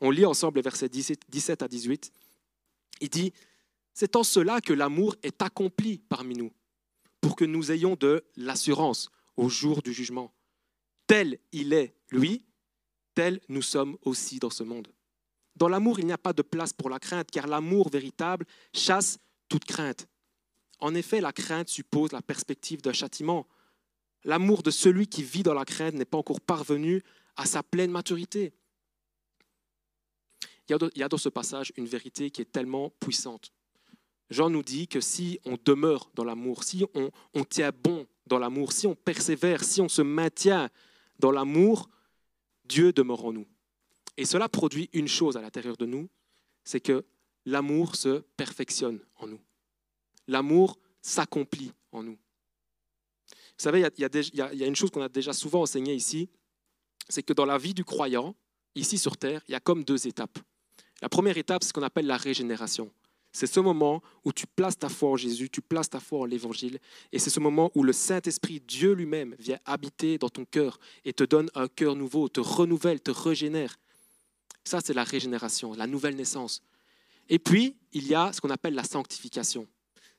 On 0.02 0.10
lit 0.10 0.26
ensemble 0.26 0.58
les 0.58 0.64
versets 0.64 0.90
17 0.90 1.62
à 1.62 1.68
18. 1.68 2.12
Il 3.02 3.10
dit, 3.10 3.34
c'est 3.94 4.16
en 4.16 4.24
cela 4.24 4.60
que 4.60 4.74
l'amour 4.74 5.16
est 5.24 5.42
accompli 5.42 6.00
parmi 6.10 6.36
nous, 6.36 6.52
pour 7.24 7.38
que 7.38 7.46
nous 7.46 7.72
ayons 7.72 7.96
de 7.96 8.22
l'assurance 8.36 9.10
au 9.38 9.48
jour 9.48 9.82
du 9.82 9.94
jugement. 9.94 10.34
Tel 11.08 11.40
il 11.54 11.72
est, 11.72 11.96
lui, 12.12 12.46
tel 13.16 13.40
nous 13.48 13.62
sommes 13.62 13.98
aussi 14.02 14.40
dans 14.40 14.50
ce 14.50 14.64
monde. 14.64 14.90
Dans 15.56 15.70
l'amour, 15.70 16.00
il 16.00 16.06
n'y 16.06 16.12
a 16.12 16.18
pas 16.18 16.34
de 16.34 16.42
place 16.42 16.74
pour 16.74 16.90
la 16.90 17.00
crainte, 17.00 17.32
car 17.32 17.48
l'amour 17.48 17.90
véritable 17.90 18.46
chasse 18.74 19.20
toute 19.48 19.64
crainte. 19.64 20.06
En 20.80 20.94
effet, 20.96 21.22
la 21.22 21.32
crainte 21.32 21.70
suppose 21.70 22.12
la 22.12 22.22
perspective 22.22 22.82
d'un 22.82 22.92
châtiment. 22.92 23.48
L'amour 24.26 24.62
de 24.62 24.72
celui 24.72 25.08
qui 25.08 25.24
vit 25.24 25.44
dans 25.44 25.54
la 25.54 25.64
crainte 25.64 25.94
n'est 25.94 26.04
pas 26.04 26.18
encore 26.18 26.42
parvenu 26.42 27.04
à 27.38 27.46
sa 27.46 27.64
pleine 27.64 27.92
maturité. 27.92 28.52
Il 30.68 30.78
y 30.96 31.04
a 31.04 31.10
dans 31.10 31.18
ce 31.18 31.30
passage 31.30 31.72
une 31.78 31.88
vérité 31.88 32.32
qui 32.32 32.42
est 32.42 32.52
tellement 32.52 32.90
puissante. 33.00 33.54
Jean 34.30 34.50
nous 34.50 34.64
dit 34.64 34.88
que 34.88 35.02
si 35.02 35.40
on 35.46 35.58
demeure 35.64 36.10
dans 36.16 36.24
l'amour, 36.24 36.64
si 36.64 36.86
on, 37.34 37.44
tient 37.44 37.72
bon 37.72 38.08
dans 38.26 38.40
l'amour, 38.40 38.72
si 38.72 38.88
on 38.88 38.96
persévère, 38.96 39.64
si 39.64 39.82
on 39.82 39.90
se 39.90 40.02
maintient 40.02 40.70
dans 41.20 41.32
l'amour, 41.32 41.90
Dieu 42.66 42.94
demeure 42.94 43.26
en 43.26 43.34
nous. 43.34 43.48
Et 44.18 44.26
cela 44.26 44.50
produit 44.50 44.90
une 44.94 45.08
chose 45.08 45.38
à 45.38 45.42
l'intérieur 45.42 45.78
de 45.78 45.86
nous, 45.86 46.10
c'est 46.64 46.80
que 46.80 47.04
l'amour 47.46 47.96
se 47.96 48.20
perfectionne 48.38 49.00
en 49.16 49.28
nous. 49.28 49.42
L'amour 50.28 50.80
s'accomplit 51.02 51.74
en 51.92 52.04
nous. 52.04 52.18
Vous 53.58 53.64
savez, 53.64 53.86
il 53.98 54.02
y, 54.34 54.42
a, 54.42 54.68
une 54.68 54.76
chose 54.76 54.90
qu'on 54.90 55.02
a 55.02 55.10
déjà 55.10 55.34
souvent 55.34 55.62
enseignée 55.62 55.94
ici, 55.94 56.30
c'est 57.08 57.24
que 57.24 57.34
dans 57.34 57.46
la 57.46 57.58
vie 57.58 57.74
du 57.74 57.84
croyant, 57.84 58.36
ici 58.76 58.98
sur 58.98 59.18
Terre, 59.18 59.42
il 59.48 59.52
y 59.52 59.56
a 59.56 59.60
comme 59.60 59.84
deux 59.84 60.08
étapes. 60.08 60.40
La 61.02 61.10
première 61.10 61.38
étape, 61.38 61.64
c'est 61.64 61.70
ce 61.70 61.74
qu'on 61.74 61.84
appelle 61.84 62.08
la 62.08 62.18
régénération. 62.18 62.92
C'est 63.36 63.48
ce 63.48 63.60
moment 63.60 64.04
où 64.24 64.32
tu 64.32 64.46
places 64.46 64.78
ta 64.78 64.90
foi 64.90 65.10
en 65.10 65.18
Jésus, 65.18 65.50
tu 65.50 65.62
places 65.62 65.90
ta 65.90 66.00
foi 66.00 66.20
en 66.20 66.26
l'Évangile, 66.26 66.80
et 67.12 67.18
c'est 67.18 67.32
ce 67.32 67.40
moment 67.40 67.72
où 67.74 67.84
le 67.84 67.92
Saint-Esprit, 67.92 68.62
Dieu 68.62 68.94
lui-même, 68.94 69.36
vient 69.40 69.58
habiter 69.66 70.20
dans 70.20 70.30
ton 70.30 70.46
cœur 70.46 70.80
et 71.04 71.14
te 71.14 71.24
donne 71.24 71.50
un 71.56 71.68
cœur 71.68 71.96
nouveau, 71.96 72.30
te 72.30 72.40
renouvelle, 72.40 73.02
te 73.02 73.10
régénère. 73.10 73.80
Ça, 74.64 74.82
c'est 74.86 74.94
la 74.94 75.04
régénération, 75.04 75.74
la 75.74 75.88
nouvelle 75.88 76.16
naissance. 76.16 76.62
Et 77.28 77.40
puis, 77.40 77.76
il 77.92 78.08
y 78.08 78.14
a 78.14 78.32
ce 78.32 78.40
qu'on 78.40 78.52
appelle 78.52 78.76
la 78.76 78.84
sanctification. 78.84 79.68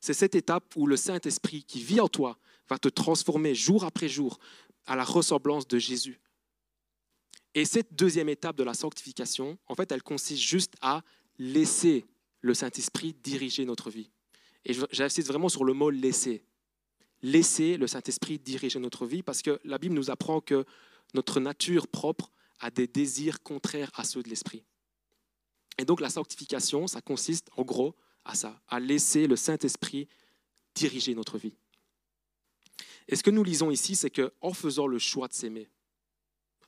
C'est 0.00 0.12
cette 0.12 0.34
étape 0.34 0.74
où 0.74 0.88
le 0.88 0.96
Saint-Esprit 0.96 1.62
qui 1.62 1.82
vit 1.82 2.00
en 2.00 2.08
toi 2.08 2.36
va 2.68 2.78
te 2.78 2.88
transformer 2.88 3.54
jour 3.54 3.84
après 3.84 4.08
jour 4.08 4.40
à 4.86 4.96
la 4.96 5.04
ressemblance 5.04 5.68
de 5.68 5.78
Jésus. 5.78 6.20
Et 7.54 7.64
cette 7.64 7.94
deuxième 7.94 8.28
étape 8.28 8.56
de 8.56 8.64
la 8.64 8.74
sanctification, 8.74 9.56
en 9.68 9.76
fait, 9.76 9.92
elle 9.92 10.02
consiste 10.02 10.42
juste 10.42 10.74
à 10.80 11.02
laisser 11.38 12.04
le 12.44 12.52
Saint-Esprit 12.52 13.14
diriger 13.14 13.64
notre 13.64 13.88
vie. 13.88 14.10
Et 14.66 14.74
j'insiste 14.92 15.28
vraiment 15.28 15.48
sur 15.48 15.64
le 15.64 15.72
mot 15.72 15.88
laisser. 15.88 16.44
Laisser 17.22 17.78
le 17.78 17.86
Saint-Esprit 17.86 18.38
diriger 18.38 18.78
notre 18.78 19.06
vie 19.06 19.22
parce 19.22 19.40
que 19.40 19.58
la 19.64 19.78
Bible 19.78 19.94
nous 19.94 20.10
apprend 20.10 20.42
que 20.42 20.66
notre 21.14 21.40
nature 21.40 21.88
propre 21.88 22.30
a 22.60 22.70
des 22.70 22.86
désirs 22.86 23.42
contraires 23.42 23.90
à 23.94 24.04
ceux 24.04 24.22
de 24.22 24.28
l'Esprit. 24.28 24.62
Et 25.78 25.86
donc 25.86 26.02
la 26.02 26.10
sanctification, 26.10 26.86
ça 26.86 27.00
consiste 27.00 27.48
en 27.56 27.62
gros 27.62 27.96
à 28.26 28.34
ça, 28.34 28.60
à 28.68 28.78
laisser 28.78 29.26
le 29.26 29.36
Saint-Esprit 29.36 30.06
diriger 30.74 31.14
notre 31.14 31.38
vie. 31.38 31.54
Et 33.08 33.16
ce 33.16 33.22
que 33.22 33.30
nous 33.30 33.42
lisons 33.42 33.70
ici, 33.70 33.96
c'est 33.96 34.10
qu'en 34.10 34.52
faisant 34.52 34.86
le 34.86 34.98
choix 34.98 35.28
de 35.28 35.32
s'aimer, 35.32 35.70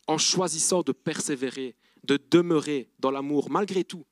en 0.07 0.17
choisissant 0.17 0.83
de 0.83 0.93
persévérer, 0.93 1.77
de 2.05 2.17
demeurer 2.17 2.89
dans 2.99 3.11
l'amour 3.11 3.51
malgré 3.51 3.85
tout, 3.85 4.07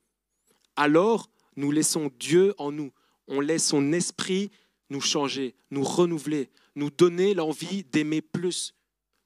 alors 0.77 1.31
nous 1.57 1.71
laissons 1.71 2.11
Dieu 2.19 2.55
en 2.59 2.73
nous. 2.73 2.93
On 3.29 3.41
laisse 3.41 3.67
son 3.67 3.93
esprit 3.93 4.51
nous 4.91 5.01
changer, 5.01 5.55
nous 5.71 5.85
renouveler, 5.85 6.51
nous 6.75 6.91
donner 6.91 7.35
l'envie 7.35 7.85
d'aimer 7.85 8.21
plus, 8.21 8.75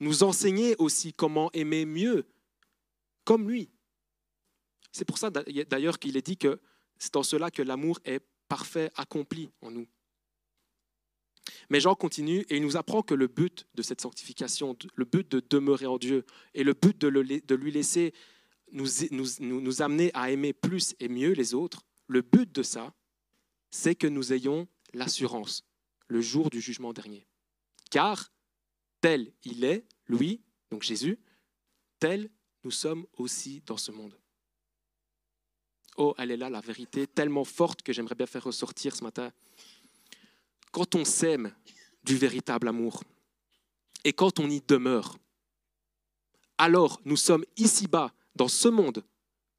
nous 0.01 0.23
enseigner 0.23 0.77
aussi 0.79 1.13
comment 1.13 1.51
aimer 1.53 1.85
mieux, 1.85 2.27
comme 3.25 3.49
lui. 3.49 3.69
C'est 4.93 5.05
pour 5.05 5.19
ça 5.19 5.31
d'ailleurs 5.31 5.99
qu'il 5.99 6.17
est 6.17 6.27
dit 6.27 6.37
que 6.37 6.61
c'est 6.99 7.17
en 7.17 7.23
cela 7.23 7.51
que 7.51 7.63
l'amour 7.63 7.99
est 8.05 8.21
parfait, 8.49 8.91
accompli 8.97 9.51
en 9.61 9.71
nous. 9.71 9.87
Mais 11.71 11.81
Jean 11.81 11.95
continue 11.95 12.45
et 12.49 12.57
il 12.57 12.63
nous 12.63 12.77
apprend 12.77 13.03
que 13.03 13.15
le 13.15 13.27
but 13.27 13.67
de 13.75 13.83
cette 13.83 14.01
sanctification, 14.01 14.77
le 14.95 15.05
but 15.05 15.31
de 15.31 15.43
demeurer 15.49 15.87
en 15.87 15.99
Dieu 15.99 16.25
et 16.55 16.65
le 16.65 16.75
but 16.75 16.99
de, 16.99 17.09
lui 17.55 17.71
laisser 17.71 18.13
nous, 18.73 19.83
amener 19.83 20.11
à 20.15 20.31
aimer 20.31 20.53
plus 20.53 20.95
et 21.01 21.09
mieux 21.09 21.33
les 21.33 21.55
autres, 21.55 21.85
le 22.09 22.23
but 22.23 22.51
de 22.51 22.63
ça, 22.63 22.93
c'est 23.71 23.95
que 23.95 24.07
nous 24.07 24.33
ayons 24.33 24.67
l'assurance 24.93 25.65
le 26.09 26.21
jour 26.21 26.51
du 26.51 26.61
jugement 26.61 26.93
dernier. 26.93 27.27
Car 27.91 28.33
tel 29.01 29.33
il 29.45 29.65
est, 29.65 29.87
lui, 30.07 30.43
donc 30.71 30.83
Jésus, 30.83 31.19
tel 32.01 32.31
nous 32.65 32.71
sommes 32.71 33.07
aussi 33.15 33.63
dans 33.67 33.77
ce 33.77 33.93
monde. 33.93 34.19
Oh, 35.97 36.15
elle 36.19 36.31
est 36.31 36.37
là, 36.37 36.49
la 36.49 36.61
vérité, 36.61 37.07
tellement 37.07 37.45
forte 37.45 37.83
que 37.83 37.93
j'aimerais 37.93 38.15
bien 38.15 38.27
faire 38.27 38.45
ressortir 38.45 38.97
ce 38.97 39.05
matin 39.05 39.33
quand 40.71 40.95
on 40.95 41.05
s'aime 41.05 41.55
du 42.05 42.17
véritable 42.17 42.69
amour 42.69 43.03
et 44.05 44.13
quand 44.13 44.39
on 44.39 44.49
y 44.49 44.61
demeure, 44.61 45.19
alors 46.57 47.01
nous 47.05 47.17
sommes 47.17 47.45
ici-bas, 47.57 48.13
dans 48.35 48.49
ce 48.49 48.69
monde, 48.69 49.05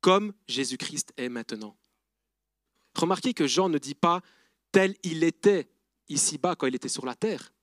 comme 0.01 0.33
Jésus-Christ 0.47 1.11
est 1.17 1.29
maintenant. 1.29 1.75
Remarquez 2.99 3.33
que 3.33 3.47
Jean 3.47 3.69
ne 3.69 3.77
dit 3.77 3.95
pas 3.95 4.21
tel 4.71 4.95
il 5.03 5.23
était 5.23 5.69
ici-bas 6.09 6.55
quand 6.55 6.67
il 6.67 6.75
était 6.75 6.89
sur 6.89 7.05
la 7.05 7.15
terre, 7.15 7.53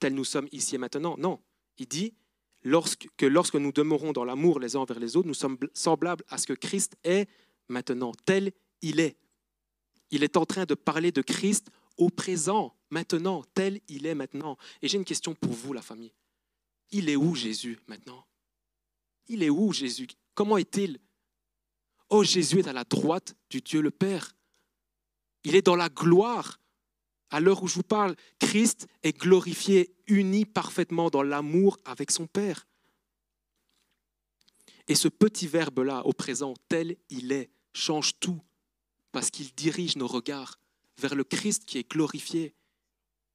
tel 0.00 0.14
nous 0.14 0.24
sommes 0.24 0.48
ici 0.50 0.74
et 0.74 0.78
maintenant. 0.78 1.16
Non, 1.18 1.40
il 1.78 1.86
dit 1.86 2.14
que 2.62 3.26
lorsque 3.26 3.54
nous 3.54 3.72
demeurons 3.72 4.12
dans 4.12 4.24
l'amour 4.24 4.60
les 4.60 4.76
uns 4.76 4.80
envers 4.80 4.98
les 4.98 5.16
autres, 5.16 5.28
nous 5.28 5.34
sommes 5.34 5.56
semblables 5.72 6.24
à 6.28 6.36
ce 6.36 6.46
que 6.46 6.52
Christ 6.52 6.96
est 7.04 7.28
maintenant, 7.68 8.12
tel 8.24 8.52
il 8.82 9.00
est. 9.00 9.16
Il 10.10 10.24
est 10.24 10.36
en 10.36 10.44
train 10.44 10.64
de 10.64 10.74
parler 10.74 11.12
de 11.12 11.22
Christ 11.22 11.70
au 11.96 12.08
présent, 12.10 12.74
maintenant, 12.90 13.44
tel 13.54 13.80
il 13.88 14.06
est 14.06 14.14
maintenant. 14.14 14.56
Et 14.82 14.88
j'ai 14.88 14.98
une 14.98 15.04
question 15.04 15.34
pour 15.34 15.52
vous, 15.52 15.72
la 15.72 15.82
famille. 15.82 16.12
Il 16.90 17.08
est 17.08 17.16
où 17.16 17.34
Jésus 17.34 17.78
maintenant? 17.86 18.26
Il 19.28 19.44
est 19.44 19.50
où 19.50 19.72
Jésus? 19.72 20.08
Comment 20.34 20.56
est-il? 20.56 20.98
Oh, 22.08 22.24
Jésus 22.24 22.58
est 22.58 22.66
à 22.66 22.72
la 22.72 22.82
droite 22.82 23.36
du 23.48 23.60
Dieu 23.60 23.80
le 23.80 23.92
Père. 23.92 24.34
Il 25.44 25.54
est 25.54 25.62
dans 25.62 25.76
la 25.76 25.88
gloire. 25.88 26.60
À 27.30 27.40
l'heure 27.40 27.62
où 27.62 27.68
je 27.68 27.76
vous 27.76 27.82
parle, 27.82 28.16
Christ 28.38 28.88
est 29.02 29.16
glorifié, 29.16 29.94
uni 30.08 30.44
parfaitement 30.44 31.10
dans 31.10 31.22
l'amour 31.22 31.78
avec 31.84 32.10
son 32.10 32.26
Père. 32.26 32.66
Et 34.88 34.96
ce 34.96 35.08
petit 35.08 35.46
verbe-là, 35.46 36.04
au 36.04 36.12
présent, 36.12 36.54
tel 36.68 36.96
il 37.10 37.30
est, 37.30 37.50
change 37.72 38.18
tout, 38.18 38.40
parce 39.12 39.30
qu'il 39.30 39.54
dirige 39.54 39.96
nos 39.96 40.08
regards 40.08 40.58
vers 40.98 41.14
le 41.14 41.22
Christ 41.22 41.64
qui 41.64 41.78
est 41.78 41.88
glorifié, 41.88 42.54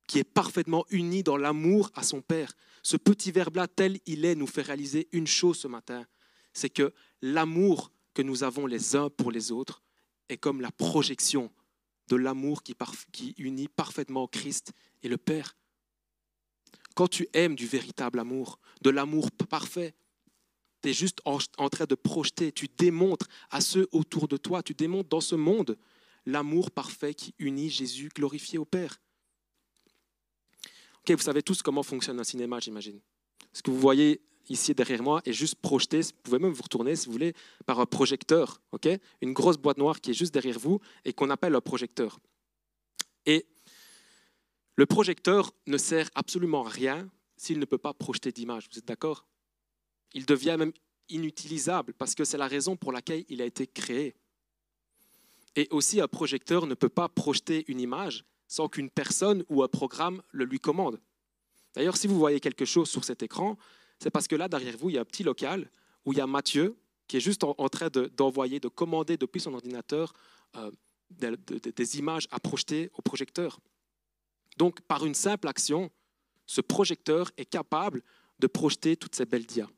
qui 0.07 0.19
est 0.19 0.25
parfaitement 0.25 0.85
uni 0.89 1.23
dans 1.23 1.37
l'amour 1.37 1.89
à 1.95 2.03
son 2.03 2.21
Père. 2.21 2.53
Ce 2.83 2.97
petit 2.97 3.31
verbe-là, 3.31 3.67
tel 3.67 3.99
il 4.05 4.25
est, 4.25 4.35
nous 4.35 4.47
fait 4.47 4.61
réaliser 4.61 5.07
une 5.13 5.27
chose 5.27 5.57
ce 5.57 5.67
matin, 5.67 6.05
c'est 6.53 6.69
que 6.69 6.93
l'amour 7.21 7.91
que 8.13 8.21
nous 8.21 8.43
avons 8.43 8.65
les 8.65 8.95
uns 8.95 9.09
pour 9.09 9.31
les 9.31 9.51
autres 9.51 9.81
est 10.29 10.37
comme 10.37 10.61
la 10.61 10.71
projection 10.71 11.51
de 12.07 12.15
l'amour 12.15 12.63
qui, 12.63 13.35
unit 13.37 13.67
parfaitement 13.67 14.27
Christ 14.27 14.73
et 15.03 15.07
le 15.07 15.17
Père. 15.17 15.55
Quand 16.95 17.07
tu 17.07 17.27
aimes 17.33 17.55
du 17.55 17.67
véritable 17.67 18.19
amour, 18.19 18.59
de 18.81 18.89
l'amour 18.89 19.31
parfait, 19.31 19.93
tu 20.81 20.89
es 20.89 20.93
juste 20.93 21.21
en, 21.25 21.39
train 21.69 21.85
de 21.85 21.95
projeter, 21.95 22.51
tu 22.51 22.67
démontres 22.67 23.27
à 23.49 23.59
ceux 23.59 23.87
autour 23.91 24.27
de 24.27 24.37
toi, 24.37 24.63
tu 24.63 24.73
démontres 24.73 25.09
dans 25.09 25.21
ce 25.21 25.35
monde 25.35 25.77
l'amour 26.25 26.71
parfait 26.71 27.13
qui 27.13 27.33
unit 27.39 27.69
Jésus 27.69 28.09
glorifié 28.13 28.57
au 28.57 28.65
Père. 28.65 28.99
Vous 31.07 31.17
savez 31.19 31.43
tous 31.43 31.61
comment 31.61 31.83
fonctionne 31.83 32.19
un 32.19 32.23
cinéma, 32.23 32.59
j'imagine. 32.59 32.99
Ce 33.53 33.61
que 33.61 33.69
vous 33.69 33.79
voyez 33.79 34.21
ici 34.49 34.73
derrière 34.73 35.03
moi 35.03 35.21
est 35.25 35.33
juste 35.33 35.55
projeté, 35.55 36.01
vous 36.01 36.11
pouvez 36.23 36.39
même 36.39 36.51
vous 36.51 36.63
retourner 36.63 36.95
si 36.95 37.07
vous 37.07 37.11
voulez, 37.11 37.33
par 37.65 37.79
un 37.79 37.85
projecteur, 37.85 38.61
ok? 38.71 38.87
Une 39.21 39.33
grosse 39.33 39.57
boîte 39.57 39.77
noire 39.77 40.01
qui 40.01 40.11
est 40.11 40.13
juste 40.13 40.33
derrière 40.33 40.59
vous 40.59 40.79
et 41.03 41.13
qu'on 41.13 41.29
appelle 41.29 41.55
un 41.55 41.61
projecteur. 41.61 42.19
Et 43.25 43.45
le 44.75 44.85
projecteur 44.85 45.51
ne 45.67 45.77
sert 45.77 46.09
absolument 46.15 46.65
à 46.65 46.69
rien 46.69 47.09
s'il 47.37 47.59
ne 47.59 47.65
peut 47.65 47.77
pas 47.77 47.93
projeter 47.93 48.31
d'image, 48.31 48.67
vous 48.71 48.79
êtes 48.79 48.87
d'accord? 48.87 49.25
Il 50.13 50.25
devient 50.25 50.55
même 50.57 50.73
inutilisable 51.09 51.93
parce 51.93 52.15
que 52.15 52.23
c'est 52.23 52.37
la 52.37 52.47
raison 52.47 52.75
pour 52.75 52.91
laquelle 52.91 53.25
il 53.29 53.41
a 53.41 53.45
été 53.45 53.67
créé. 53.67 54.15
Et 55.55 55.67
aussi, 55.71 56.01
un 56.01 56.07
projecteur 56.07 56.67
ne 56.67 56.73
peut 56.73 56.89
pas 56.89 57.09
projeter 57.09 57.63
une 57.67 57.79
image 57.79 58.25
sans 58.47 58.67
qu'une 58.67 58.89
personne 58.89 59.43
ou 59.49 59.63
un 59.63 59.67
programme 59.67 60.21
le 60.31 60.45
lui 60.45 60.59
commande. 60.59 60.99
D'ailleurs, 61.73 61.97
si 61.97 62.07
vous 62.07 62.17
voyez 62.17 62.39
quelque 62.39 62.65
chose 62.65 62.89
sur 62.89 63.03
cet 63.03 63.23
écran, 63.23 63.57
c'est 64.05 64.11
parce 64.11 64.27
que 64.27 64.35
là, 64.35 64.47
derrière 64.47 64.77
vous, 64.77 64.91
il 64.91 64.93
y 64.93 64.97
a 64.99 65.01
un 65.01 65.05
petit 65.05 65.23
local 65.23 65.67
où 66.05 66.13
il 66.13 66.19
y 66.19 66.21
a 66.21 66.27
Mathieu 66.27 66.77
qui 67.07 67.17
est 67.17 67.19
juste 67.19 67.43
en, 67.43 67.69
train 67.69 67.87
d'envoyer, 68.15 68.59
de, 68.59 68.67
commander 68.67 69.17
depuis 69.17 69.41
son 69.41 69.51
ordinateur 69.51 70.13
euh, 70.57 70.69
des, 71.09 71.97
images 71.97 72.27
à 72.29 72.39
projeter 72.39 72.91
au 72.93 73.01
projecteur. 73.01 73.59
Donc, 74.57 74.81
par 74.81 75.07
une 75.07 75.15
simple 75.15 75.47
action, 75.47 75.89
ce 76.45 76.61
projecteur 76.61 77.31
est 77.37 77.45
capable 77.45 78.03
de 78.37 78.45
projeter 78.45 78.95
toutes 78.95 79.15
ces 79.15 79.25
belles 79.25 79.47
dias. 79.47 79.69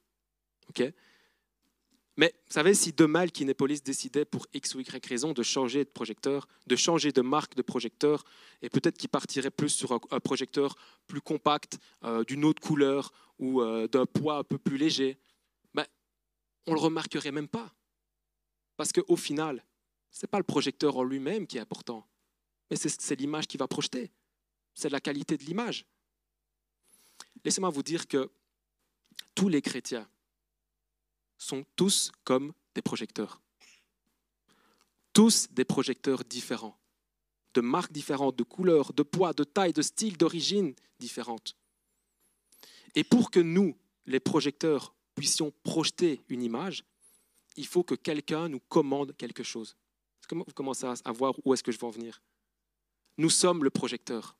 Mais 2.17 2.33
vous 2.47 2.53
savez, 2.53 2.73
si 2.73 2.93
demain 2.93 3.25
le 3.25 3.29
Kinépolis 3.29 3.83
décidait 3.83 4.25
pour 4.25 4.47
X 4.51 4.73
ou 4.73 4.79
Y 4.79 5.05
raison 5.05 5.33
de 5.33 5.43
changer 5.43 5.85
de 5.85 5.89
projecteur, 5.89 6.47
de 6.65 6.75
changer 6.75 7.11
de 7.11 7.21
marque 7.21 7.53
de 7.53 7.61
projecteur, 7.61 8.23
et 8.63 8.69
peut-être 8.69 8.97
qu'il 8.97 9.09
partirait 9.09 9.51
plus 9.51 9.69
sur 9.69 9.91
un, 9.91 10.19
projecteur 10.19 10.75
plus 11.05 11.21
compact, 11.21 11.77
euh, 12.03 12.23
d'une 12.23 12.43
autre 12.43 12.61
couleur 12.61 13.11
ou 13.37 13.61
euh, 13.61 13.87
d'un 13.87 14.07
poids 14.07 14.37
un 14.39 14.43
peu 14.43 14.57
plus 14.57 14.77
léger, 14.77 15.19
ben, 15.75 15.85
on 16.65 16.71
ne 16.71 16.77
le 16.77 16.81
remarquerait 16.81 17.31
même 17.31 17.47
pas. 17.47 17.71
Parce 18.77 18.91
qu'au 18.91 19.15
final, 19.15 19.63
ce 20.09 20.25
n'est 20.25 20.29
pas 20.29 20.39
le 20.39 20.43
projecteur 20.43 20.97
en 20.97 21.03
lui-même 21.03 21.45
qui 21.45 21.57
est 21.57 21.61
important, 21.61 22.07
mais 22.71 22.77
c'est 22.77 23.15
l'image 23.19 23.47
qui 23.47 23.57
va 23.57 23.67
projeter. 23.67 24.11
C'est 24.73 24.89
la 24.89 24.99
qualité 24.99 25.37
de 25.37 25.43
l'image. 25.43 25.85
Laissez-moi 27.45 27.69
vous 27.69 27.83
dire 27.83 28.07
que 28.07 28.31
tous 29.35 29.49
les 29.49 29.61
chrétiens, 29.61 30.07
sont 31.37 31.65
tous 31.75 32.11
comme 32.23 32.53
des 32.75 32.81
projecteurs. 32.81 33.41
Tous 35.13 35.47
des 35.51 35.65
projecteurs 35.65 36.23
différents, 36.23 36.77
de 37.53 37.61
marques 37.61 37.91
différentes, 37.91 38.35
de 38.35 38.43
couleurs, 38.43 38.93
de 38.93 39.03
poids, 39.03 39.33
de 39.33 39.43
taille, 39.43 39.73
de 39.73 39.81
style, 39.81 40.17
d'origine 40.17 40.75
différentes. 40.99 41.55
Et 42.95 43.03
pour 43.03 43.31
que 43.31 43.39
nous, 43.39 43.75
les 44.05 44.19
projecteurs, 44.19 44.93
puissions 45.15 45.51
projeter 45.63 46.21
une 46.29 46.43
image, 46.43 46.83
il 47.55 47.65
faut 47.65 47.83
que 47.83 47.95
quelqu'un 47.95 48.47
nous 48.47 48.59
commande 48.59 49.15
quelque 49.17 49.43
chose. 49.43 49.75
Vous 50.29 50.43
commencez 50.53 50.85
à 50.85 51.11
voir 51.11 51.33
où 51.43 51.53
est-ce 51.53 51.63
que 51.63 51.71
je 51.71 51.79
veux 51.79 51.85
en 51.85 51.89
venir? 51.89 52.21
Nous 53.17 53.31
sommes 53.31 53.63
le 53.63 53.71
projecteur. 53.71 54.37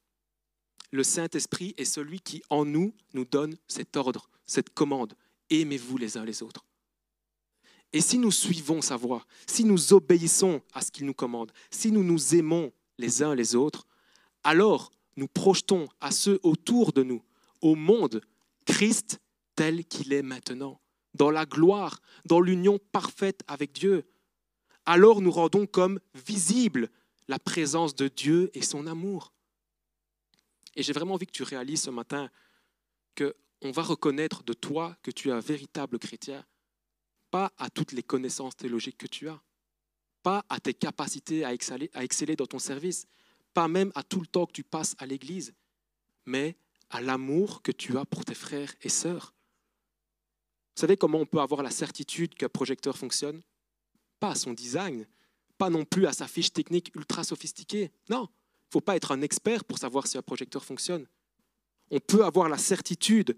Le 0.91 1.03
Saint-Esprit 1.03 1.73
est 1.77 1.86
celui 1.86 2.19
qui, 2.19 2.43
en 2.49 2.63
nous, 2.63 2.93
nous 3.13 3.25
donne 3.25 3.57
cet 3.67 3.97
ordre, 3.97 4.29
cette 4.45 4.69
commande. 4.69 5.15
Aimez-vous 5.49 5.97
les 5.97 6.17
uns 6.17 6.25
les 6.25 6.43
autres. 6.43 6.66
Et 7.93 8.02
si 8.02 8.17
nous 8.17 8.32
suivons 8.32 8.82
sa 8.82 8.97
voix, 8.97 9.26
si 9.47 9.63
nous 9.63 9.93
obéissons 9.93 10.62
à 10.73 10.82
ce 10.82 10.91
qu'il 10.91 11.06
nous 11.06 11.13
commande, 11.13 11.52
si 11.71 11.91
nous 11.91 12.04
nous 12.04 12.36
aimons 12.36 12.71
les 12.97 13.23
uns 13.23 13.34
les 13.34 13.56
autres, 13.56 13.88
alors 14.43 14.91
nous 15.15 15.28
projetons 15.28 15.88
à 16.00 16.12
ceux 16.12 16.39
autour 16.43 16.93
de 16.93 17.04
nous, 17.04 17.23
au 17.62 17.76
monde, 17.76 18.21
Christ 18.65 19.19
tel 19.56 19.86
qu'il 19.86 20.13
est 20.13 20.21
maintenant, 20.21 20.80
dans 21.15 21.32
la 21.32 21.45
gloire, 21.45 22.00
dans 22.26 22.39
l'union 22.39 22.80
parfaite 22.91 23.41
avec 23.47 23.71
Dieu. 23.71 24.06
Alors 24.86 25.21
nous 25.21 25.32
rendons 25.32 25.65
comme 25.65 26.00
visible 26.13 26.89
la 27.28 27.39
présence 27.39 27.95
de 27.95 28.08
Dieu 28.08 28.52
et 28.54 28.62
son 28.62 28.86
amour. 28.86 29.34
Et 30.76 30.84
j'ai 30.84 30.93
vraiment 30.93 31.15
envie 31.15 31.26
que 31.26 31.32
tu 31.32 31.43
réalises 31.43 31.82
ce 31.82 31.89
matin 31.89 32.30
que 33.15 33.36
on 33.62 33.71
va 33.71 33.82
reconnaître 33.82 34.43
de 34.43 34.54
toi 34.54 34.95
que 35.02 35.10
tu 35.10 35.30
es 35.30 35.32
un 35.32 35.39
véritable 35.39 35.97
chrétien, 35.97 36.45
pas 37.32 37.52
à 37.58 37.70
toutes 37.70 37.92
les 37.92 38.04
connaissances 38.04 38.56
théologiques 38.56 38.98
que 38.98 39.08
tu 39.08 39.30
as, 39.30 39.42
pas 40.24 40.46
à 40.50 40.60
tes 40.60 40.74
capacités 40.74 41.46
à 41.46 41.54
exceller, 41.54 42.36
dans 42.36 42.48
ton 42.48 42.60
service, 42.60 43.06
pas 43.54 43.68
même 43.68 43.92
à 43.96 44.04
tout 44.04 44.20
le 44.20 44.28
temps 44.28 44.46
que 44.46 44.52
tu 44.52 44.63
passes 44.63 44.96
à 44.98 45.06
l'église, 45.06 45.54
mais 46.26 46.58
à 46.90 47.02
l'amour 47.02 47.62
que 47.62 47.72
tu 47.72 47.98
as 47.98 48.06
pour 48.06 48.26
tes 48.26 48.36
frères 48.36 48.74
et 48.82 48.90
sœurs. 48.90 49.34
Vous 50.76 50.82
savez 50.82 50.98
comment 50.98 51.20
on 51.20 51.26
peut 51.26 51.40
avoir 51.40 51.63
la 51.63 51.72
certitude 51.72 52.36
qu'un 52.36 52.50
projecteur 52.50 52.98
fonctionne? 52.98 53.42
Pas 54.20 54.32
à 54.32 54.36
son 54.36 54.54
design, 54.54 55.08
pas 55.58 55.70
non 55.70 55.86
plus 55.86 56.06
à 56.06 56.13
sa 56.13 56.28
fiche 56.28 56.54
technique 56.54 56.92
ultra 56.96 57.24
sophistiquée. 57.24 57.92
Non, 58.10 58.28
il 58.30 58.70
ne 58.70 58.72
faut 58.74 58.82
pas 58.82 58.96
être 58.96 59.12
un 59.12 59.22
expert 59.22 59.63
pour 59.63 59.80
savoir 59.80 60.08
si 60.08 60.18
un 60.18 60.22
projecteur 60.22 60.63
fonctionne. 60.63 61.08
On 61.90 62.00
peut 62.00 62.26
avoir 62.26 62.50
la 62.50 62.58
certitude 62.58 63.38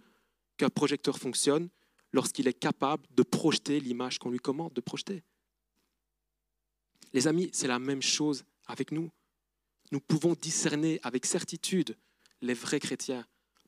qu'un 0.57 0.69
projecteur 0.69 1.17
fonctionne 1.17 1.69
lorsqu'il 2.11 2.47
est 2.47 2.53
capable 2.53 3.03
de 3.15 3.23
projeter 3.23 3.79
l'image 3.79 4.19
qu'on 4.19 4.31
lui 4.31 4.39
commande 4.39 4.73
de 4.73 4.81
projeter. 4.81 5.23
Les 7.13 7.27
amis, 7.27 7.49
c'est 7.53 7.67
la 7.67 7.79
même 7.79 8.01
chose 8.01 8.45
avec 8.67 8.91
nous. 8.91 9.09
Nous 9.91 9.99
pouvons 9.99 10.33
discerner 10.33 10.99
avec 11.03 11.25
certitude 11.25 11.97
les 12.41 12.53
vrais 12.53 12.79
chrétiens, 12.79 13.25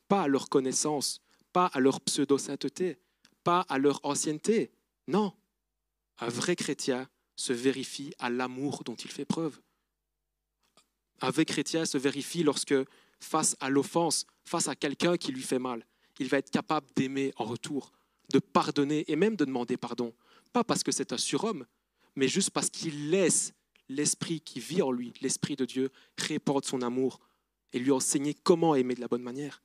pas 0.07 0.23
à 0.23 0.27
leur 0.27 0.49
connaissance, 0.49 1.21
pas 1.51 1.65
à 1.67 1.79
leur 1.79 2.01
pseudo-sainteté, 2.01 2.99
pas 3.43 3.61
à 3.61 3.77
leur 3.77 3.99
ancienneté. 4.03 4.71
Non, 5.07 5.33
un 6.19 6.29
vrai 6.29 6.55
chrétien 6.55 7.09
se 7.35 7.53
vérifie 7.53 8.13
à 8.19 8.29
l'amour 8.29 8.83
dont 8.83 8.95
il 8.95 9.09
fait 9.09 9.25
preuve. 9.25 9.59
Un 11.21 11.31
vrai 11.31 11.45
chrétien 11.45 11.85
se 11.85 11.97
vérifie 11.97 12.43
lorsque, 12.43 12.75
face 13.19 13.55
à 13.59 13.69
l'offense, 13.69 14.25
face 14.45 14.67
à 14.67 14.75
quelqu'un 14.75 15.17
qui 15.17 15.31
lui 15.31 15.43
fait 15.43 15.59
mal, 15.59 15.85
il 16.19 16.27
va 16.27 16.37
être 16.37 16.51
capable 16.51 16.87
d'aimer 16.95 17.33
en 17.37 17.45
retour, 17.45 17.91
de 18.31 18.39
pardonner 18.39 19.05
et 19.07 19.15
même 19.15 19.35
de 19.35 19.45
demander 19.45 19.77
pardon. 19.77 20.13
Pas 20.53 20.63
parce 20.63 20.83
que 20.83 20.91
c'est 20.91 21.13
un 21.13 21.17
surhomme, 21.17 21.65
mais 22.15 22.27
juste 22.27 22.51
parce 22.51 22.69
qu'il 22.69 23.09
laisse 23.09 23.53
l'esprit 23.89 24.41
qui 24.41 24.59
vit 24.59 24.81
en 24.81 24.91
lui, 24.91 25.13
l'esprit 25.21 25.55
de 25.55 25.65
Dieu, 25.65 25.91
répandre 26.17 26.65
son 26.65 26.81
amour 26.81 27.19
et 27.73 27.79
lui 27.79 27.91
enseigner 27.91 28.33
comment 28.33 28.75
aimer 28.75 28.95
de 28.95 29.01
la 29.01 29.07
bonne 29.07 29.21
manière. 29.21 29.61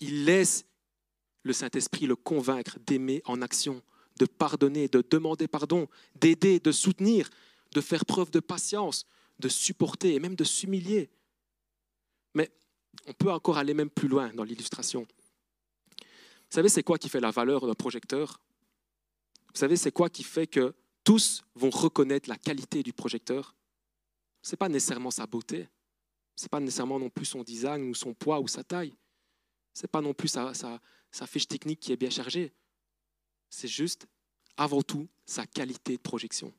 Il 0.00 0.24
laisse 0.24 0.64
le 1.42 1.52
Saint-Esprit 1.52 2.06
le 2.06 2.16
convaincre 2.16 2.78
d'aimer 2.86 3.22
en 3.24 3.42
action, 3.42 3.82
de 4.18 4.26
pardonner, 4.26 4.88
de 4.88 5.04
demander 5.08 5.48
pardon, 5.48 5.88
d'aider, 6.14 6.60
de 6.60 6.72
soutenir, 6.72 7.30
de 7.72 7.80
faire 7.80 8.04
preuve 8.04 8.30
de 8.30 8.40
patience, 8.40 9.06
de 9.38 9.48
supporter 9.48 10.14
et 10.14 10.20
même 10.20 10.36
de 10.36 10.44
s'humilier. 10.44 11.10
Mais 12.34 12.50
on 13.06 13.12
peut 13.12 13.30
encore 13.30 13.58
aller 13.58 13.74
même 13.74 13.90
plus 13.90 14.08
loin 14.08 14.32
dans 14.34 14.44
l'illustration. 14.44 15.06
Vous 16.50 16.56
savez, 16.56 16.68
c'est 16.68 16.82
quoi 16.82 16.98
qui 16.98 17.08
fait 17.08 17.20
la 17.20 17.30
valeur 17.30 17.64
d'un 17.64 17.74
projecteur? 17.74 18.40
Vous 19.54 19.58
savez, 19.58 19.76
c'est 19.76 19.92
quoi 19.92 20.10
qui 20.10 20.24
fait 20.24 20.48
que 20.48 20.74
tous 21.04 21.44
vont 21.54 21.70
reconnaître 21.70 22.28
la 22.28 22.36
qualité 22.36 22.82
du 22.82 22.92
projecteur? 22.92 23.54
Ce 24.42 24.50
n'est 24.50 24.56
pas 24.56 24.68
nécessairement 24.68 25.12
sa 25.12 25.26
beauté, 25.26 25.68
ce 26.34 26.44
n'est 26.44 26.48
pas 26.48 26.58
nécessairement 26.58 26.98
non 26.98 27.08
plus 27.08 27.26
son 27.26 27.44
design 27.44 27.88
ou 27.88 27.94
son 27.94 28.14
poids 28.14 28.40
ou 28.40 28.48
sa 28.48 28.64
taille, 28.64 28.96
ce 29.74 29.82
n'est 29.82 29.88
pas 29.88 30.00
non 30.00 30.12
plus 30.12 30.28
sa, 30.28 30.52
sa 30.54 31.26
fiche 31.26 31.46
technique 31.46 31.78
qui 31.78 31.92
est 31.92 31.96
bien 31.96 32.10
chargée. 32.10 32.52
C'est 33.48 33.68
juste, 33.68 34.08
avant 34.56 34.82
tout, 34.82 35.08
sa 35.26 35.46
qualité 35.46 35.96
de 35.96 36.02
projection. 36.02 36.52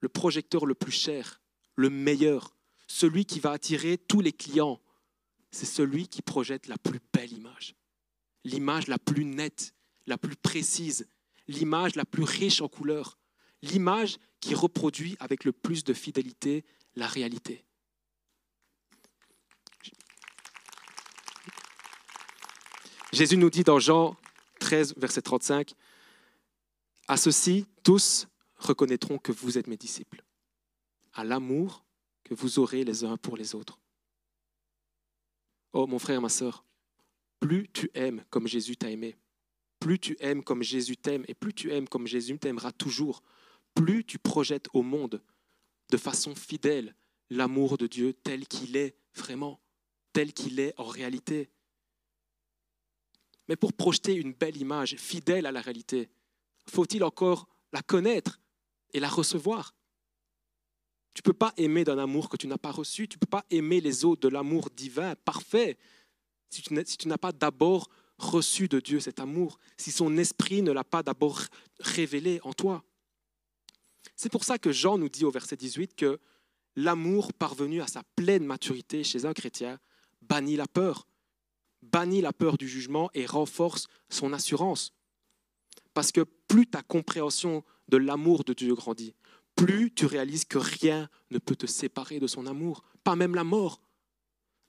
Le 0.00 0.08
projecteur 0.08 0.66
le 0.66 0.74
plus 0.74 0.92
cher, 0.92 1.40
le 1.76 1.90
meilleur, 1.90 2.56
celui 2.88 3.24
qui 3.24 3.38
va 3.38 3.52
attirer 3.52 3.98
tous 3.98 4.20
les 4.20 4.32
clients, 4.32 4.80
c'est 5.52 5.66
celui 5.66 6.08
qui 6.08 6.22
projette 6.22 6.66
la 6.66 6.78
plus 6.78 7.00
belle 7.12 7.32
image, 7.32 7.74
l'image 8.44 8.86
la 8.88 8.98
plus 8.98 9.24
nette, 9.24 9.74
la 10.06 10.18
plus 10.18 10.36
précise, 10.36 11.06
l'image 11.46 11.96
la 11.96 12.04
plus 12.04 12.22
riche 12.22 12.60
en 12.60 12.68
couleurs, 12.68 13.18
l'image 13.62 14.18
qui 14.40 14.54
reproduit 14.54 15.16
avec 15.20 15.44
le 15.44 15.52
plus 15.52 15.84
de 15.84 15.92
fidélité 15.92 16.64
la 16.94 17.06
réalité. 17.06 17.64
Jésus 23.12 23.36
nous 23.36 23.50
dit 23.50 23.64
dans 23.64 23.78
Jean 23.78 24.16
13, 24.60 24.94
verset 24.96 25.22
35, 25.22 25.74
À 27.08 27.16
ceci, 27.16 27.66
tous 27.82 28.28
reconnaîtront 28.56 29.18
que 29.18 29.32
vous 29.32 29.56
êtes 29.56 29.66
mes 29.66 29.76
disciples, 29.76 30.22
à 31.14 31.24
l'amour 31.24 31.84
que 32.24 32.34
vous 32.34 32.58
aurez 32.58 32.84
les 32.84 33.04
uns 33.04 33.16
pour 33.16 33.36
les 33.36 33.54
autres. 33.54 33.78
Oh 35.72 35.86
mon 35.86 35.98
frère, 35.98 36.20
ma 36.20 36.28
sœur, 36.28 36.64
plus 37.40 37.68
tu 37.72 37.90
aimes 37.94 38.24
comme 38.30 38.46
Jésus 38.46 38.76
t'a 38.76 38.90
aimé, 38.90 39.16
plus 39.78 39.98
tu 39.98 40.16
aimes 40.20 40.42
comme 40.42 40.62
Jésus 40.62 40.96
t'aime, 40.96 41.24
et 41.28 41.34
plus 41.34 41.54
tu 41.54 41.72
aimes 41.72 41.88
comme 41.88 42.06
Jésus 42.06 42.38
t'aimera 42.38 42.72
toujours, 42.72 43.22
plus 43.74 44.04
tu 44.04 44.18
projettes 44.18 44.68
au 44.72 44.82
monde 44.82 45.22
de 45.90 45.96
façon 45.96 46.34
fidèle 46.34 46.94
l'amour 47.30 47.78
de 47.78 47.86
Dieu 47.86 48.12
tel 48.12 48.46
qu'il 48.46 48.76
est 48.76 48.96
vraiment, 49.14 49.60
tel 50.12 50.32
qu'il 50.32 50.60
est 50.60 50.74
en 50.78 50.86
réalité. 50.86 51.50
Mais 53.48 53.56
pour 53.56 53.72
projeter 53.72 54.14
une 54.14 54.32
belle 54.32 54.56
image 54.56 54.96
fidèle 54.96 55.46
à 55.46 55.52
la 55.52 55.60
réalité, 55.60 56.10
faut-il 56.68 57.02
encore 57.04 57.48
la 57.72 57.82
connaître 57.82 58.40
et 58.92 59.00
la 59.00 59.08
recevoir? 59.08 59.74
Tu 61.14 61.20
ne 61.20 61.24
peux 61.24 61.32
pas 61.32 61.52
aimer 61.56 61.84
d'un 61.84 61.98
amour 61.98 62.28
que 62.28 62.36
tu 62.36 62.46
n'as 62.46 62.58
pas 62.58 62.70
reçu, 62.70 63.08
tu 63.08 63.16
ne 63.16 63.20
peux 63.20 63.26
pas 63.26 63.44
aimer 63.50 63.80
les 63.80 64.04
autres 64.04 64.20
de 64.20 64.28
l'amour 64.28 64.70
divin, 64.70 65.14
parfait, 65.24 65.76
si 66.50 66.62
tu 66.62 67.08
n'as 67.08 67.18
pas 67.18 67.32
d'abord 67.32 67.88
reçu 68.18 68.68
de 68.68 68.80
Dieu 68.80 69.00
cet 69.00 69.20
amour, 69.20 69.58
si 69.76 69.92
son 69.92 70.16
esprit 70.16 70.62
ne 70.62 70.72
l'a 70.72 70.84
pas 70.84 71.02
d'abord 71.02 71.40
révélé 71.80 72.40
en 72.42 72.52
toi. 72.52 72.82
C'est 74.16 74.32
pour 74.32 74.44
ça 74.44 74.58
que 74.58 74.72
Jean 74.72 74.98
nous 74.98 75.08
dit 75.08 75.24
au 75.24 75.30
verset 75.30 75.56
18 75.56 75.94
que 75.94 76.18
l'amour 76.74 77.32
parvenu 77.32 77.80
à 77.80 77.86
sa 77.86 78.02
pleine 78.16 78.44
maturité 78.44 79.04
chez 79.04 79.24
un 79.24 79.34
chrétien 79.34 79.78
bannit 80.22 80.56
la 80.56 80.66
peur 80.66 81.06
bannit 81.82 82.20
la 82.20 82.32
peur 82.32 82.58
du 82.58 82.68
jugement 82.68 83.10
et 83.14 83.26
renforce 83.26 83.88
son 84.08 84.32
assurance. 84.32 84.92
Parce 85.94 86.12
que 86.12 86.22
plus 86.22 86.66
ta 86.66 86.82
compréhension 86.82 87.64
de 87.88 87.96
l'amour 87.96 88.44
de 88.44 88.52
Dieu 88.52 88.74
grandit, 88.74 89.14
plus 89.56 89.92
tu 89.92 90.06
réalises 90.06 90.44
que 90.44 90.58
rien 90.58 91.08
ne 91.30 91.38
peut 91.38 91.56
te 91.56 91.66
séparer 91.66 92.20
de 92.20 92.26
son 92.26 92.46
amour, 92.46 92.82
pas 93.04 93.16
même 93.16 93.34
la 93.34 93.44
mort. 93.44 93.80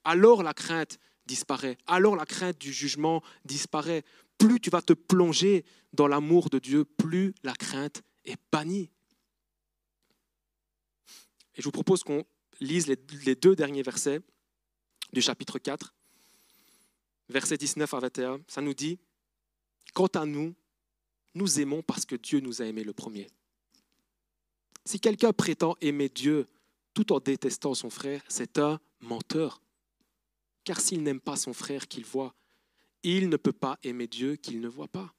Alors 0.03 0.43
la 0.43 0.53
crainte 0.53 0.99
disparaît, 1.29 1.77
alors 1.85 2.15
la 2.15 2.25
crainte 2.25 2.57
du 2.59 2.73
jugement 2.73 3.23
disparaît. 3.45 4.03
Plus 4.39 4.59
tu 4.59 4.69
vas 4.69 4.81
te 4.81 4.93
plonger 4.93 5.63
dans 5.93 6.07
l'amour 6.07 6.49
de 6.49 6.59
Dieu, 6.59 6.85
plus 6.85 7.33
la 7.43 7.53
crainte 7.53 8.01
est 8.25 8.37
bannie. 8.51 8.89
Et 11.55 11.61
je 11.61 11.63
vous 11.63 11.71
propose 11.71 12.03
qu'on 12.03 12.25
lise 12.59 12.87
les, 12.87 13.35
deux 13.35 13.55
derniers 13.55 13.83
versets 13.83 14.21
du 15.13 15.21
chapitre 15.21 15.59
4 15.59 15.93
versets 17.29 17.57
19 17.57 17.93
à 17.93 17.99
21, 17.99 18.41
ça 18.47 18.61
nous 18.61 18.73
dit, 18.73 18.97
Quant 19.93 20.07
à 20.07 20.25
nous, 20.25 20.55
nous 21.35 21.59
aimons 21.59 21.83
parce 21.83 22.05
que 22.05 22.15
Dieu 22.15 22.39
nous 22.39 22.61
a 22.61 22.65
aimés 22.65 22.83
le 22.83 22.93
premier. 22.93 23.27
Si 24.83 24.99
quelqu'un 24.99 25.31
prétend 25.31 25.75
aimer 25.81 26.09
Dieu 26.09 26.47
tout 26.95 27.13
en 27.13 27.19
détestant 27.19 27.75
son 27.75 27.91
frère, 27.91 28.23
c'est 28.27 28.57
un 28.57 28.79
menteur. 28.99 29.61
Car 30.69 30.79
s'il 30.79 31.01
n'aime 31.01 31.19
pas 31.19 31.35
son 31.35 31.51
frère 31.51 31.87
qu'il 31.87 32.05
voit, 32.05 32.35
il 33.01 33.27
ne 33.29 33.37
peut 33.37 33.51
pas 33.51 33.79
aimer 33.81 34.05
Dieu 34.05 34.35
qu'il 34.35 34.61
ne 34.61 34.67
voit 34.67 34.87
pas. 34.87 35.15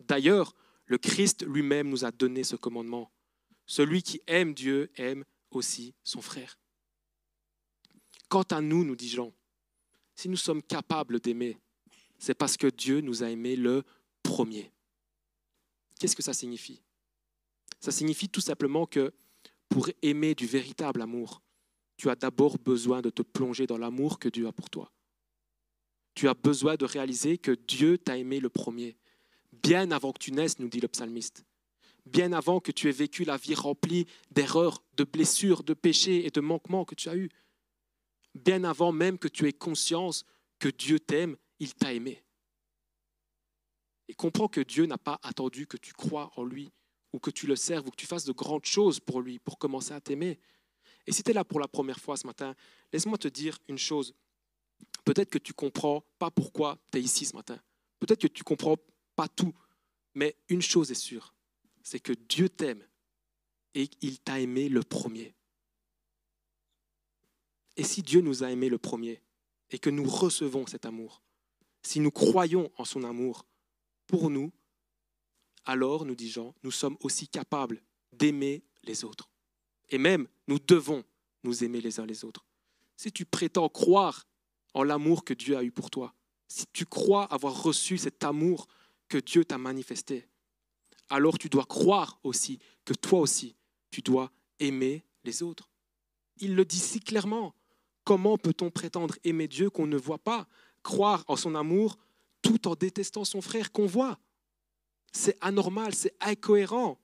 D'ailleurs, 0.00 0.54
le 0.84 0.98
Christ 0.98 1.46
lui-même 1.46 1.88
nous 1.88 2.04
a 2.04 2.10
donné 2.10 2.44
ce 2.44 2.56
commandement. 2.56 3.10
Celui 3.64 4.02
qui 4.02 4.20
aime 4.26 4.52
Dieu 4.52 4.92
aime 4.96 5.24
aussi 5.50 5.94
son 6.04 6.20
frère. 6.20 6.58
Quant 8.28 8.42
à 8.42 8.60
nous, 8.60 8.84
nous 8.84 8.94
dit 8.94 9.08
Jean, 9.08 9.32
si 10.14 10.28
nous 10.28 10.36
sommes 10.36 10.62
capables 10.62 11.20
d'aimer, 11.20 11.56
c'est 12.18 12.34
parce 12.34 12.58
que 12.58 12.66
Dieu 12.66 13.00
nous 13.00 13.22
a 13.22 13.30
aimés 13.30 13.56
le 13.56 13.84
premier. 14.22 14.70
Qu'est-ce 15.98 16.16
que 16.16 16.22
ça 16.22 16.34
signifie? 16.34 16.82
Ça 17.80 17.92
signifie 17.92 18.28
tout 18.28 18.42
simplement 18.42 18.84
que 18.84 19.14
pour 19.70 19.88
aimer 20.02 20.34
du 20.34 20.46
véritable 20.46 21.00
amour, 21.00 21.40
tu 22.02 22.10
as 22.10 22.16
d'abord 22.16 22.58
besoin 22.58 23.00
de 23.00 23.10
te 23.10 23.22
plonger 23.22 23.68
dans 23.68 23.78
l'amour 23.78 24.18
que 24.18 24.28
Dieu 24.28 24.48
a 24.48 24.52
pour 24.52 24.68
toi. 24.70 24.90
Tu 26.14 26.26
as 26.26 26.34
besoin 26.34 26.74
de 26.74 26.84
réaliser 26.84 27.38
que 27.38 27.52
Dieu 27.52 27.96
t'a 27.96 28.18
aimé 28.18 28.40
le 28.40 28.48
premier, 28.48 28.96
bien 29.52 29.92
avant 29.92 30.12
que 30.12 30.18
tu 30.18 30.32
naisses, 30.32 30.58
nous 30.58 30.68
dit 30.68 30.80
le 30.80 30.88
psalmiste, 30.88 31.44
bien 32.04 32.32
avant 32.32 32.58
que 32.58 32.72
tu 32.72 32.88
aies 32.88 32.90
vécu 32.90 33.22
la 33.22 33.36
vie 33.36 33.54
remplie 33.54 34.08
d'erreurs, 34.32 34.82
de 34.96 35.04
blessures, 35.04 35.62
de 35.62 35.74
péchés 35.74 36.26
et 36.26 36.30
de 36.30 36.40
manquements 36.40 36.84
que 36.84 36.96
tu 36.96 37.08
as 37.08 37.14
eus, 37.14 37.28
bien 38.34 38.64
avant 38.64 38.90
même 38.90 39.16
que 39.16 39.28
tu 39.28 39.46
aies 39.46 39.52
conscience 39.52 40.24
que 40.58 40.70
Dieu 40.70 40.98
t'aime, 40.98 41.36
il 41.60 41.72
t'a 41.72 41.92
aimé. 41.92 42.24
Et 44.08 44.14
comprends 44.14 44.48
que 44.48 44.60
Dieu 44.60 44.86
n'a 44.86 44.98
pas 44.98 45.20
attendu 45.22 45.68
que 45.68 45.76
tu 45.76 45.92
crois 45.92 46.32
en 46.34 46.42
lui 46.42 46.72
ou 47.12 47.20
que 47.20 47.30
tu 47.30 47.46
le 47.46 47.54
serves 47.54 47.86
ou 47.86 47.90
que 47.92 47.96
tu 47.96 48.06
fasses 48.06 48.24
de 48.24 48.32
grandes 48.32 48.64
choses 48.64 48.98
pour 48.98 49.20
lui 49.20 49.38
pour 49.38 49.56
commencer 49.56 49.94
à 49.94 50.00
t'aimer. 50.00 50.40
Et 51.06 51.12
si 51.12 51.22
tu 51.22 51.30
es 51.30 51.34
là 51.34 51.44
pour 51.44 51.60
la 51.60 51.68
première 51.68 51.98
fois 51.98 52.16
ce 52.16 52.26
matin, 52.26 52.54
laisse-moi 52.92 53.18
te 53.18 53.28
dire 53.28 53.58
une 53.68 53.78
chose. 53.78 54.14
Peut-être 55.04 55.30
que 55.30 55.38
tu 55.38 55.52
comprends 55.52 56.04
pas 56.18 56.30
pourquoi 56.30 56.78
tu 56.90 56.98
es 56.98 57.02
ici 57.02 57.24
ce 57.24 57.34
matin. 57.34 57.60
Peut-être 57.98 58.20
que 58.20 58.28
tu 58.28 58.44
comprends 58.44 58.76
pas 59.16 59.28
tout. 59.28 59.54
Mais 60.14 60.36
une 60.48 60.62
chose 60.62 60.90
est 60.90 60.94
sûre, 60.94 61.34
c'est 61.82 62.00
que 62.00 62.12
Dieu 62.12 62.48
t'aime 62.48 62.84
et 63.74 63.88
il 64.02 64.18
t'a 64.20 64.40
aimé 64.40 64.68
le 64.68 64.82
premier. 64.82 65.34
Et 67.76 67.84
si 67.84 68.02
Dieu 68.02 68.20
nous 68.20 68.44
a 68.44 68.50
aimé 68.50 68.68
le 68.68 68.78
premier 68.78 69.22
et 69.70 69.78
que 69.78 69.88
nous 69.88 70.04
recevons 70.04 70.66
cet 70.66 70.84
amour, 70.84 71.22
si 71.82 71.98
nous 71.98 72.10
croyons 72.10 72.70
en 72.76 72.84
son 72.84 73.04
amour 73.04 73.46
pour 74.06 74.28
nous, 74.28 74.52
alors, 75.64 76.04
nous 76.04 76.14
dit 76.14 76.30
Jean, 76.30 76.54
nous 76.62 76.70
sommes 76.70 76.96
aussi 77.00 77.28
capables 77.28 77.82
d'aimer 78.12 78.64
les 78.82 79.04
autres. 79.04 79.30
Et 79.92 79.98
même, 79.98 80.26
nous 80.48 80.58
devons 80.58 81.04
nous 81.44 81.62
aimer 81.62 81.80
les 81.80 82.00
uns 82.00 82.06
les 82.06 82.24
autres. 82.24 82.44
Si 82.96 83.12
tu 83.12 83.24
prétends 83.24 83.68
croire 83.68 84.26
en 84.74 84.82
l'amour 84.82 85.24
que 85.24 85.34
Dieu 85.34 85.56
a 85.56 85.62
eu 85.62 85.70
pour 85.70 85.90
toi, 85.90 86.14
si 86.48 86.66
tu 86.72 86.86
crois 86.86 87.24
avoir 87.26 87.62
reçu 87.62 87.98
cet 87.98 88.24
amour 88.24 88.66
que 89.08 89.18
Dieu 89.18 89.44
t'a 89.44 89.58
manifesté, 89.58 90.26
alors 91.08 91.38
tu 91.38 91.48
dois 91.48 91.66
croire 91.66 92.18
aussi 92.22 92.58
que 92.84 92.94
toi 92.94 93.20
aussi, 93.20 93.54
tu 93.90 94.00
dois 94.00 94.32
aimer 94.58 95.04
les 95.24 95.42
autres. 95.42 95.70
Il 96.38 96.56
le 96.56 96.64
dit 96.64 96.78
si 96.78 96.98
clairement. 96.98 97.54
Comment 98.04 98.36
peut-on 98.36 98.70
prétendre 98.70 99.14
aimer 99.22 99.46
Dieu 99.46 99.70
qu'on 99.70 99.86
ne 99.86 99.96
voit 99.96 100.18
pas, 100.18 100.48
croire 100.82 101.24
en 101.28 101.36
son 101.36 101.54
amour 101.54 101.98
tout 102.40 102.66
en 102.66 102.74
détestant 102.74 103.24
son 103.24 103.40
frère 103.40 103.70
qu'on 103.70 103.86
voit? 103.86 104.18
C'est 105.12 105.36
anormal, 105.40 105.94
c'est 105.94 106.16
incohérent. 106.20 106.98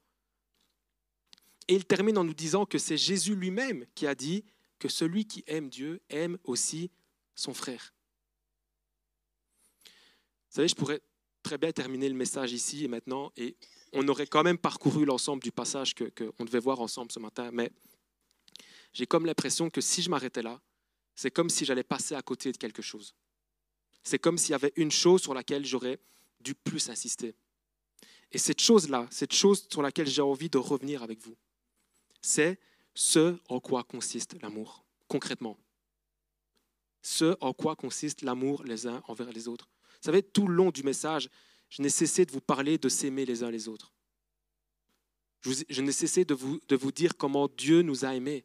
Et 1.69 1.75
il 1.75 1.85
termine 1.85 2.19
en 2.19 2.25
nous 2.25 2.35
disant 2.35 2.67
que 2.67 2.79
c'est 2.79 2.97
Jésus 2.97 3.35
lui-même 3.35 3.85
qui 3.95 4.07
a 4.07 4.15
dit 4.15 4.45
que 4.79 4.89
celui 4.89 5.27
qui 5.27 5.45
aime 5.47 5.69
Dieu 5.69 6.01
aime 6.09 6.39
aussi 6.45 6.91
son 7.35 7.53
frère. 7.53 7.93
Vous 10.51 10.55
savez, 10.57 10.69
je 10.69 10.75
pourrais 10.75 11.01
très 11.43 11.59
bien 11.59 11.73
terminer 11.73 12.09
le 12.09 12.15
message 12.15 12.53
ici 12.53 12.85
et 12.85 12.89
maintenant, 12.89 13.33
et 13.37 13.57
on 13.93 14.07
aurait 14.09 14.27
quand 14.27 14.43
même 14.43 14.59
parcouru 14.59 15.05
l'ensemble 15.05 15.43
du 15.43 15.53
passage 15.53 15.95
qu'on 15.95 16.11
que 16.11 16.45
devait 16.45 16.59
voir 16.59 16.81
ensemble 16.81 17.13
ce 17.13 17.19
matin, 17.19 17.51
mais 17.53 17.71
j'ai 18.93 19.07
comme 19.07 19.27
l'impression 19.27 19.71
que 19.71 19.81
si 19.81 20.03
je 20.03 20.11
m'arrêtais 20.11 20.43
là, 20.43 20.61
c'est 21.15 21.31
comme 21.31 21.51
si 21.51 21.65
j'allais 21.65 21.85
passer 21.85 22.15
à 22.15 22.23
côté 22.23 22.53
de 22.53 22.57
quelque 22.57 22.83
chose. 22.83 23.15
C'est 24.03 24.19
comme 24.19 24.39
s'il 24.39 24.53
y 24.53 24.55
avait 24.55 24.73
une 24.77 24.91
chose 24.91 25.21
sur 25.21 25.35
laquelle 25.35 25.67
j'aurais 25.67 26.01
dû 26.41 26.55
plus 26.55 26.89
insister. 26.89 27.35
Et 28.31 28.39
cette 28.39 28.61
chose-là, 28.61 29.07
cette 29.11 29.33
chose 29.33 29.67
sur 29.71 29.83
laquelle 29.83 30.07
j'ai 30.07 30.23
envie 30.23 30.49
de 30.49 30.59
revenir 30.59 31.03
avec 31.03 31.21
vous, 31.21 31.37
c'est 32.21 32.59
ce 32.95 33.39
en 33.49 33.61
quoi 33.61 33.85
consiste 33.85 34.41
l'amour, 34.43 34.85
concrètement. 35.07 35.59
Ce 37.03 37.37
en 37.41 37.53
quoi 37.53 37.77
consiste 37.77 38.23
l'amour 38.23 38.65
les 38.65 38.87
uns 38.87 39.03
envers 39.07 39.31
les 39.31 39.49
autres. 39.49 39.69
Vous 39.91 40.07
savez, 40.07 40.23
tout 40.23 40.47
le 40.49 40.55
long 40.55 40.71
du 40.71 40.83
message, 40.83 41.31
je 41.71 41.83
n'ai 41.83 41.89
cessé 41.89 42.25
de 42.25 42.33
vous 42.33 42.41
parler 42.41 42.79
de 42.79 42.89
s'aimer 42.89 43.25
les 43.25 43.43
uns 43.43 43.51
les 43.51 43.69
autres. 43.69 43.93
Je 45.43 45.83
n'ai 45.83 45.93
cessé 45.93 46.25
de 46.25 46.35
vous, 46.35 46.93
dire 46.93 47.17
comment 47.17 47.49
Dieu 47.49 47.83
nous 47.83 48.05
a 48.05 48.15
aimés, 48.15 48.45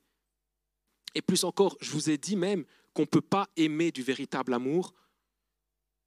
et 1.15 1.21
plus 1.21 1.43
encore, 1.43 1.77
je 1.81 1.91
vous 1.91 2.09
ai 2.09 2.17
dit 2.17 2.35
même 2.35 2.65
qu'on 2.93 3.03
ne 3.03 3.07
peut 3.07 3.21
pas 3.21 3.49
aimer 3.55 3.91
du 3.91 4.03
véritable 4.03 4.53
amour, 4.53 4.93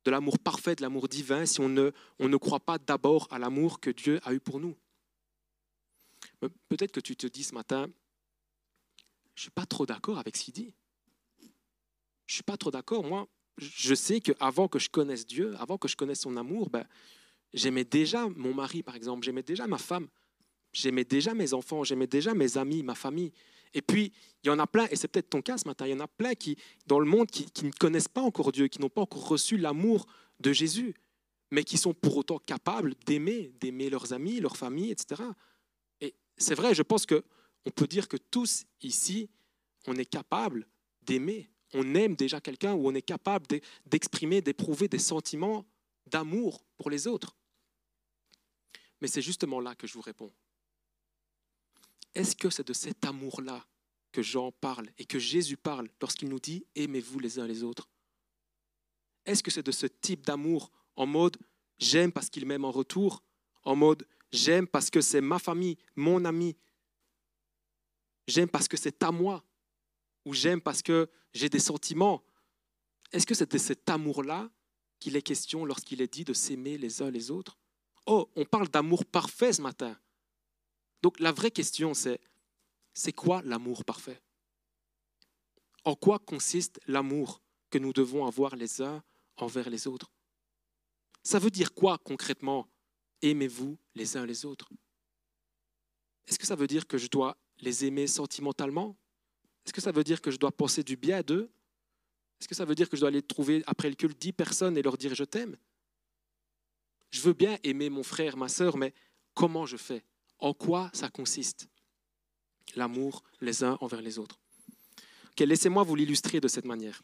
de 0.05 0.11
l'amour 0.11 0.39
parfait, 0.39 0.77
de 0.77 0.83
l'amour 0.83 1.09
divin, 1.09 1.47
si 1.47 1.61
on 1.61 1.69
ne 1.69 2.37
croit 2.37 2.61
pas 2.61 2.79
d'abord 2.79 3.27
à 3.31 3.39
l'amour 3.39 3.81
que 3.81 3.91
Dieu 3.91 4.21
a 4.25 4.33
eu 4.33 4.41
pour 4.41 4.61
nous. 4.61 4.77
Peut-être 6.69 6.93
que 6.93 7.01
tu 7.01 7.17
te 7.17 7.27
dis 7.27 7.45
ce 7.45 7.55
matin, 7.55 7.89
je 9.35 9.41
ne 9.41 9.43
suis 9.43 9.51
pas 9.51 9.67
trop 9.67 9.87
d'accord 9.87 10.19
avec 10.19 10.37
ce 10.37 10.45
qu'il 10.45 10.55
dit. 10.55 10.75
Je 11.41 12.33
ne 12.33 12.35
suis 12.35 12.43
pas 12.43 12.57
trop 12.57 12.71
d'accord. 12.71 13.05
Moi, 13.05 13.29
je 13.59 13.95
sais 13.95 14.21
qu'avant 14.21 14.69
que 14.69 14.79
je 14.79 14.89
connaisse 14.89 15.27
Dieu, 15.27 15.55
avant 15.59 15.79
que 15.79 15.89
je 15.89 15.97
connaisse 15.97 16.21
son 16.21 16.37
amour, 16.37 16.71
ben, 16.71 16.87
j'aimais 17.55 17.85
déjà 17.85 18.29
mon 18.29 18.55
mari, 18.55 18.83
par 18.83 18.97
exemple, 18.97 19.25
j'aimais 19.25 19.43
déjà 19.43 19.67
ma 19.67 19.79
femme, 19.79 20.09
j'aimais 20.73 21.05
déjà 21.05 21.35
mes 21.35 21.55
enfants, 21.55 21.85
j'aimais 21.85 22.07
déjà 22.07 22.35
mes 22.35 22.59
amis, 22.59 22.83
ma 22.83 22.95
famille. 22.95 23.33
Et 23.75 23.83
puis, 23.83 24.13
il 24.43 24.47
y 24.47 24.51
en 24.51 24.59
a 24.59 24.67
plein, 24.67 24.87
et 24.91 24.97
c'est 24.97 25.09
peut-être 25.09 25.31
ton 25.31 25.43
cas 25.43 25.59
ce 25.59 25.67
matin, 25.67 25.87
il 25.87 25.91
y 25.91 25.95
en 25.95 26.01
a 26.01 26.09
plein 26.09 26.35
qui, 26.35 26.57
dans 26.87 26.99
le 26.99 27.07
monde 27.07 27.31
qui, 27.31 27.65
ne 27.65 27.71
connaissent 27.71 28.09
pas 28.09 28.23
encore 28.23 28.53
Dieu, 28.53 28.69
qui 28.69 28.81
n'ont 28.81 28.89
pas 28.89 29.03
encore 29.03 29.29
reçu 29.29 29.57
l'amour 29.57 30.07
de 30.41 30.53
Jésus, 30.53 30.95
mais 31.51 31.65
qui 31.65 31.79
sont 31.79 31.95
pour 31.95 32.17
autant 32.17 32.39
capables 32.39 32.95
d'aimer, 33.07 33.53
d'aimer 33.61 33.91
leurs 33.91 34.13
amis, 34.13 34.41
leurs 34.41 34.57
familles, 34.57 34.91
etc. 34.91 35.23
C'est 36.37 36.55
vrai, 36.55 36.75
je 36.75 36.83
pense 36.83 37.07
que 37.07 37.25
on 37.64 37.70
peut 37.70 37.87
dire 37.87 38.09
que 38.09 38.16
tous 38.16 38.64
ici, 38.83 39.29
on 39.87 39.96
est 39.96 40.07
capable 40.07 40.66
d'aimer. 41.03 41.51
On 41.75 41.94
aime 41.94 42.14
déjà 42.14 42.40
quelqu'un 42.40 42.75
ou 42.75 42.88
on 42.88 42.94
est 42.94 43.03
capable 43.03 43.46
d'exprimer, 43.87 44.40
d'éprouver 44.40 44.88
des 44.88 44.99
sentiments 44.99 45.66
d'amour 46.07 46.64
pour 46.79 46.90
les 46.90 47.07
autres. 47.07 47.37
Mais 49.01 49.09
c'est 49.09 49.22
justement 49.22 49.61
là 49.61 49.75
que 49.75 49.87
je 49.87 49.94
vous 49.94 50.01
réponds. 50.01 50.33
Est-ce 52.14 52.37
que 52.37 52.51
c'est 52.51 52.66
de 52.66 52.72
cet 52.72 53.05
amour-là 53.05 53.66
que 54.12 54.22
Jean 54.22 54.53
parle 54.53 54.88
et 54.96 55.05
que 55.05 55.18
Jésus 55.18 55.57
parle 55.57 55.88
lorsqu'il 56.01 56.29
nous 56.29 56.40
dit 56.40 56.64
aimez-vous 56.75 57.18
les 57.18 57.38
uns 57.38 57.46
les 57.46 57.62
autres 57.62 57.88
Est-ce 59.27 59.42
que 59.42 59.51
c'est 59.51 59.66
de 59.66 59.72
ce 59.72 59.87
type 59.87 60.25
d'amour 60.25 60.70
en 60.94 61.05
mode 61.05 61.37
j'aime 61.79 62.12
parce 62.12 62.31
qu'il 62.31 62.46
m'aime 62.46 62.64
en 62.64 62.70
retour, 62.70 63.22
en 63.64 63.77
mode 63.77 64.07
j'aime 64.33 64.67
parce 64.67 64.91
que 64.91 65.01
c'est 65.01 65.21
ma 65.21 65.39
famille, 65.39 65.77
mon 65.95 66.25
ami, 66.25 66.57
j'aime 68.27 68.49
parce 68.49 68.69
que 68.69 68.77
c'est 68.77 69.03
à 69.03 69.12
moi, 69.12 69.45
ou 70.25 70.35
j'aime 70.35 70.61
parce 70.61 70.83
que 70.83 71.09
j'ai 71.33 71.49
des 71.49 71.61
sentiments. 71.61 72.23
Est-ce 73.12 73.27
que 73.27 73.35
c'est 73.35 73.51
de 73.51 73.59
cet 73.59 73.89
amour-là 73.89 74.51
qu'il 74.99 75.17
est 75.17 75.23
question 75.23 75.65
lorsqu'il 75.65 76.01
est 76.01 76.12
dit 76.12 76.25
de 76.25 76.33
s'aimer 76.33 76.79
les 76.79 77.03
uns 77.03 77.11
les 77.11 77.31
autres? 77.31 77.57
Oh, 78.07 78.31
on 78.37 78.45
parle 78.45 78.69
d'amour 78.69 79.05
parfait 79.05 79.53
ce 79.53 79.62
matin. 79.62 79.97
Donc 81.03 81.21
la 81.21 81.33
vraie 81.33 81.51
question, 81.51 81.95
c'est, 81.95 82.21
c'est 82.95 83.12
quoi 83.12 83.43
l'amour 83.45 83.85
parfait? 83.85 84.21
En 85.85 85.95
quoi 85.95 86.19
consiste 86.19 86.81
l'amour 86.87 87.43
que 87.71 87.79
nous 87.79 87.93
devons 87.93 88.27
avoir 88.27 88.57
les 88.57 88.83
uns 88.83 89.03
envers 89.37 89.71
les 89.71 89.87
autres? 89.87 90.11
Ça 91.23 91.39
veut 91.39 91.51
dire 91.51 91.75
quoi 91.75 91.99
concrètement 91.99 92.69
Aimez-vous 93.23 93.79
les 93.95 94.17
uns 94.17 94.27
les 94.27 94.45
autres? 94.45 94.71
Est-ce 96.27 96.39
que 96.39 96.47
ça 96.47 96.57
veut 96.57 96.67
dire 96.67 96.87
que 96.87 96.99
je 96.99 97.09
dois 97.09 97.37
les 97.61 97.85
aimer 97.85 98.07
sentimentalement? 98.07 98.97
Est-ce 99.65 99.73
que 99.73 99.81
ça 99.81 99.93
veut 99.93 100.05
dire 100.05 100.21
que 100.21 100.31
je 100.31 100.37
dois 100.37 100.53
penser 100.53 100.83
du 100.83 100.97
bien 100.97 101.23
d'eux? 101.23 101.51
Est-ce 102.41 102.49
que 102.49 102.55
ça 102.55 102.64
veut 102.64 102.75
dire 102.75 102.89
que 102.89 102.97
je 102.97 103.01
dois 103.01 103.09
aller 103.09 103.23
trouver 103.23 103.62
après 103.67 103.89
le 103.89 103.95
culte 103.95 104.21
dix 104.21 104.33
personnes 104.33 104.77
et 104.77 104.83
leur 104.83 104.97
dire 104.97 105.14
je 105.14 105.25
t'aime? 105.25 105.57
Je 107.11 107.21
veux 107.21 107.33
bien 107.33 107.59
aimer 107.62 107.89
mon 107.89 108.03
frère, 108.03 108.37
ma 108.37 108.49
sœur, 108.49 108.77
mais 108.77 108.93
comment 109.35 109.64
je 109.64 109.77
fais? 109.77 110.05
En 110.39 110.53
quoi 110.53 110.91
ça 110.93 111.09
consiste? 111.09 111.69
L'amour 112.75 113.23
les 113.41 113.64
uns 113.64 113.79
envers 113.81 114.03
les 114.03 114.19
autres. 114.19 114.39
Laissez-moi 115.39 115.83
vous 115.83 115.95
l'illustrer 115.95 116.41
de 116.41 116.49
cette 116.49 116.64
manière. 116.64 117.03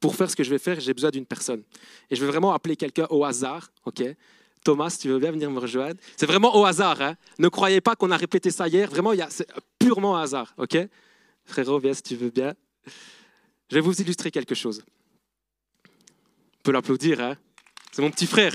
Pour 0.00 0.16
faire 0.16 0.30
ce 0.30 0.36
que 0.36 0.44
je 0.44 0.50
vais 0.50 0.58
faire, 0.58 0.80
j'ai 0.80 0.94
besoin 0.94 1.10
d'une 1.10 1.26
personne. 1.26 1.62
Et 2.10 2.16
je 2.16 2.24
vais 2.24 2.30
vraiment 2.30 2.52
appeler 2.52 2.76
quelqu'un 2.76 3.06
au 3.10 3.24
hasard. 3.24 3.70
Thomas, 4.64 4.96
tu 5.00 5.08
veux 5.08 5.18
bien 5.18 5.32
venir 5.32 5.50
me 5.50 5.58
rejoindre 5.58 5.98
C'est 6.16 6.26
vraiment 6.26 6.56
au 6.56 6.64
hasard. 6.64 7.00
Hein 7.00 7.16
ne 7.38 7.48
croyez 7.48 7.80
pas 7.80 7.96
qu'on 7.96 8.10
a 8.10 8.16
répété 8.16 8.50
ça 8.50 8.68
hier. 8.68 8.88
Vraiment, 8.88 9.12
c'est 9.28 9.48
purement 9.78 10.12
au 10.12 10.16
hasard. 10.16 10.54
ok? 10.56 10.78
Frérot, 11.44 11.78
viens 11.80 11.94
si 11.94 12.02
tu 12.02 12.16
veux 12.16 12.30
bien. 12.30 12.54
Je 13.68 13.74
vais 13.74 13.80
vous 13.80 14.00
illustrer 14.00 14.30
quelque 14.30 14.54
chose. 14.54 14.84
On 15.86 16.62
peut 16.62 16.72
l'applaudir. 16.72 17.20
Hein 17.20 17.36
c'est 17.90 18.02
mon 18.02 18.10
petit 18.10 18.26
frère. 18.26 18.54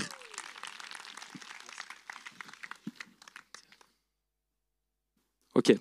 OK. 5.54 5.74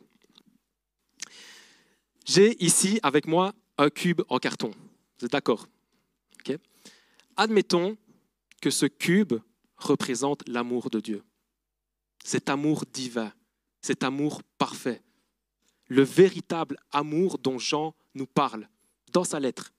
J'ai 2.26 2.62
ici 2.64 3.00
avec 3.04 3.28
moi 3.28 3.54
un 3.78 3.90
cube 3.90 4.22
en 4.28 4.40
carton. 4.40 4.72
Vous 5.20 5.26
êtes 5.26 5.32
d'accord? 5.32 5.68
Admettons 7.38 7.96
que 8.62 8.72
ce 8.72 8.88
cube 8.88 9.36
représente 9.78 10.48
l'amour 10.48 10.90
de 10.90 11.00
Dieu. 11.00 11.24
Cet 12.24 12.50
amour 12.50 12.86
divin, 12.92 13.34
cet 13.82 14.04
amour 14.04 14.42
parfait, 14.58 15.02
le 15.88 16.04
véritable 16.04 16.78
amour 16.92 17.38
dont 17.38 17.60
Jean 17.60 17.96
nous 18.14 18.28
parle 18.28 18.68
dans 19.14 19.24
sa 19.24 19.40
lettre. 19.40 19.74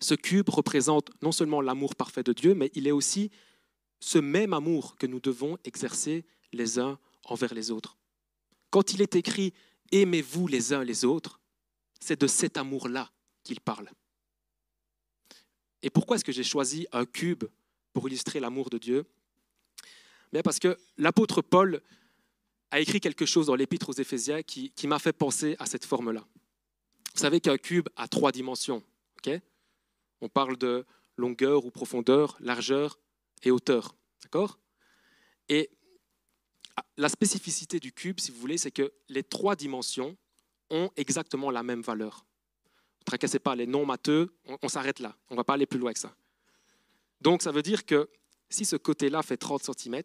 Ce 0.00 0.14
cube 0.14 0.48
représente 0.48 1.10
non 1.22 1.32
seulement 1.32 1.60
l'amour 1.60 1.94
parfait 1.96 2.22
de 2.22 2.32
Dieu, 2.32 2.54
mais 2.54 2.70
il 2.74 2.86
est 2.86 2.92
aussi 2.92 3.30
ce 4.00 4.18
même 4.18 4.52
amour 4.52 4.96
que 4.96 5.06
nous 5.06 5.20
devons 5.20 5.58
exercer 5.64 6.24
les 6.52 6.78
uns 6.78 6.98
envers 7.24 7.52
les 7.52 7.70
autres. 7.70 7.98
Quand 8.70 8.92
il 8.92 9.02
est 9.02 9.16
écrit 9.16 9.52
Aimez-vous 9.90 10.46
les 10.46 10.74
uns 10.74 10.84
les 10.84 11.04
autres, 11.06 11.40
c'est 11.98 12.20
de 12.20 12.26
cet 12.26 12.58
amour-là 12.58 13.10
qu'il 13.42 13.60
parle. 13.60 13.90
Et 15.82 15.90
pourquoi 15.90 16.16
est-ce 16.16 16.24
que 16.24 16.32
j'ai 16.32 16.44
choisi 16.44 16.86
un 16.92 17.06
cube 17.06 17.44
pour 17.92 18.08
illustrer 18.08 18.40
l'amour 18.40 18.70
de 18.70 18.78
Dieu 18.78 19.06
Bien 20.32 20.42
Parce 20.42 20.58
que 20.58 20.76
l'apôtre 20.98 21.40
Paul 21.42 21.80
a 22.70 22.80
écrit 22.80 23.00
quelque 23.00 23.24
chose 23.24 23.46
dans 23.46 23.54
l'épître 23.54 23.88
aux 23.88 23.94
Éphésiens 23.94 24.42
qui, 24.42 24.72
m'a 24.84 24.98
fait 24.98 25.12
penser 25.12 25.56
à 25.58 25.66
cette 25.66 25.86
forme-là. 25.86 26.26
Vous 27.14 27.20
savez 27.20 27.40
qu'un 27.40 27.56
cube 27.56 27.88
a 27.96 28.08
trois 28.08 28.32
dimensions. 28.32 28.82
On 30.20 30.28
parle 30.28 30.56
de 30.56 30.84
longueur 31.16 31.64
ou 31.64 31.70
profondeur, 31.70 32.36
largeur 32.40 32.98
et 33.42 33.50
hauteur. 33.50 33.94
D'accord? 34.22 34.58
Et 35.48 35.70
la 36.96 37.08
spécificité 37.08 37.78
du 37.78 37.92
cube, 37.92 38.20
si 38.20 38.30
vous 38.30 38.38
voulez, 38.38 38.58
c'est 38.58 38.70
que 38.70 38.92
les 39.08 39.22
trois 39.22 39.54
dimensions 39.54 40.16
ont 40.70 40.90
exactement 40.96 41.50
la 41.50 41.62
même 41.62 41.82
valeur. 41.82 42.26
Ne 43.00 43.04
tracassez 43.04 43.38
pas 43.38 43.54
les 43.54 43.66
non 43.66 43.86
matheux, 43.86 44.34
on, 44.62 44.68
s'arrête 44.68 44.98
là. 44.98 45.16
On 45.30 45.34
ne 45.34 45.38
va 45.38 45.44
pas 45.44 45.54
aller 45.54 45.66
plus 45.66 45.78
loin 45.78 45.92
que 45.92 45.98
ça. 45.98 46.14
Donc 47.20 47.42
ça 47.42 47.52
veut 47.52 47.62
dire 47.62 47.84
que 47.84 48.08
si 48.50 48.64
ce 48.64 48.76
côté-là 48.76 49.22
fait 49.22 49.36
30 49.36 49.62
cm, 49.62 50.02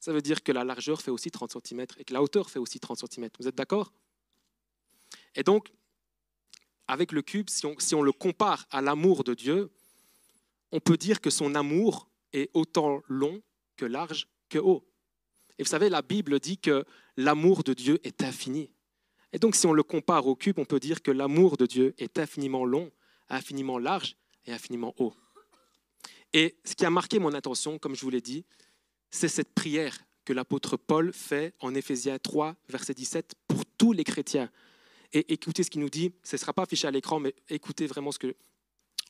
ça 0.00 0.12
veut 0.12 0.20
dire 0.20 0.42
que 0.42 0.52
la 0.52 0.64
largeur 0.64 1.00
fait 1.00 1.10
aussi 1.10 1.30
30 1.30 1.56
cm 1.64 1.86
et 1.98 2.04
que 2.04 2.12
la 2.12 2.22
hauteur 2.22 2.50
fait 2.50 2.58
aussi 2.58 2.80
30 2.80 2.98
cm. 2.98 3.28
Vous 3.38 3.48
êtes 3.48 3.54
d'accord? 3.54 3.92
Et 5.34 5.42
donc, 5.42 5.72
avec 6.88 7.12
le 7.12 7.22
cube, 7.22 7.48
si 7.48 7.94
on, 7.94 8.02
le 8.02 8.12
compare 8.12 8.66
à 8.70 8.82
l'amour 8.82 9.24
de 9.24 9.34
Dieu, 9.34 9.70
on 10.72 10.80
peut 10.80 10.96
dire 10.96 11.20
que 11.20 11.30
son 11.30 11.54
amour 11.54 12.08
est 12.32 12.50
autant 12.54 13.02
long 13.08 13.40
que 13.76 13.84
large 13.84 14.28
que 14.48 14.58
haut. 14.58 14.84
Et 15.58 15.62
vous 15.62 15.68
savez, 15.68 15.88
la 15.88 16.02
Bible 16.02 16.40
dit 16.40 16.58
que 16.58 16.84
l'amour 17.16 17.62
de 17.62 17.72
Dieu 17.72 18.00
est 18.04 18.22
infini. 18.22 18.70
Et 19.32 19.38
donc, 19.38 19.54
si 19.54 19.66
on 19.66 19.72
le 19.72 19.82
compare 19.82 20.26
au 20.26 20.34
cube, 20.34 20.58
on 20.58 20.64
peut 20.64 20.80
dire 20.80 21.02
que 21.02 21.10
l'amour 21.10 21.56
de 21.56 21.66
Dieu 21.66 21.94
est 21.98 22.18
infiniment 22.18 22.64
long, 22.64 22.90
infiniment 23.28 23.78
large 23.78 24.16
et 24.44 24.52
infiniment 24.52 24.94
haut. 24.98 25.14
Et 26.32 26.56
ce 26.64 26.74
qui 26.74 26.84
a 26.84 26.90
marqué 26.90 27.18
mon 27.18 27.34
attention, 27.34 27.78
comme 27.78 27.94
je 27.94 28.02
vous 28.02 28.10
l'ai 28.10 28.20
dit, 28.20 28.44
c'est 29.10 29.28
cette 29.28 29.52
prière 29.52 29.96
que 30.24 30.32
l'apôtre 30.32 30.76
Paul 30.76 31.12
fait 31.12 31.54
en 31.60 31.74
Éphésiens 31.74 32.18
3, 32.18 32.56
verset 32.68 32.94
17, 32.94 33.34
pour 33.48 33.64
tous 33.66 33.92
les 33.92 34.04
chrétiens. 34.04 34.50
Et 35.12 35.32
écoutez 35.32 35.62
ce 35.62 35.70
qu'il 35.70 35.80
nous 35.80 35.90
dit, 35.90 36.12
ce 36.22 36.36
ne 36.36 36.38
sera 36.38 36.52
pas 36.52 36.62
affiché 36.62 36.86
à 36.88 36.90
l'écran, 36.90 37.20
mais 37.20 37.34
écoutez 37.48 37.86
vraiment 37.86 38.12
ce 38.12 38.18
que, 38.18 38.34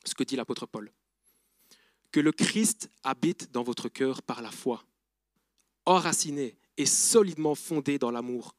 ce 0.03 0.15
que 0.15 0.23
dit 0.23 0.35
l'apôtre 0.35 0.65
Paul. 0.65 0.91
Que 2.11 2.19
le 2.19 2.31
Christ 2.31 2.89
habite 3.03 3.51
dans 3.51 3.63
votre 3.63 3.89
cœur 3.89 4.21
par 4.21 4.41
la 4.41 4.51
foi 4.51 4.83
enraciné 5.85 6.57
et 6.77 6.85
solidement 6.85 7.55
fondé 7.55 7.99
dans 7.99 8.11
l'amour. 8.11 8.55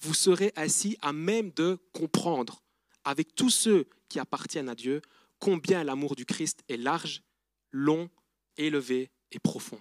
Vous 0.00 0.14
serez 0.14 0.52
ainsi 0.56 0.98
à 1.00 1.12
même 1.12 1.50
de 1.52 1.78
comprendre, 1.92 2.62
avec 3.04 3.34
tous 3.34 3.50
ceux 3.50 3.88
qui 4.08 4.18
appartiennent 4.18 4.68
à 4.68 4.74
Dieu, 4.74 5.00
combien 5.38 5.84
l'amour 5.84 6.16
du 6.16 6.26
Christ 6.26 6.62
est 6.68 6.76
large, 6.76 7.22
long, 7.74 8.08
élevé 8.56 9.10
et 9.32 9.38
profond. 9.38 9.80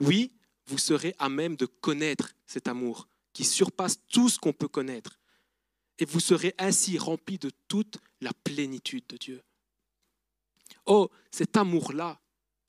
Oui, 0.00 0.32
vous 0.66 0.78
serez 0.78 1.14
à 1.18 1.28
même 1.28 1.56
de 1.56 1.66
connaître 1.66 2.34
cet 2.46 2.68
amour 2.68 3.08
qui 3.32 3.44
surpasse 3.44 3.98
tout 4.08 4.28
ce 4.28 4.38
qu'on 4.38 4.52
peut 4.52 4.68
connaître. 4.68 5.18
Et 5.98 6.04
vous 6.04 6.20
serez 6.20 6.54
ainsi 6.56 6.96
remplis 6.96 7.38
de 7.38 7.50
toute 7.66 7.98
la 8.20 8.32
plénitude 8.32 9.04
de 9.08 9.16
Dieu. 9.16 9.42
Oh, 10.86 11.10
cet 11.32 11.56
amour-là, 11.56 12.20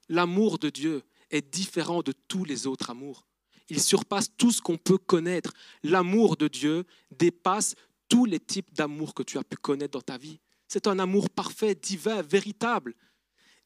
l'amour 0.10 0.57
de 0.57 0.70
Dieu, 0.70 1.03
est 1.30 1.53
différent 1.53 2.01
de 2.01 2.12
tous 2.28 2.43
les 2.43 2.66
autres 2.66 2.89
amours. 2.89 3.28
Il 3.70 3.80
surpasse 3.80 4.36
tout 4.36 4.51
ce 4.51 4.62
qu'on 4.62 4.78
peut 4.78 4.97
connaître. 4.97 5.53
L'amour 5.84 6.36
de 6.36 6.47
Dieu 6.47 6.86
dépasse 7.12 7.76
tous 8.07 8.26
les 8.26 8.39
types 8.39 8.74
d'amour 8.74 9.14
que 9.14 9.22
tu 9.22 9.38
as 9.38 9.43
pu 9.43 9.57
connaître 9.57 9.91
dans 9.91 10.01
ta 10.01 10.18
vie. 10.18 10.39
C'est 10.68 10.88
un 10.88 10.97
amour 10.97 11.30
parfait, 11.30 11.76
divin, 11.76 12.24
véritable. 12.24 12.95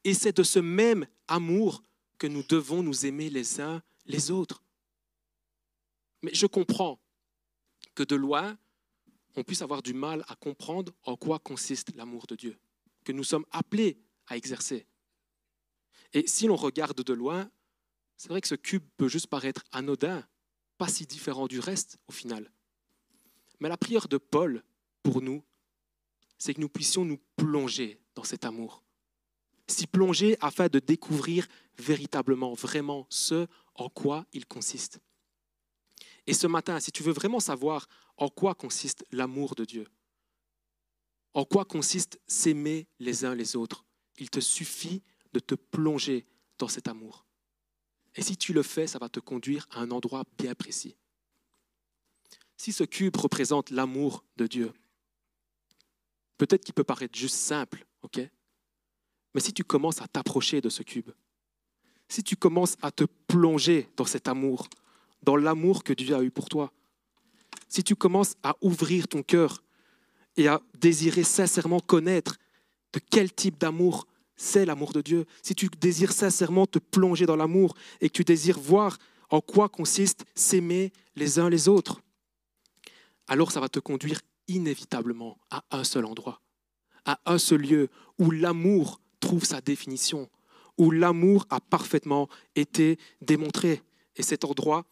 Et 0.04 0.14
c'est 0.14 0.36
de 0.36 0.44
ce 0.44 0.60
même 0.60 1.08
amour 1.28 1.84
que 2.18 2.28
nous 2.28 2.44
devons 2.44 2.84
nous 2.84 3.06
aimer 3.06 3.30
les 3.30 3.62
uns 3.62 3.82
les 4.06 4.32
autres. 4.32 4.64
Mais 6.22 6.34
je 6.34 6.46
comprends 6.46 7.00
que 7.96 8.04
de 8.04 8.16
loin, 8.16 8.58
on 9.36 9.44
puisse 9.44 9.62
avoir 9.62 9.82
du 9.82 9.94
mal 9.94 10.24
à 10.28 10.36
comprendre 10.36 10.94
en 11.04 11.16
quoi 11.16 11.40
consiste 11.40 11.96
l'amour 11.96 12.28
de 12.28 12.36
Dieu, 12.36 12.58
que 13.04 13.12
nous 13.12 13.24
sommes 13.24 13.46
appelés 13.52 13.98
à 14.28 14.38
exercer. 14.38 14.86
Et 16.14 16.28
si 16.28 16.48
l'on 16.48 16.56
regarde 16.56 17.04
de 17.04 17.14
loin, 17.14 17.50
c'est 18.18 18.30
vrai 18.30 18.42
que 18.42 18.48
ce 18.48 18.56
cube 18.56 18.84
peut 18.98 19.08
juste 19.08 19.28
paraître 19.28 19.64
anodin, 19.72 20.26
pas 20.78 20.88
si 20.88 21.06
différent 21.06 21.48
du 21.48 21.60
reste 21.60 21.98
au 22.08 22.12
final. 22.12 22.52
Mais 23.60 23.70
la 23.70 23.78
prière 23.78 24.08
de 24.08 24.18
Paul 24.18 24.64
pour 25.02 25.22
nous, 25.22 25.44
c'est 26.38 26.54
que 26.54 26.62
nous 26.62 26.70
puissions 26.70 27.06
nous 27.06 27.20
plonger 27.36 28.00
dans 28.16 28.24
cet 28.24 28.46
amour. 28.46 28.83
S'y 29.68 29.88
plonger 29.88 30.38
afin 30.42 30.68
de 30.68 30.80
découvrir 30.80 31.48
véritablement, 31.78 32.54
vraiment 32.54 33.08
ce 33.10 33.48
en 33.76 33.90
quoi 33.90 34.26
il 34.34 34.46
consiste. 34.46 35.00
Et 36.28 36.34
ce 36.34 36.48
matin, 36.48 36.80
si 36.80 36.92
tu 36.92 37.04
veux 37.04 37.14
vraiment 37.14 37.40
savoir 37.40 37.88
en 38.18 38.30
quoi 38.30 38.56
consiste 38.56 39.06
l'amour 39.12 39.56
de 39.56 39.66
Dieu, 39.66 39.88
en 41.34 41.46
quoi 41.46 41.66
consiste 41.66 42.20
s'aimer 42.28 42.88
les 43.00 43.26
uns 43.26 43.36
les 43.36 43.56
autres, 43.56 43.86
il 44.18 44.30
te 44.30 44.40
suffit 44.40 45.02
de 45.34 45.40
te 45.40 45.56
plonger 45.56 46.26
dans 46.60 46.68
cet 46.68 46.88
amour. 46.88 47.26
Et 48.16 48.22
si 48.22 48.38
tu 48.38 48.54
le 48.54 48.62
fais, 48.62 48.86
ça 48.86 49.00
va 49.00 49.10
te 49.10 49.20
conduire 49.20 49.68
à 49.72 49.80
un 49.80 49.92
endroit 49.92 50.24
bien 50.38 50.54
précis. 50.54 50.96
Si 52.58 52.72
ce 52.72 52.84
cube 52.84 53.18
représente 53.18 53.72
l'amour 53.72 54.24
de 54.38 54.46
Dieu, 54.46 54.72
peut-être 56.38 56.64
qu'il 56.64 56.76
peut 56.76 56.84
paraître 56.84 57.18
juste 57.18 57.36
simple, 57.36 57.86
ok? 58.04 58.22
Mais 59.34 59.42
si 59.42 59.54
tu 59.54 59.64
commences 59.64 60.02
à 60.02 60.08
t'approcher 60.08 60.62
de 60.62 60.70
ce 60.70 60.84
cube, 60.84 61.12
si 62.08 62.24
tu 62.24 62.36
commences 62.36 62.76
à 62.82 62.92
te 62.92 63.06
plonger 63.28 63.90
dans 63.98 64.06
cet 64.06 64.28
amour, 64.28 64.68
dans 65.24 65.36
l'amour 65.36 65.84
que 65.84 65.94
Dieu 65.94 66.16
a 66.16 66.22
eu 66.22 66.32
pour 66.32 66.50
toi, 66.50 66.72
si 67.68 67.84
tu 67.84 67.96
commences 67.96 68.36
à 68.44 68.56
ouvrir 68.62 69.08
ton 69.08 69.24
cœur 69.24 69.64
et 70.38 70.48
à 70.48 70.62
désirer 70.80 71.24
sincèrement 71.24 71.80
connaître 71.80 72.38
de 72.94 73.00
quel 73.00 73.34
type 73.34 73.60
d'amour 73.60 74.06
c'est 74.36 74.66
l'amour 74.66 74.94
de 74.94 75.02
Dieu, 75.02 75.26
si 75.42 75.56
tu 75.56 75.70
désires 75.80 76.12
sincèrement 76.12 76.66
te 76.68 76.80
plonger 76.80 77.26
dans 77.26 77.36
l'amour 77.36 77.76
et 78.02 78.10
que 78.10 78.14
tu 78.14 78.24
désires 78.24 78.60
voir 78.60 78.98
en 79.30 79.42
quoi 79.42 79.70
consiste 79.70 80.26
s'aimer 80.36 80.92
les 81.16 81.40
uns 81.40 81.50
les 81.50 81.68
autres, 81.68 82.02
alors 83.28 83.52
ça 83.52 83.60
va 83.60 83.70
te 83.70 83.80
conduire 83.80 84.22
inévitablement 84.48 85.38
à 85.50 85.64
un 85.72 85.84
seul 85.84 86.06
endroit, 86.06 86.42
à 87.06 87.20
un 87.26 87.38
seul 87.38 87.62
lieu 87.62 87.90
où 88.20 88.32
l'amour 88.32 89.00
trouve 89.24 89.46
sa 89.46 89.62
définition, 89.62 90.30
où 90.78 90.92
l'amour 90.92 91.46
a 91.50 91.60
parfaitement 91.60 92.28
été 92.56 92.98
démontré. 93.22 93.82
Et 94.16 94.24
cet 94.24 94.44
endroit, 94.44 94.86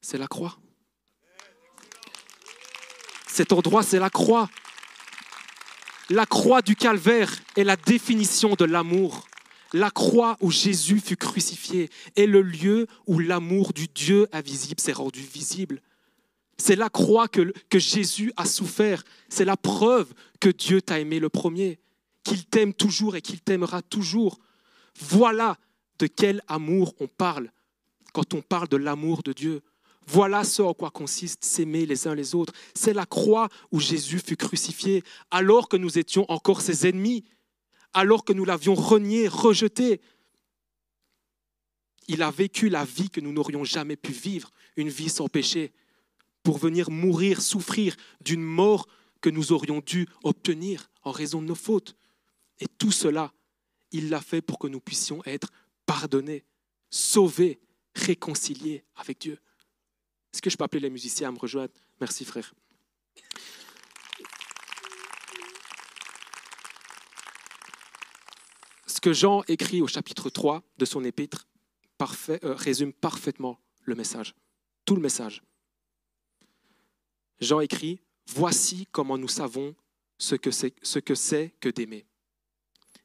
c'est 0.00 0.18
la 0.18 0.26
croix. 0.26 0.56
Cet 3.28 3.52
endroit, 3.52 3.82
c'est 3.82 3.98
la 3.98 4.10
croix. 4.10 4.48
La 6.08 6.26
croix 6.26 6.62
du 6.62 6.74
calvaire 6.74 7.30
est 7.56 7.64
la 7.64 7.76
définition 7.76 8.54
de 8.54 8.64
l'amour. 8.64 9.28
La 9.72 9.90
croix 9.90 10.36
où 10.40 10.50
Jésus 10.50 10.98
fut 10.98 11.16
crucifié 11.16 11.90
est 12.16 12.26
le 12.26 12.42
lieu 12.42 12.88
où 13.06 13.20
l'amour 13.20 13.72
du 13.72 13.86
Dieu 13.86 14.26
invisible 14.32 14.80
s'est 14.80 14.92
rendu 14.92 15.20
visible. 15.20 15.80
C'est 16.58 16.76
la 16.76 16.90
croix 16.90 17.28
que, 17.28 17.52
que 17.68 17.78
Jésus 17.78 18.32
a 18.36 18.46
souffert. 18.46 19.04
C'est 19.28 19.44
la 19.44 19.56
preuve 19.56 20.12
que 20.40 20.48
Dieu 20.48 20.82
t'a 20.82 20.98
aimé 20.98 21.20
le 21.20 21.28
premier, 21.28 21.78
qu'il 22.24 22.44
t'aime 22.44 22.74
toujours 22.74 23.16
et 23.16 23.22
qu'il 23.22 23.40
t'aimera 23.40 23.82
toujours. 23.82 24.38
Voilà 24.98 25.56
de 25.98 26.06
quel 26.06 26.42
amour 26.48 26.94
on 27.00 27.06
parle 27.06 27.50
quand 28.12 28.34
on 28.34 28.42
parle 28.42 28.68
de 28.68 28.76
l'amour 28.76 29.22
de 29.22 29.32
Dieu. 29.32 29.62
Voilà 30.06 30.44
ce 30.44 30.62
en 30.62 30.74
quoi 30.74 30.90
consiste 30.90 31.44
s'aimer 31.44 31.86
les 31.86 32.08
uns 32.08 32.14
les 32.14 32.34
autres. 32.34 32.52
C'est 32.74 32.94
la 32.94 33.06
croix 33.06 33.48
où 33.70 33.78
Jésus 33.78 34.18
fut 34.18 34.36
crucifié 34.36 35.04
alors 35.30 35.68
que 35.68 35.76
nous 35.76 35.98
étions 35.98 36.24
encore 36.30 36.62
ses 36.62 36.88
ennemis, 36.88 37.24
alors 37.92 38.24
que 38.24 38.32
nous 38.32 38.44
l'avions 38.44 38.74
renié, 38.74 39.28
rejeté. 39.28 40.00
Il 42.08 42.22
a 42.22 42.30
vécu 42.30 42.68
la 42.68 42.84
vie 42.84 43.10
que 43.10 43.20
nous 43.20 43.32
n'aurions 43.32 43.62
jamais 43.62 43.96
pu 43.96 44.10
vivre, 44.10 44.50
une 44.76 44.88
vie 44.88 45.10
sans 45.10 45.28
péché, 45.28 45.72
pour 46.42 46.58
venir 46.58 46.90
mourir, 46.90 47.40
souffrir 47.40 47.94
d'une 48.20 48.42
mort 48.42 48.88
que 49.20 49.30
nous 49.30 49.52
aurions 49.52 49.80
dû 49.84 50.08
obtenir 50.24 50.90
en 51.02 51.12
raison 51.12 51.40
de 51.40 51.46
nos 51.46 51.54
fautes. 51.54 51.94
Et 52.60 52.66
tout 52.78 52.92
cela 52.92 53.32
il 53.92 54.08
l'a 54.08 54.20
fait 54.20 54.40
pour 54.40 54.58
que 54.58 54.68
nous 54.68 54.80
puissions 54.80 55.22
être 55.24 55.50
pardonnés, 55.84 56.44
sauvés, 56.90 57.60
réconciliés 57.94 58.84
avec 58.94 59.20
Dieu. 59.20 59.38
Est-ce 60.32 60.40
que 60.40 60.50
je 60.50 60.56
peux 60.56 60.64
appeler 60.64 60.80
les 60.80 60.90
musiciens 60.90 61.28
à 61.28 61.32
me 61.32 61.38
rejoindre? 61.38 61.72
Merci 62.00 62.24
frère. 62.24 62.54
Ce 68.86 69.00
que 69.00 69.12
Jean 69.12 69.42
écrit 69.48 69.82
au 69.82 69.88
chapitre 69.88 70.30
3 70.30 70.62
de 70.78 70.84
son 70.84 71.02
épître 71.04 71.48
euh, 72.28 72.54
résume 72.54 72.92
parfaitement 72.92 73.60
le 73.82 73.94
message, 73.94 74.34
tout 74.84 74.94
le 74.94 75.02
message. 75.02 75.42
Jean 77.40 77.60
écrit, 77.60 78.00
Voici 78.32 78.86
comment 78.92 79.18
nous 79.18 79.28
savons 79.28 79.74
ce 80.16 80.36
que, 80.36 80.50
c'est 80.52 81.50
que 81.60 81.68
d'aimer. 81.68 82.06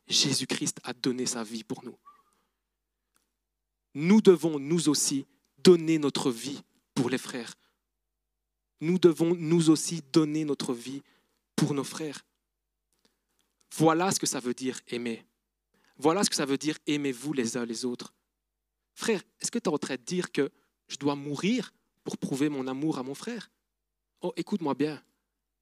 Jésus-Christ 0.08 0.80
a 0.84 0.94
donné 0.94 1.26
sa 1.26 1.44
vie 1.44 1.64
pour 1.64 1.84
nous. 1.84 1.98
Nous 3.94 4.22
devons, 4.22 4.60
nous 4.60 4.90
aussi, 4.90 5.26
donner 5.58 5.98
notre 5.98 6.32
vie 6.32 6.62
pour 6.94 7.10
les 7.10 7.18
frères. 7.18 7.56
Nous 8.82 9.00
devons, 9.00 9.36
nous 9.36 9.70
aussi, 9.70 10.02
donner 10.12 10.46
notre 10.46 10.74
vie 10.74 11.02
pour 11.56 11.74
nos 11.74 11.84
frères. 11.84 12.26
Voilà 13.78 14.12
ce 14.12 14.20
que 14.20 14.26
ça 14.26 14.40
veut 14.40 14.54
dire 14.54 14.80
aimer. 14.88 15.26
Voilà 15.98 16.24
ce 16.24 16.30
que 16.30 16.36
ça 16.36 16.46
veut 16.46 16.58
dire 16.58 16.78
aimez-vous 16.88 17.34
les 17.34 17.58
uns 17.58 17.66
les 17.66 17.86
autres. 17.86 18.14
Frère, 18.94 19.22
est-ce 19.40 19.52
que 19.52 19.60
tu 19.60 19.70
es 19.70 19.74
en 19.74 19.78
train 19.78 19.96
de 19.96 20.02
dire 20.02 20.32
que 20.32 20.52
je 20.88 20.98
dois 20.98 21.16
mourir 21.16 21.74
pour 22.04 22.18
prouver 22.18 22.50
mon 22.50 22.68
amour 22.68 22.98
à 22.98 23.04
mon 23.04 23.16
frère? 23.16 23.50
Oh, 24.22 24.34
écoute-moi 24.36 24.74
bien. 24.74 25.04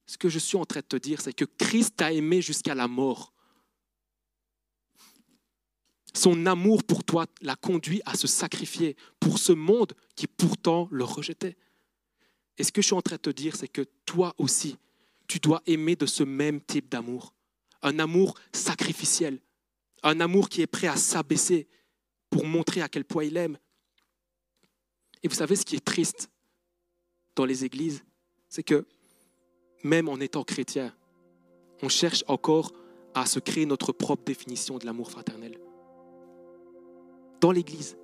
Ce 0.06 0.18
que 0.18 0.30
je 0.30 0.40
suis 0.40 0.58
en 0.58 0.66
train 0.66 0.82
de 0.82 0.86
te 0.86 0.96
dire, 0.96 1.22
c'est 1.22 1.34
que 1.34 1.46
Christ 1.46 1.98
t'a 1.98 2.12
aimé 2.12 2.42
jusqu'à 2.42 2.76
la 2.76 2.88
mort. 2.88 3.33
Son 6.16 6.46
amour 6.46 6.84
pour 6.84 7.04
toi 7.04 7.26
l'a 7.42 7.56
conduit 7.56 8.02
à 8.06 8.16
se 8.16 8.28
sacrifier 8.28 8.96
pour 9.20 9.40
ce 9.40 9.52
monde 9.52 9.94
qui 10.16 10.28
pourtant 10.28 10.88
le 10.92 11.04
rejetait. 11.04 11.58
Et 12.58 12.64
ce 12.64 12.72
que 12.72 12.82
je 12.82 12.88
suis 12.88 12.96
en 12.96 13.02
train 13.02 13.16
de 13.16 13.22
te 13.22 13.30
dire, 13.32 13.56
c'est 13.56 13.68
que 13.68 13.82
toi 14.06 14.36
aussi, 14.38 14.78
tu 15.28 15.40
dois 15.40 15.64
aimer 15.66 15.96
de 15.96 16.06
ce 16.06 16.24
même 16.24 16.62
type 16.62 16.90
d'amour. 16.90 17.34
Un 17.82 17.98
amour 18.00 18.36
sacrificiel, 18.54 19.40
un 20.04 20.20
amour 20.20 20.50
qui 20.50 20.62
est 20.62 20.68
prêt 20.68 20.88
à 20.88 20.96
s'abaisser 20.96 21.68
pour 22.30 22.46
montrer 22.46 22.82
à 22.82 22.90
quel 22.90 23.06
point 23.06 23.24
il 23.24 23.38
aime. 23.38 23.58
Et 25.24 25.28
vous 25.28 25.36
savez 25.36 25.56
ce 25.56 25.66
qui 25.66 25.76
est 25.76 25.84
triste 25.84 26.30
dans 27.36 27.46
les 27.46 27.66
églises, 27.66 28.04
c'est 28.50 28.64
que 28.64 28.86
même 29.84 30.08
en 30.10 30.20
étant 30.20 30.44
chrétien, 30.44 30.94
on 31.82 31.90
cherche 31.90 32.24
encore 32.28 32.72
à 33.14 33.26
se 33.26 33.40
créer 33.40 33.66
notre 33.66 33.92
propre 33.92 34.24
définition 34.24 34.78
de 34.78 34.86
l'amour 34.86 35.12
fraternel. 35.12 35.58
Dans 37.44 37.52
l'Église. 37.52 37.98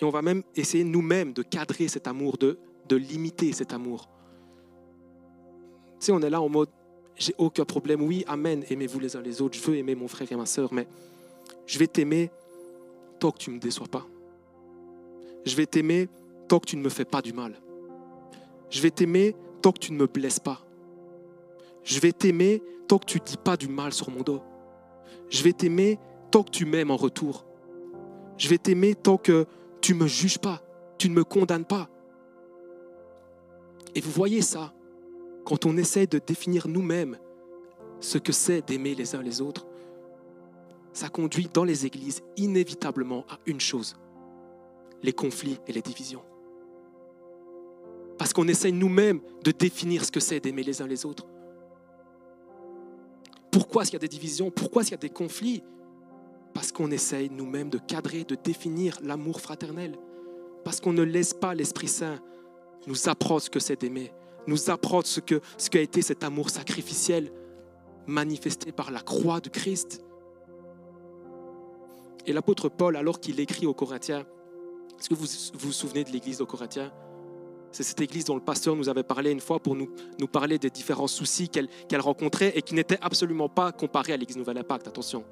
Et 0.00 0.04
on 0.04 0.08
va 0.08 0.22
même 0.22 0.42
essayer 0.56 0.82
nous-mêmes 0.82 1.34
de 1.34 1.42
cadrer 1.42 1.88
cet 1.88 2.06
amour, 2.06 2.38
de, 2.38 2.58
de 2.88 2.96
limiter 2.96 3.52
cet 3.52 3.74
amour. 3.74 4.08
Tu 6.00 6.06
sais, 6.06 6.12
on 6.12 6.20
est 6.20 6.30
là 6.30 6.40
en 6.40 6.48
mode, 6.48 6.70
j'ai 7.16 7.34
aucun 7.36 7.66
problème. 7.66 8.00
Oui, 8.00 8.24
amen, 8.26 8.64
aimez-vous 8.70 8.98
les 8.98 9.14
uns 9.14 9.20
les 9.20 9.42
autres. 9.42 9.58
Je 9.58 9.62
veux 9.62 9.76
aimer 9.76 9.94
mon 9.94 10.08
frère 10.08 10.32
et 10.32 10.36
ma 10.36 10.46
soeur, 10.46 10.72
mais 10.72 10.88
je 11.66 11.78
vais 11.78 11.86
t'aimer 11.86 12.30
tant 13.20 13.30
que 13.30 13.36
tu 13.36 13.50
ne 13.50 13.56
me 13.56 13.60
déçois 13.60 13.88
pas. 13.88 14.06
Je 15.44 15.54
vais 15.54 15.66
t'aimer 15.66 16.08
tant 16.48 16.60
que 16.60 16.66
tu 16.68 16.78
ne 16.78 16.82
me 16.82 16.88
fais 16.88 17.04
pas 17.04 17.20
du 17.20 17.34
mal. 17.34 17.60
Je 18.70 18.80
vais 18.80 18.90
t'aimer 18.90 19.36
tant 19.60 19.70
que 19.70 19.80
tu 19.80 19.92
ne 19.92 19.98
me 19.98 20.06
blesses 20.06 20.40
pas. 20.40 20.64
Je 21.84 22.00
vais 22.00 22.12
t'aimer 22.12 22.62
tant 22.88 22.98
que 22.98 23.04
tu 23.04 23.20
ne 23.20 23.24
dis 23.26 23.36
pas 23.36 23.58
du 23.58 23.68
mal 23.68 23.92
sur 23.92 24.08
mon 24.08 24.22
dos. 24.22 24.40
Je 25.28 25.42
vais 25.42 25.52
t'aimer 25.52 25.98
tant 26.30 26.42
que 26.42 26.52
tu 26.52 26.64
m'aimes 26.64 26.90
en 26.90 26.96
retour. 26.96 27.44
Je 28.42 28.48
vais 28.48 28.58
t'aimer 28.58 28.96
tant 28.96 29.18
que 29.18 29.46
tu 29.80 29.94
ne 29.94 30.00
me 30.00 30.08
juges 30.08 30.38
pas, 30.38 30.60
tu 30.98 31.08
ne 31.08 31.14
me 31.14 31.22
condamnes 31.22 31.64
pas. 31.64 31.88
Et 33.94 34.00
vous 34.00 34.10
voyez 34.10 34.42
ça, 34.42 34.74
quand 35.44 35.64
on 35.64 35.76
essaie 35.76 36.08
de 36.08 36.18
définir 36.18 36.66
nous-mêmes 36.66 37.18
ce 38.00 38.18
que 38.18 38.32
c'est 38.32 38.66
d'aimer 38.66 38.96
les 38.96 39.14
uns 39.14 39.22
les 39.22 39.40
autres, 39.40 39.64
ça 40.92 41.08
conduit 41.08 41.48
dans 41.54 41.62
les 41.62 41.86
églises 41.86 42.20
inévitablement 42.36 43.24
à 43.30 43.38
une 43.46 43.60
chose, 43.60 43.94
les 45.04 45.12
conflits 45.12 45.60
et 45.68 45.72
les 45.72 45.80
divisions. 45.80 46.24
Parce 48.18 48.32
qu'on 48.32 48.48
essaye 48.48 48.72
nous-mêmes 48.72 49.20
de 49.44 49.52
définir 49.52 50.04
ce 50.04 50.10
que 50.10 50.18
c'est 50.18 50.40
d'aimer 50.40 50.64
les 50.64 50.82
uns 50.82 50.88
les 50.88 51.06
autres. 51.06 51.28
Pourquoi 53.52 53.82
est-ce 53.82 53.92
qu'il 53.92 54.00
y 54.00 54.04
a 54.04 54.08
des 54.08 54.08
divisions? 54.08 54.50
Pourquoi 54.50 54.82
est-ce 54.82 54.88
qu'il 54.88 54.96
y 54.96 55.00
a 55.00 55.08
des 55.08 55.14
conflits? 55.14 55.62
Parce 56.54 56.72
qu'on 56.72 56.90
essaye 56.90 57.30
nous-mêmes 57.30 57.70
de 57.70 57.78
cadrer, 57.78 58.24
de 58.24 58.34
définir 58.34 58.98
l'amour 59.02 59.40
fraternel. 59.40 59.96
Parce 60.64 60.80
qu'on 60.80 60.92
ne 60.92 61.02
laisse 61.02 61.34
pas 61.34 61.54
l'Esprit 61.54 61.88
Saint 61.88 62.20
nous 62.86 63.08
apprendre 63.08 63.40
ce 63.40 63.50
que 63.50 63.60
c'est 63.60 63.80
d'aimer, 63.80 64.12
nous 64.46 64.70
apprendre 64.70 65.06
ce 65.06 65.20
que 65.20 65.40
ce 65.56 65.70
qu'a 65.70 65.80
été 65.80 66.02
cet 66.02 66.24
amour 66.24 66.50
sacrificiel 66.50 67.32
manifesté 68.06 68.72
par 68.72 68.90
la 68.90 69.00
croix 69.00 69.40
de 69.40 69.48
Christ. 69.48 70.04
Et 72.26 72.32
l'apôtre 72.32 72.68
Paul, 72.68 72.96
alors 72.96 73.20
qu'il 73.20 73.40
écrit 73.40 73.66
aux 73.66 73.74
Corinthiens, 73.74 74.24
est-ce 74.98 75.08
que 75.08 75.14
vous 75.14 75.26
vous 75.54 75.72
souvenez 75.72 76.04
de 76.04 76.10
l'église 76.10 76.40
aux 76.40 76.46
Corinthiens? 76.46 76.92
C'est 77.72 77.82
cette 77.82 78.00
église 78.00 78.26
dont 78.26 78.34
le 78.34 78.42
pasteur 78.42 78.76
nous 78.76 78.88
avait 78.88 79.02
parlé 79.02 79.30
une 79.30 79.40
fois 79.40 79.58
pour 79.58 79.74
nous, 79.74 79.88
nous 80.20 80.28
parler 80.28 80.58
des 80.58 80.70
différents 80.70 81.06
soucis 81.06 81.48
qu'elle 81.48 82.00
rencontrait 82.00 82.52
et 82.54 82.62
qui 82.62 82.74
n'étaient 82.74 82.98
absolument 83.00 83.48
pas 83.48 83.72
comparés 83.72 84.12
à 84.12 84.16
l'église 84.16 84.36
Nouvelle 84.36 84.58
Impact, 84.58 84.88
attention. 84.88 85.24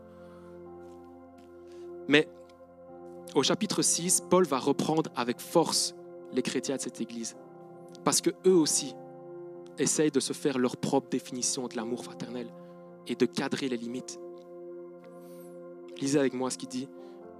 Mais 2.11 2.29
au 3.37 3.45
chapitre 3.45 3.83
6, 3.83 4.25
Paul 4.29 4.45
va 4.45 4.59
reprendre 4.59 5.13
avec 5.15 5.39
force 5.39 5.95
les 6.33 6.43
chrétiens 6.43 6.75
de 6.75 6.81
cette 6.81 7.01
église. 7.01 7.37
Parce 8.05 8.21
que 8.21 8.31
eux 8.47 8.55
aussi 8.55 8.97
essayent 9.79 10.11
de 10.11 10.19
se 10.19 10.33
faire 10.33 10.59
leur 10.59 10.77
propre 10.77 11.09
définition 11.09 11.69
de 11.69 11.77
l'amour 11.77 12.03
fraternel 12.03 12.49
et 13.07 13.15
de 13.15 13.27
cadrer 13.27 13.69
les 13.69 13.77
limites. 13.77 14.19
Lisez 16.01 16.19
avec 16.19 16.35
moi 16.35 16.51
ce 16.51 16.59
qu'il 16.59 16.69
dit 16.69 16.89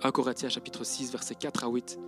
1 0.03 0.13
Corinthiens 0.13 0.49
chapitre 0.49 0.85
6 0.85 1.11
versets 1.11 1.35
4 1.35 1.65
à 1.65 1.69
8. 1.69 1.99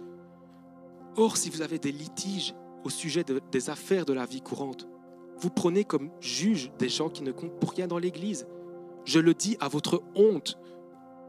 Or, 1.16 1.36
si 1.36 1.50
vous 1.50 1.62
avez 1.62 1.80
des 1.80 1.90
litiges 1.90 2.54
au 2.84 2.90
sujet 2.90 3.24
des 3.50 3.70
affaires 3.70 4.06
de 4.06 4.12
la 4.12 4.24
vie 4.24 4.40
courante. 4.40 4.86
Vous 5.38 5.50
prenez 5.50 5.84
comme 5.84 6.10
juge 6.20 6.70
des 6.78 6.88
gens 6.88 7.08
qui 7.08 7.24
ne 7.24 7.32
comptent 7.32 7.58
pour 7.58 7.72
rien 7.72 7.88
dans 7.88 7.98
l'Église. 7.98 8.46
Je 9.04 9.18
le 9.18 9.34
dis 9.34 9.56
à 9.58 9.66
votre 9.66 10.04
honte. 10.14 10.58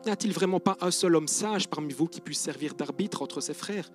N'y 0.05 0.11
a-t-il 0.11 0.33
vraiment 0.33 0.59
pas 0.59 0.77
un 0.81 0.91
seul 0.91 1.15
homme 1.15 1.27
sage 1.27 1.69
parmi 1.69 1.93
vous 1.93 2.07
qui 2.07 2.19
puisse 2.19 2.39
servir 2.39 2.73
d'arbitre 2.73 3.21
entre 3.21 3.39
ses 3.39 3.53
frères? 3.53 3.89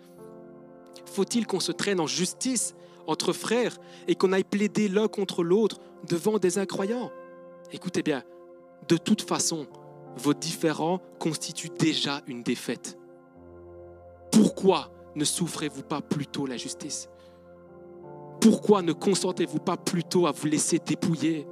Faut-il 1.05 1.47
qu'on 1.47 1.61
se 1.61 1.73
traîne 1.73 2.01
en 2.01 2.07
justice 2.07 2.75
entre 3.07 3.33
frères 3.33 3.77
et 4.07 4.15
qu'on 4.15 4.33
aille 4.33 4.45
plaider 4.45 4.89
l'un 4.89 5.09
contre 5.09 5.43
l'autre 5.43 5.79
devant 6.09 6.39
des 6.39 6.59
incroyants? 6.59 7.11
Écoutez 7.73 8.03
bien, 8.03 8.23
de 8.89 8.97
toute 8.97 9.23
façon, 9.23 9.67
vos 10.17 10.35
différends 10.35 11.01
constituent 11.19 11.71
déjà 11.79 12.23
une 12.27 12.43
défaite. 12.43 12.99
Pourquoi 14.33 14.91
ne 15.15 15.25
souffrez-vous 15.25 15.83
pas 15.83 16.01
plutôt 16.01 16.47
la 16.47 16.57
justice? 16.57 17.09
Pourquoi 18.41 18.83
ne 18.83 18.93
consentez-vous 18.93 19.59
pas 19.59 19.77
plutôt 19.77 20.27
à 20.27 20.33
vous 20.33 20.47
laisser 20.47 20.79
dépouiller? 20.79 21.47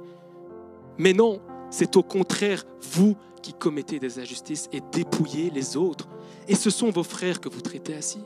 Mais 0.97 1.13
non, 1.13 1.41
c'est 1.69 1.95
au 1.97 2.03
contraire 2.03 2.65
vous 2.93 3.15
qui 3.41 3.53
commettez 3.53 3.99
des 3.99 4.19
injustices 4.19 4.67
et 4.71 4.81
dépouillez 4.91 5.49
les 5.49 5.77
autres. 5.77 6.07
Et 6.47 6.55
ce 6.55 6.69
sont 6.69 6.89
vos 6.89 7.03
frères 7.03 7.39
que 7.39 7.49
vous 7.49 7.61
traitez 7.61 7.95
ainsi. 7.95 8.19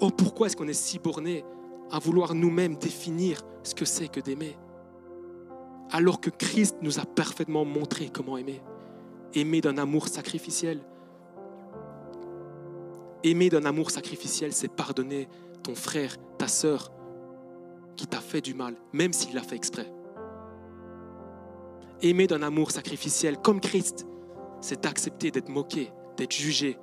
Oh, 0.00 0.10
pourquoi 0.10 0.46
est-ce 0.46 0.56
qu'on 0.56 0.68
est 0.68 0.72
si 0.72 0.98
borné 0.98 1.44
à 1.90 1.98
vouloir 1.98 2.34
nous-mêmes 2.34 2.76
définir 2.76 3.42
ce 3.62 3.74
que 3.74 3.84
c'est 3.84 4.08
que 4.08 4.20
d'aimer 4.20 4.56
Alors 5.90 6.20
que 6.20 6.30
Christ 6.30 6.76
nous 6.82 6.98
a 6.98 7.04
parfaitement 7.04 7.64
montré 7.64 8.08
comment 8.08 8.38
aimer? 8.38 8.62
Aimer 9.34 9.60
d'un 9.60 9.78
amour 9.78 10.08
sacrificiel. 10.08 10.80
Aimer 13.22 13.50
d'un 13.50 13.64
amour 13.64 13.90
sacrificiel, 13.90 14.52
c'est 14.52 14.68
pardonner 14.68 15.28
ton 15.62 15.74
frère, 15.74 16.16
ta 16.38 16.48
sœur, 16.48 16.90
qui 17.96 18.06
t'a 18.06 18.20
fait 18.20 18.40
du 18.40 18.54
mal, 18.54 18.76
même 18.92 19.12
s'il 19.12 19.34
l'a 19.34 19.42
fait 19.42 19.56
exprès. 19.56 19.92
Aimer 22.02 22.26
d'un 22.26 22.42
amour 22.42 22.70
sacrificiel 22.70 23.36
comme 23.38 23.60
Christ, 23.60 24.06
c'est 24.60 24.82
d'accepter 24.82 25.30
d'être 25.30 25.48
moqué, 25.48 25.92
d'être 26.16 26.32
jugé, 26.32 26.78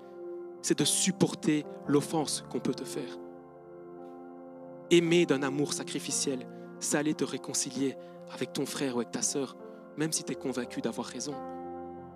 c'est 0.62 0.78
de 0.78 0.86
supporter 0.86 1.66
l'offense 1.88 2.44
qu'on 2.50 2.60
peut 2.60 2.74
te 2.74 2.84
faire. 2.84 3.18
Aimer 4.92 5.26
d'un 5.26 5.44
amour 5.44 5.74
sacrificiel, 5.74 6.48
c'est 6.80 6.98
aller 6.98 7.14
te 7.14 7.24
réconcilier 7.24 7.96
avec 8.32 8.54
ton 8.54 8.66
frère 8.66 8.96
ou 8.96 9.00
avec 9.00 9.12
ta 9.12 9.22
sœur, 9.22 9.58
même 9.98 10.12
si 10.12 10.24
tu 10.24 10.34
es 10.34 10.36
convaincu 10.36 10.82
d'avoir 10.82 11.08
raison. 11.08 11.34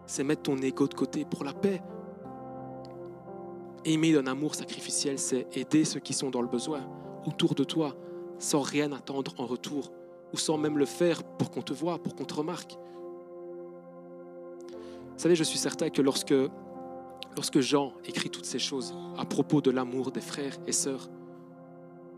C'est 0.05 0.23
mettre 0.23 0.43
ton 0.43 0.57
ego 0.57 0.87
de 0.87 0.93
côté 0.93 1.25
pour 1.25 1.43
la 1.43 1.53
paix, 1.53 1.81
Aimer 3.83 4.13
d'un 4.13 4.27
amour 4.27 4.53
sacrificiel, 4.53 5.17
c'est 5.17 5.47
aider 5.57 5.85
ceux 5.85 5.99
qui 5.99 6.13
sont 6.13 6.29
dans 6.29 6.43
le 6.43 6.47
besoin 6.47 6.81
autour 7.25 7.55
de 7.55 7.63
toi, 7.63 7.95
sans 8.37 8.61
rien 8.61 8.91
attendre 8.91 9.33
en 9.39 9.47
retour, 9.47 9.91
ou 10.33 10.37
sans 10.37 10.57
même 10.57 10.77
le 10.77 10.85
faire 10.85 11.23
pour 11.23 11.51
qu'on 11.51 11.61
te 11.61 11.73
voie, 11.73 11.99
pour 11.99 12.15
qu'on 12.15 12.25
te 12.25 12.33
remarque. 12.33 12.77
Vous 14.73 15.19
savez, 15.19 15.35
je 15.35 15.43
suis 15.43 15.59
certain 15.59 15.89
que 15.89 16.01
lorsque, 16.01 16.33
Jean 17.59 17.93
écrit 18.05 18.29
toutes 18.29 18.45
ces 18.45 18.59
choses 18.59 18.95
à 19.17 19.25
propos 19.25 19.61
de 19.61 19.71
l'amour 19.71 20.11
des 20.11 20.21
frères 20.21 20.57
et 20.65 20.71
sœurs, 20.71 21.09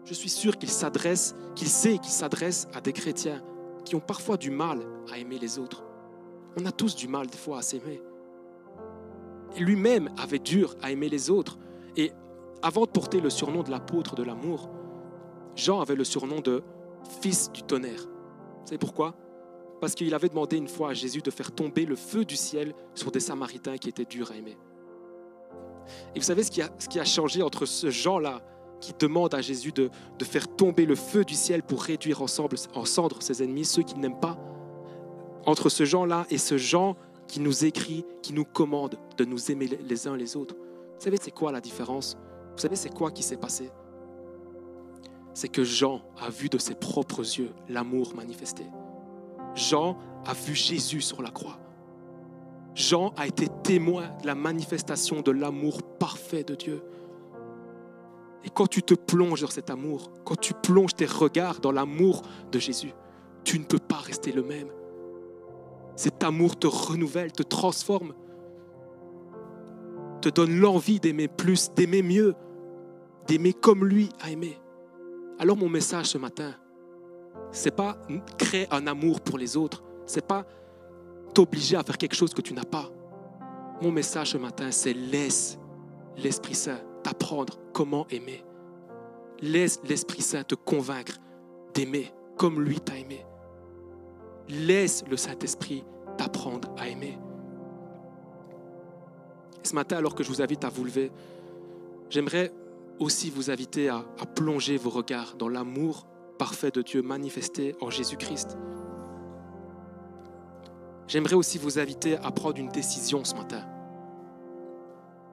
je 0.05 0.13
suis 0.13 0.29
sûr 0.29 0.57
qu'il 0.57 0.69
s'adresse, 0.69 1.35
qu'il 1.55 1.67
sait 1.67 1.97
qu'il 1.97 2.11
s'adresse 2.11 2.67
à 2.73 2.81
des 2.81 2.93
chrétiens 2.93 3.41
qui 3.85 3.95
ont 3.95 4.01
parfois 4.01 4.37
du 4.37 4.51
mal 4.51 4.79
à 5.11 5.17
aimer 5.17 5.39
les 5.39 5.59
autres. 5.59 5.83
On 6.57 6.65
a 6.65 6.71
tous 6.71 6.95
du 6.95 7.07
mal 7.07 7.27
des 7.27 7.37
fois 7.37 7.59
à 7.59 7.61
s'aimer. 7.61 8.01
Lui-même 9.57 10.09
avait 10.17 10.39
dur 10.39 10.75
à 10.81 10.91
aimer 10.91 11.09
les 11.09 11.29
autres. 11.29 11.57
Et 11.95 12.11
avant 12.61 12.85
de 12.85 12.89
porter 12.89 13.21
le 13.21 13.29
surnom 13.29 13.63
de 13.63 13.71
l'apôtre 13.71 14.15
de 14.15 14.23
l'amour, 14.23 14.69
Jean 15.55 15.81
avait 15.81 15.95
le 15.95 16.03
surnom 16.03 16.39
de 16.41 16.63
fils 17.21 17.51
du 17.51 17.63
tonnerre. 17.63 18.01
Vous 18.01 18.67
savez 18.67 18.77
pourquoi? 18.77 19.15
Parce 19.81 19.95
qu'il 19.95 20.13
avait 20.13 20.29
demandé 20.29 20.57
une 20.57 20.67
fois 20.67 20.89
à 20.89 20.93
Jésus 20.93 21.21
de 21.21 21.31
faire 21.31 21.51
tomber 21.51 21.85
le 21.85 21.95
feu 21.95 22.23
du 22.23 22.35
ciel 22.35 22.73
sur 22.95 23.11
des 23.11 23.19
Samaritains 23.19 23.77
qui 23.77 23.89
étaient 23.89 24.05
durs 24.05 24.31
à 24.31 24.35
aimer. 24.35 24.57
Et 26.15 26.19
vous 26.19 26.25
savez 26.25 26.43
ce 26.43 26.51
qui 26.51 26.61
a, 26.61 27.05
changé 27.05 27.41
entre 27.41 27.65
ce 27.65 27.89
Jean-là 27.89 28.41
qui 28.79 28.93
demande 28.97 29.33
à 29.33 29.41
Jésus 29.41 29.71
de, 29.71 29.89
faire 30.23 30.47
tomber 30.55 30.85
le 30.85 30.95
feu 30.95 31.23
du 31.23 31.33
ciel 31.35 31.63
pour 31.63 31.83
réduire 31.83 32.21
ensemble, 32.21 32.55
en 32.75 32.85
cendres 32.85 33.21
ses 33.21 33.43
ennemis, 33.43 33.65
ceux 33.65 33.83
qui 33.83 33.97
n'aiment 33.97 34.19
pas, 34.19 34.37
entre 35.45 35.69
ce 35.69 35.83
Jean-là 35.83 36.25
et 36.29 36.37
ce 36.37 36.57
Jean 36.57 36.95
qui 37.27 37.39
nous 37.39 37.65
écrit, 37.65 38.05
qui 38.21 38.33
nous 38.33 38.45
commande 38.45 38.97
de 39.17 39.25
nous 39.25 39.51
aimer 39.51 39.67
les 39.67 40.07
uns 40.07 40.15
les 40.15 40.35
autres. 40.35 40.55
Vous 40.55 41.03
savez, 41.03 41.17
c'est 41.21 41.31
quoi 41.31 41.51
la 41.51 41.61
différence? 41.61 42.17
Vous 42.53 42.61
savez, 42.61 42.75
c'est 42.75 42.93
quoi 42.93 43.11
qui 43.11 43.23
s'est 43.23 43.37
passé? 43.37 43.71
C'est 45.33 45.49
que 45.49 45.63
Jean 45.63 46.01
a 46.21 46.29
vu 46.29 46.49
de 46.49 46.57
ses 46.57 46.75
propres 46.75 47.21
yeux 47.21 47.51
l'amour 47.67 48.13
manifesté. 48.15 48.65
Jean 49.55 49.97
a 50.25 50.33
vu 50.33 50.55
Jésus 50.55 51.01
sur 51.01 51.21
la 51.21 51.31
croix. 51.31 51.59
Jean 52.75 53.13
a 53.17 53.27
été 53.27 53.47
témoin 53.63 54.09
de 54.21 54.27
la 54.27 54.35
manifestation 54.35 55.21
de 55.21 55.31
l'amour 55.31 55.83
parfait 55.99 56.43
de 56.43 56.55
Dieu. 56.55 56.83
Et 58.43 58.49
quand 58.49 58.67
tu 58.67 58.81
te 58.83 58.93
plonges 58.93 59.41
dans 59.41 59.49
cet 59.49 59.69
amour, 59.69 60.11
quand 60.25 60.39
tu 60.39 60.53
plonges 60.53 60.95
tes 60.95 61.05
regards 61.05 61.59
dans 61.59 61.71
l'amour 61.71 62.23
de 62.51 62.59
Jésus, 62.59 62.93
tu 63.43 63.59
ne 63.59 63.63
peux 63.63 63.79
pas 63.79 63.97
rester 63.97 64.31
le 64.31 64.43
même. 64.43 64.69
Cet 65.95 66.23
amour 66.23 66.57
te 66.57 66.67
renouvelle, 66.67 67.31
te 67.31 67.43
transforme, 67.43 68.13
te 70.21 70.29
donne 70.29 70.57
l'envie 70.59 70.99
d'aimer 70.99 71.27
plus, 71.27 71.71
d'aimer 71.75 72.01
mieux, 72.01 72.33
d'aimer 73.27 73.53
comme 73.53 73.85
lui 73.85 74.09
a 74.21 74.31
aimé. 74.31 74.57
Alors 75.39 75.57
mon 75.57 75.69
message 75.69 76.07
ce 76.07 76.17
matin, 76.17 76.53
c'est 77.51 77.75
pas 77.75 77.97
créer 78.37 78.67
un 78.71 78.87
amour 78.87 79.21
pour 79.21 79.37
les 79.37 79.57
autres, 79.57 79.83
c'est 80.05 80.25
pas 80.25 80.45
t'obliger 81.33 81.75
à 81.75 81.83
faire 81.83 81.97
quelque 81.97 82.15
chose 82.15 82.33
que 82.33 82.41
tu 82.41 82.53
n'as 82.53 82.63
pas. 82.63 82.89
Mon 83.81 83.91
message 83.91 84.31
ce 84.31 84.37
matin, 84.37 84.71
c'est 84.71 84.93
laisse 84.93 85.57
l'Esprit 86.17 86.55
Saint 86.55 86.79
t'apprendre 87.03 87.59
comment 87.73 88.07
aimer. 88.09 88.43
Laisse 89.41 89.81
l'Esprit 89.83 90.21
Saint 90.21 90.43
te 90.43 90.55
convaincre 90.55 91.17
d'aimer 91.73 92.13
comme 92.37 92.61
lui 92.61 92.79
t'a 92.79 92.97
aimé. 92.97 93.25
Laisse 94.49 95.03
le 95.09 95.17
Saint-Esprit 95.17 95.83
t'apprendre 96.17 96.73
à 96.77 96.87
aimer. 96.87 97.17
Ce 99.63 99.73
matin, 99.73 99.97
alors 99.97 100.15
que 100.15 100.23
je 100.23 100.29
vous 100.29 100.41
invite 100.41 100.65
à 100.65 100.69
vous 100.69 100.83
lever, 100.83 101.11
j'aimerais 102.09 102.51
aussi 102.99 103.29
vous 103.29 103.49
inviter 103.49 103.89
à, 103.89 104.03
plonger 104.35 104.77
vos 104.77 104.89
regards 104.89 105.35
dans 105.35 105.49
l'amour 105.49 106.07
parfait 106.37 106.71
de 106.71 106.81
Dieu 106.81 107.01
manifesté 107.01 107.75
en 107.81 107.89
Jésus-Christ. 107.89 108.57
J'aimerais 111.07 111.35
aussi 111.35 111.57
vous 111.57 111.79
inviter 111.79 112.17
à 112.17 112.31
prendre 112.31 112.57
une 112.57 112.69
décision 112.69 113.23
ce 113.23 113.35
matin. 113.35 113.65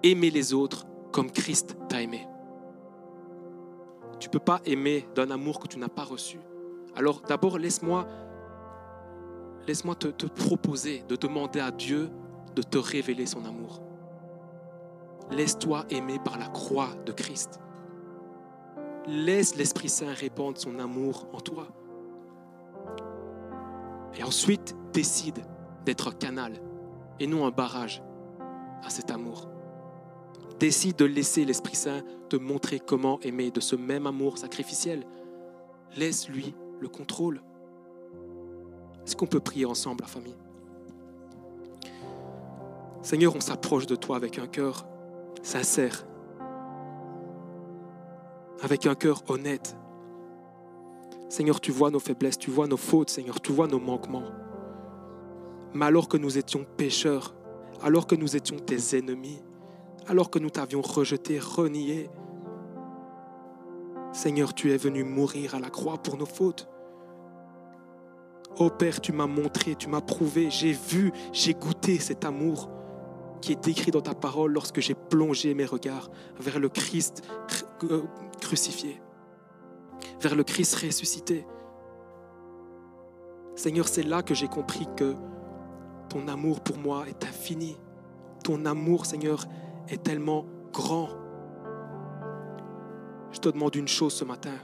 Aimer 0.02 0.30
les 0.30 0.52
autres 0.52 0.86
comme 1.12 1.30
Christ 1.30 1.76
t'a 1.88 2.02
aimé. 2.02 2.26
Tu 4.18 4.28
ne 4.28 4.32
peux 4.32 4.38
pas 4.38 4.60
aimer 4.66 5.08
d'un 5.14 5.30
amour 5.30 5.60
que 5.60 5.68
tu 5.68 5.78
n'as 5.78 5.88
pas 5.88 6.04
reçu. 6.04 6.38
Alors 6.94 7.22
d'abord, 7.22 7.58
laisse-moi 7.58 8.06
te, 9.98 10.08
te, 10.08 10.26
proposer 10.26 11.04
de 11.08 11.16
demander 11.16 11.60
à 11.60 11.70
Dieu 11.70 12.10
de 12.54 12.62
te 12.62 12.78
révéler 12.78 13.26
son 13.26 13.44
amour. 13.44 13.89
Laisse-toi 15.30 15.84
aimer 15.90 16.18
par 16.18 16.38
la 16.38 16.48
croix 16.48 16.90
de 17.06 17.12
Christ. 17.12 17.60
Laisse 19.06 19.56
l'Esprit 19.56 19.88
Saint 19.88 20.12
répandre 20.12 20.58
son 20.58 20.78
amour 20.78 21.28
en 21.32 21.40
toi. 21.40 21.68
Et 24.18 24.24
ensuite, 24.24 24.76
décide 24.92 25.38
d'être 25.84 26.08
un 26.08 26.12
canal 26.12 26.60
et 27.20 27.26
non 27.26 27.46
un 27.46 27.50
barrage 27.50 28.02
à 28.82 28.90
cet 28.90 29.10
amour. 29.10 29.48
Décide 30.58 30.96
de 30.96 31.04
laisser 31.04 31.44
l'Esprit 31.44 31.76
Saint 31.76 32.02
te 32.28 32.36
montrer 32.36 32.80
comment 32.80 33.20
aimer 33.20 33.50
de 33.50 33.60
ce 33.60 33.76
même 33.76 34.06
amour 34.06 34.36
sacrificiel. 34.36 35.06
Laisse-lui 35.96 36.54
le 36.80 36.88
contrôle. 36.88 37.42
Est-ce 39.06 39.16
qu'on 39.16 39.26
peut 39.26 39.40
prier 39.40 39.64
ensemble, 39.64 40.02
la 40.02 40.08
famille? 40.08 40.36
Seigneur, 43.02 43.34
on 43.34 43.40
s'approche 43.40 43.86
de 43.86 43.96
toi 43.96 44.16
avec 44.16 44.38
un 44.38 44.46
cœur 44.46 44.86
sincère, 45.42 46.06
avec 48.62 48.86
un 48.86 48.94
cœur 48.94 49.22
honnête. 49.28 49.76
Seigneur, 51.28 51.60
tu 51.60 51.70
vois 51.70 51.90
nos 51.90 52.00
faiblesses, 52.00 52.38
tu 52.38 52.50
vois 52.50 52.66
nos 52.66 52.76
fautes, 52.76 53.10
Seigneur, 53.10 53.40
tu 53.40 53.52
vois 53.52 53.66
nos 53.66 53.78
manquements. 53.78 54.24
Mais 55.72 55.86
alors 55.86 56.08
que 56.08 56.16
nous 56.16 56.38
étions 56.38 56.66
pécheurs, 56.76 57.34
alors 57.82 58.06
que 58.06 58.16
nous 58.16 58.36
étions 58.36 58.56
tes 58.58 58.98
ennemis, 58.98 59.42
alors 60.08 60.30
que 60.30 60.38
nous 60.38 60.50
t'avions 60.50 60.82
rejeté, 60.82 61.38
renié, 61.38 62.10
Seigneur, 64.12 64.54
tu 64.54 64.72
es 64.72 64.76
venu 64.76 65.04
mourir 65.04 65.54
à 65.54 65.60
la 65.60 65.70
croix 65.70 65.96
pour 65.98 66.16
nos 66.16 66.26
fautes. 66.26 66.68
Oh 68.58 68.68
Père, 68.68 69.00
tu 69.00 69.12
m'as 69.12 69.28
montré, 69.28 69.76
tu 69.76 69.88
m'as 69.88 70.00
prouvé, 70.00 70.50
j'ai 70.50 70.72
vu, 70.72 71.12
j'ai 71.32 71.54
goûté 71.54 71.98
cet 71.98 72.24
amour 72.24 72.68
qui 73.40 73.52
est 73.52 73.64
décrit 73.64 73.90
dans 73.90 74.00
ta 74.00 74.14
parole 74.14 74.52
lorsque 74.52 74.80
j'ai 74.80 74.94
plongé 74.94 75.54
mes 75.54 75.64
regards 75.64 76.10
vers 76.38 76.58
le 76.58 76.68
Christ 76.68 77.22
crucifié, 78.40 79.00
vers 80.20 80.34
le 80.34 80.44
Christ 80.44 80.74
ressuscité. 80.74 81.46
Seigneur, 83.56 83.88
c'est 83.88 84.02
là 84.02 84.22
que 84.22 84.34
j'ai 84.34 84.48
compris 84.48 84.86
que 84.96 85.14
ton 86.08 86.28
amour 86.28 86.60
pour 86.60 86.78
moi 86.78 87.04
est 87.08 87.24
infini. 87.24 87.76
Ton 88.42 88.64
amour, 88.64 89.06
Seigneur, 89.06 89.46
est 89.88 90.02
tellement 90.02 90.46
grand. 90.72 91.08
Je 93.32 93.38
te 93.38 93.48
demande 93.48 93.74
une 93.76 93.88
chose 93.88 94.14
ce 94.14 94.24
matin. 94.24 94.54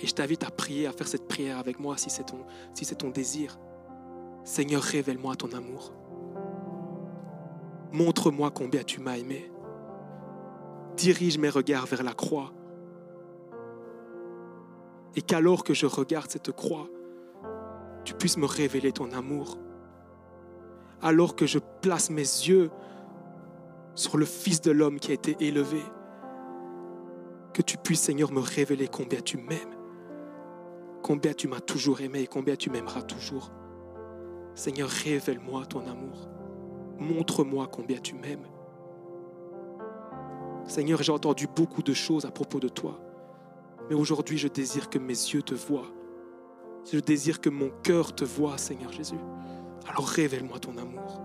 Et 0.00 0.06
je 0.06 0.14
t'invite 0.14 0.44
à 0.44 0.50
prier, 0.50 0.86
à 0.86 0.92
faire 0.92 1.06
cette 1.06 1.28
prière 1.28 1.58
avec 1.58 1.78
moi 1.78 1.96
si 1.98 2.08
c'est 2.08 2.24
ton, 2.24 2.44
si 2.74 2.84
c'est 2.84 2.96
ton 2.96 3.10
désir. 3.10 3.58
Seigneur, 4.44 4.82
révèle-moi 4.82 5.36
ton 5.36 5.52
amour. 5.52 5.92
Montre-moi 7.92 8.50
combien 8.50 8.82
tu 8.82 9.00
m'as 9.00 9.16
aimé. 9.16 9.50
Dirige 10.96 11.38
mes 11.38 11.48
regards 11.48 11.86
vers 11.86 12.02
la 12.02 12.12
croix. 12.12 12.52
Et 15.16 15.22
qu'alors 15.22 15.64
que 15.64 15.74
je 15.74 15.86
regarde 15.86 16.30
cette 16.30 16.52
croix, 16.52 16.88
tu 18.04 18.14
puisses 18.14 18.36
me 18.36 18.46
révéler 18.46 18.92
ton 18.92 19.10
amour. 19.12 19.58
Alors 21.02 21.34
que 21.34 21.46
je 21.46 21.58
place 21.80 22.10
mes 22.10 22.20
yeux 22.20 22.70
sur 23.94 24.16
le 24.16 24.24
Fils 24.24 24.60
de 24.60 24.70
l'homme 24.70 25.00
qui 25.00 25.10
a 25.10 25.14
été 25.14 25.36
élevé, 25.40 25.82
que 27.52 27.62
tu 27.62 27.76
puisses, 27.76 28.02
Seigneur, 28.02 28.30
me 28.30 28.40
révéler 28.40 28.86
combien 28.86 29.20
tu 29.20 29.36
m'aimes 29.36 29.80
combien 31.02 31.32
tu 31.32 31.48
m'as 31.48 31.60
toujours 31.60 32.00
aimé 32.00 32.20
et 32.20 32.26
combien 32.26 32.56
tu 32.56 32.70
m'aimeras 32.70 33.02
toujours. 33.02 33.50
Seigneur, 34.54 34.88
révèle-moi 34.88 35.66
ton 35.66 35.80
amour. 35.88 36.28
Montre-moi 37.00 37.66
combien 37.72 37.98
tu 37.98 38.14
m'aimes. 38.14 38.46
Seigneur, 40.66 41.02
j'ai 41.02 41.12
entendu 41.12 41.46
beaucoup 41.48 41.82
de 41.82 41.94
choses 41.94 42.26
à 42.26 42.30
propos 42.30 42.60
de 42.60 42.68
toi, 42.68 43.00
mais 43.88 43.96
aujourd'hui 43.96 44.38
je 44.38 44.46
désire 44.46 44.90
que 44.90 44.98
mes 44.98 45.08
yeux 45.08 45.42
te 45.42 45.54
voient. 45.54 45.90
Je 46.92 46.98
désire 46.98 47.40
que 47.40 47.48
mon 47.48 47.70
cœur 47.82 48.14
te 48.14 48.24
voie, 48.24 48.58
Seigneur 48.58 48.92
Jésus. 48.92 49.18
Alors 49.88 50.06
révèle-moi 50.06 50.58
ton 50.58 50.76
amour. 50.76 51.20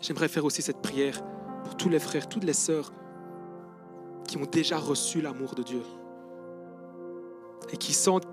J'aimerais 0.00 0.28
faire 0.28 0.44
aussi 0.44 0.60
cette 0.60 0.82
prière 0.82 1.22
pour 1.62 1.76
tous 1.76 1.88
les 1.88 2.00
frères, 2.00 2.28
toutes 2.28 2.44
les 2.44 2.52
sœurs 2.52 2.92
qui 4.26 4.36
ont 4.36 4.46
déjà 4.50 4.78
reçu 4.78 5.20
l'amour 5.20 5.54
de 5.54 5.62
Dieu 5.62 5.82
et 7.72 7.76
qui 7.76 7.92
sentent 7.92 8.28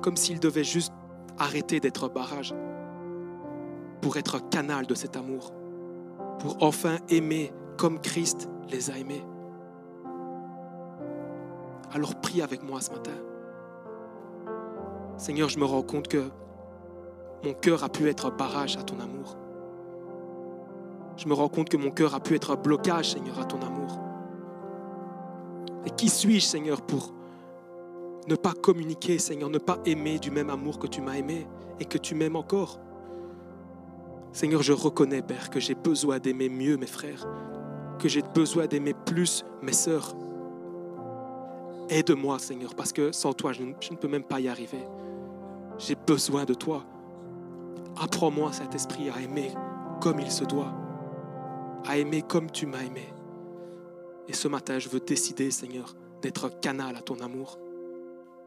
comme 0.00 0.16
s'ils 0.16 0.40
devaient 0.40 0.64
juste 0.64 0.92
arrêter 1.38 1.80
d'être 1.80 2.08
barrage 2.08 2.54
pour 4.00 4.16
être 4.16 4.48
canal 4.50 4.86
de 4.86 4.94
cet 4.94 5.16
amour, 5.16 5.52
pour 6.38 6.56
enfin 6.60 6.96
aimer 7.08 7.52
comme 7.76 8.00
Christ 8.00 8.48
les 8.70 8.90
a 8.90 8.98
aimés. 8.98 9.24
Alors 11.92 12.14
prie 12.20 12.42
avec 12.42 12.62
moi 12.62 12.80
ce 12.80 12.90
matin. 12.90 13.10
Seigneur, 15.16 15.48
je 15.48 15.58
me 15.58 15.64
rends 15.64 15.82
compte 15.82 16.08
que 16.08 16.30
mon 17.44 17.52
cœur 17.54 17.84
a 17.84 17.88
pu 17.88 18.08
être 18.08 18.26
un 18.26 18.30
barrage 18.30 18.76
à 18.76 18.82
ton 18.82 19.00
amour. 19.00 19.36
Je 21.16 21.28
me 21.28 21.34
rends 21.34 21.48
compte 21.48 21.68
que 21.68 21.76
mon 21.76 21.90
cœur 21.90 22.14
a 22.14 22.20
pu 22.20 22.34
être 22.34 22.50
un 22.52 22.56
blocage, 22.56 23.12
Seigneur, 23.12 23.38
à 23.38 23.44
ton 23.44 23.60
amour. 23.60 23.98
Et 25.84 25.90
qui 25.90 26.08
suis-je, 26.08 26.46
Seigneur, 26.46 26.80
pour 26.82 27.12
ne 28.28 28.34
pas 28.34 28.52
communiquer, 28.52 29.18
Seigneur, 29.18 29.50
ne 29.50 29.58
pas 29.58 29.78
aimer 29.84 30.18
du 30.18 30.30
même 30.30 30.50
amour 30.50 30.78
que 30.78 30.86
tu 30.86 31.00
m'as 31.00 31.16
aimé 31.16 31.46
et 31.78 31.84
que 31.84 31.98
tu 31.98 32.14
m'aimes 32.14 32.36
encore? 32.36 32.78
Seigneur, 34.32 34.62
je 34.62 34.72
reconnais, 34.72 35.22
Père, 35.22 35.50
que 35.50 35.58
j'ai 35.58 35.74
besoin 35.74 36.18
d'aimer 36.18 36.48
mieux 36.48 36.76
mes 36.76 36.86
frères, 36.86 37.26
que 37.98 38.08
j'ai 38.08 38.22
besoin 38.22 38.66
d'aimer 38.66 38.94
plus 38.94 39.44
mes 39.60 39.72
sœurs. 39.72 40.14
Aide-moi, 41.88 42.38
Seigneur, 42.38 42.74
parce 42.76 42.92
que 42.92 43.10
sans 43.10 43.32
toi, 43.32 43.52
je 43.52 43.62
ne, 43.64 43.96
peux 43.96 44.08
même 44.08 44.22
pas 44.22 44.38
y 44.38 44.48
arriver. 44.48 44.84
J'ai 45.78 45.96
besoin 45.96 46.44
de 46.44 46.54
toi. 46.54 46.84
Apprends-moi, 48.00 48.52
cet 48.52 48.74
esprit, 48.74 49.10
à 49.10 49.20
aimer 49.20 49.52
comme 50.00 50.20
il 50.20 50.30
se 50.30 50.44
doit, 50.44 50.72
à 51.86 51.98
aimer 51.98 52.22
comme 52.22 52.50
tu 52.50 52.66
m'as 52.66 52.82
aimé. 52.82 53.12
Et 54.28 54.32
ce 54.32 54.46
matin, 54.46 54.78
je 54.78 54.88
veux 54.88 55.00
décider, 55.00 55.50
Seigneur, 55.50 55.96
d'être 56.22 56.44
un 56.44 56.50
canal 56.50 56.94
à 56.94 57.00
ton 57.00 57.18
amour. 57.18 57.58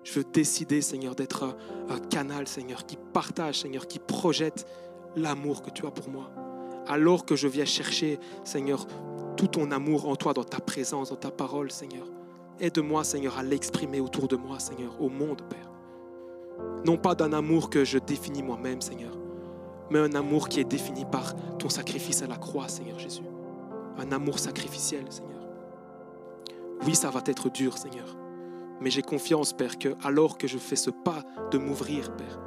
Je 0.03 0.13
veux 0.13 0.23
décider, 0.23 0.81
Seigneur, 0.81 1.15
d'être 1.15 1.55
un, 1.89 1.99
canal, 1.99 2.47
Seigneur, 2.47 2.86
qui 2.86 2.97
partage, 3.13 3.59
Seigneur, 3.59 3.88
qui 3.88 3.99
projette 3.99 4.65
l'amour 5.16 5.61
que 5.61 5.70
tu 5.70 5.86
as 5.86 5.91
pour 5.91 6.09
moi. 6.09 6.32
Alors 6.88 7.26
que 7.26 7.36
je 7.36 7.47
viens 7.47 7.66
chercher, 7.66 8.20
Seigneur, 8.43 8.86
tout 9.38 9.47
ton 9.47 9.72
amour 9.72 10.07
en 10.07 10.16
toi, 10.16 10.34
dans 10.34 10.43
ta 10.43 10.59
présence, 10.59 11.09
dans 11.09 11.16
ta 11.16 11.32
parole, 11.32 11.72
Seigneur. 11.72 12.05
Aide-moi, 12.59 13.03
Seigneur, 13.03 13.38
à 13.38 13.43
l'exprimer 13.43 13.99
autour 13.99 14.28
de 14.28 14.36
moi, 14.36 14.59
Seigneur, 14.59 15.01
au 15.01 15.09
monde, 15.09 15.41
Père. 15.49 15.72
Non 16.86 16.97
pas 16.97 17.16
d'un 17.16 17.34
amour 17.34 17.70
que 17.70 17.84
je 17.84 17.97
définis 17.97 18.43
moi-même, 18.43 18.82
Seigneur, 18.82 19.18
mais 19.89 19.99
un 19.99 20.14
amour 20.14 20.49
qui 20.49 20.59
est 20.59 20.66
défini 20.66 21.05
par 21.05 21.34
ton 21.57 21.70
sacrifice 21.70 22.22
à 22.22 22.28
la 22.28 22.36
croix, 22.36 22.68
Seigneur 22.68 22.99
Jésus. 22.99 23.24
Un 23.97 24.11
amour 24.11 24.39
sacrificiel, 24.39 25.05
Seigneur. 25.09 25.41
Oui, 26.86 26.95
ça 26.95 27.09
va 27.09 27.22
être 27.26 27.49
dur, 27.49 27.78
Seigneur. 27.78 28.18
Mais 28.82 28.89
j'ai 28.89 29.01
confiance, 29.01 29.53
Père, 29.53 29.78
que 29.78 29.95
alors 30.03 30.38
que 30.38 30.47
je 30.47 30.57
fais 30.57 30.76
ce 30.76 30.89
pas 30.89 31.24
de 31.51 31.57
m'ouvrir, 31.57 32.16
Père, 32.16 32.39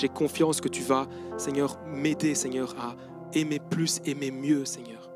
j'ai 0.00 0.08
confiance 0.08 0.60
que 0.62 0.68
tu 0.68 0.82
vas, 0.82 1.06
Seigneur, 1.36 1.78
m'aider, 1.86 2.34
Seigneur, 2.34 2.74
à 2.78 2.96
aimer 3.34 3.60
plus, 3.60 4.00
aimer 4.06 4.30
mieux, 4.30 4.64
Seigneur. 4.64 5.10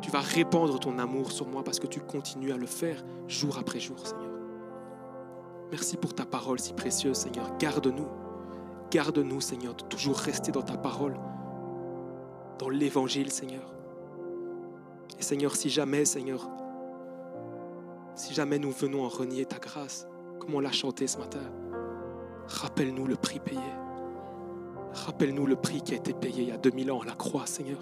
Tu 0.00 0.10
vas 0.10 0.20
répandre 0.20 0.80
ton 0.80 0.98
amour 0.98 1.30
sur 1.30 1.46
moi 1.46 1.62
parce 1.62 1.78
que 1.78 1.86
tu 1.86 2.00
continues 2.00 2.52
à 2.52 2.56
le 2.56 2.66
faire 2.66 3.04
jour 3.28 3.58
après 3.58 3.78
jour, 3.78 4.06
Seigneur. 4.06 4.32
Merci 5.70 5.96
pour 5.96 6.14
ta 6.14 6.24
parole 6.24 6.58
si 6.58 6.72
précieuse, 6.72 7.16
Seigneur. 7.16 7.56
Garde-nous. 7.58 8.08
Garde-nous, 8.90 9.40
Seigneur, 9.40 9.74
de 9.74 9.84
toujours 9.84 10.16
rester 10.16 10.50
dans 10.50 10.62
ta 10.62 10.76
parole, 10.76 11.18
dans 12.58 12.70
l'évangile, 12.70 13.30
Seigneur. 13.30 13.74
Et 15.18 15.22
Seigneur, 15.22 15.56
si 15.56 15.68
jamais, 15.68 16.04
Seigneur, 16.06 16.48
si 18.14 18.32
jamais 18.32 18.58
nous 18.58 18.72
venons 18.72 19.04
en 19.04 19.08
renier 19.08 19.44
ta 19.44 19.58
grâce, 19.58 20.06
comme 20.40 20.54
on 20.54 20.60
l'a 20.60 20.72
chanté 20.72 21.06
ce 21.06 21.18
matin, 21.18 21.40
Rappelle-nous 22.46 23.06
le 23.06 23.16
prix 23.16 23.38
payé. 23.38 23.60
Rappelle-nous 24.92 25.46
le 25.46 25.56
prix 25.56 25.80
qui 25.80 25.94
a 25.94 25.96
été 25.96 26.12
payé 26.12 26.42
il 26.42 26.48
y 26.48 26.52
a 26.52 26.58
2000 26.58 26.92
ans 26.92 27.00
à 27.00 27.06
la 27.06 27.12
croix, 27.12 27.46
Seigneur. 27.46 27.78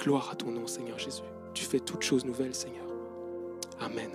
Gloire 0.00 0.30
à 0.32 0.36
ton 0.36 0.50
nom, 0.50 0.66
Seigneur 0.66 0.98
Jésus. 0.98 1.22
Tu 1.52 1.64
fais 1.64 1.80
toutes 1.80 2.02
choses 2.02 2.24
nouvelles, 2.24 2.54
Seigneur. 2.54 2.86
Amen. 3.80 4.10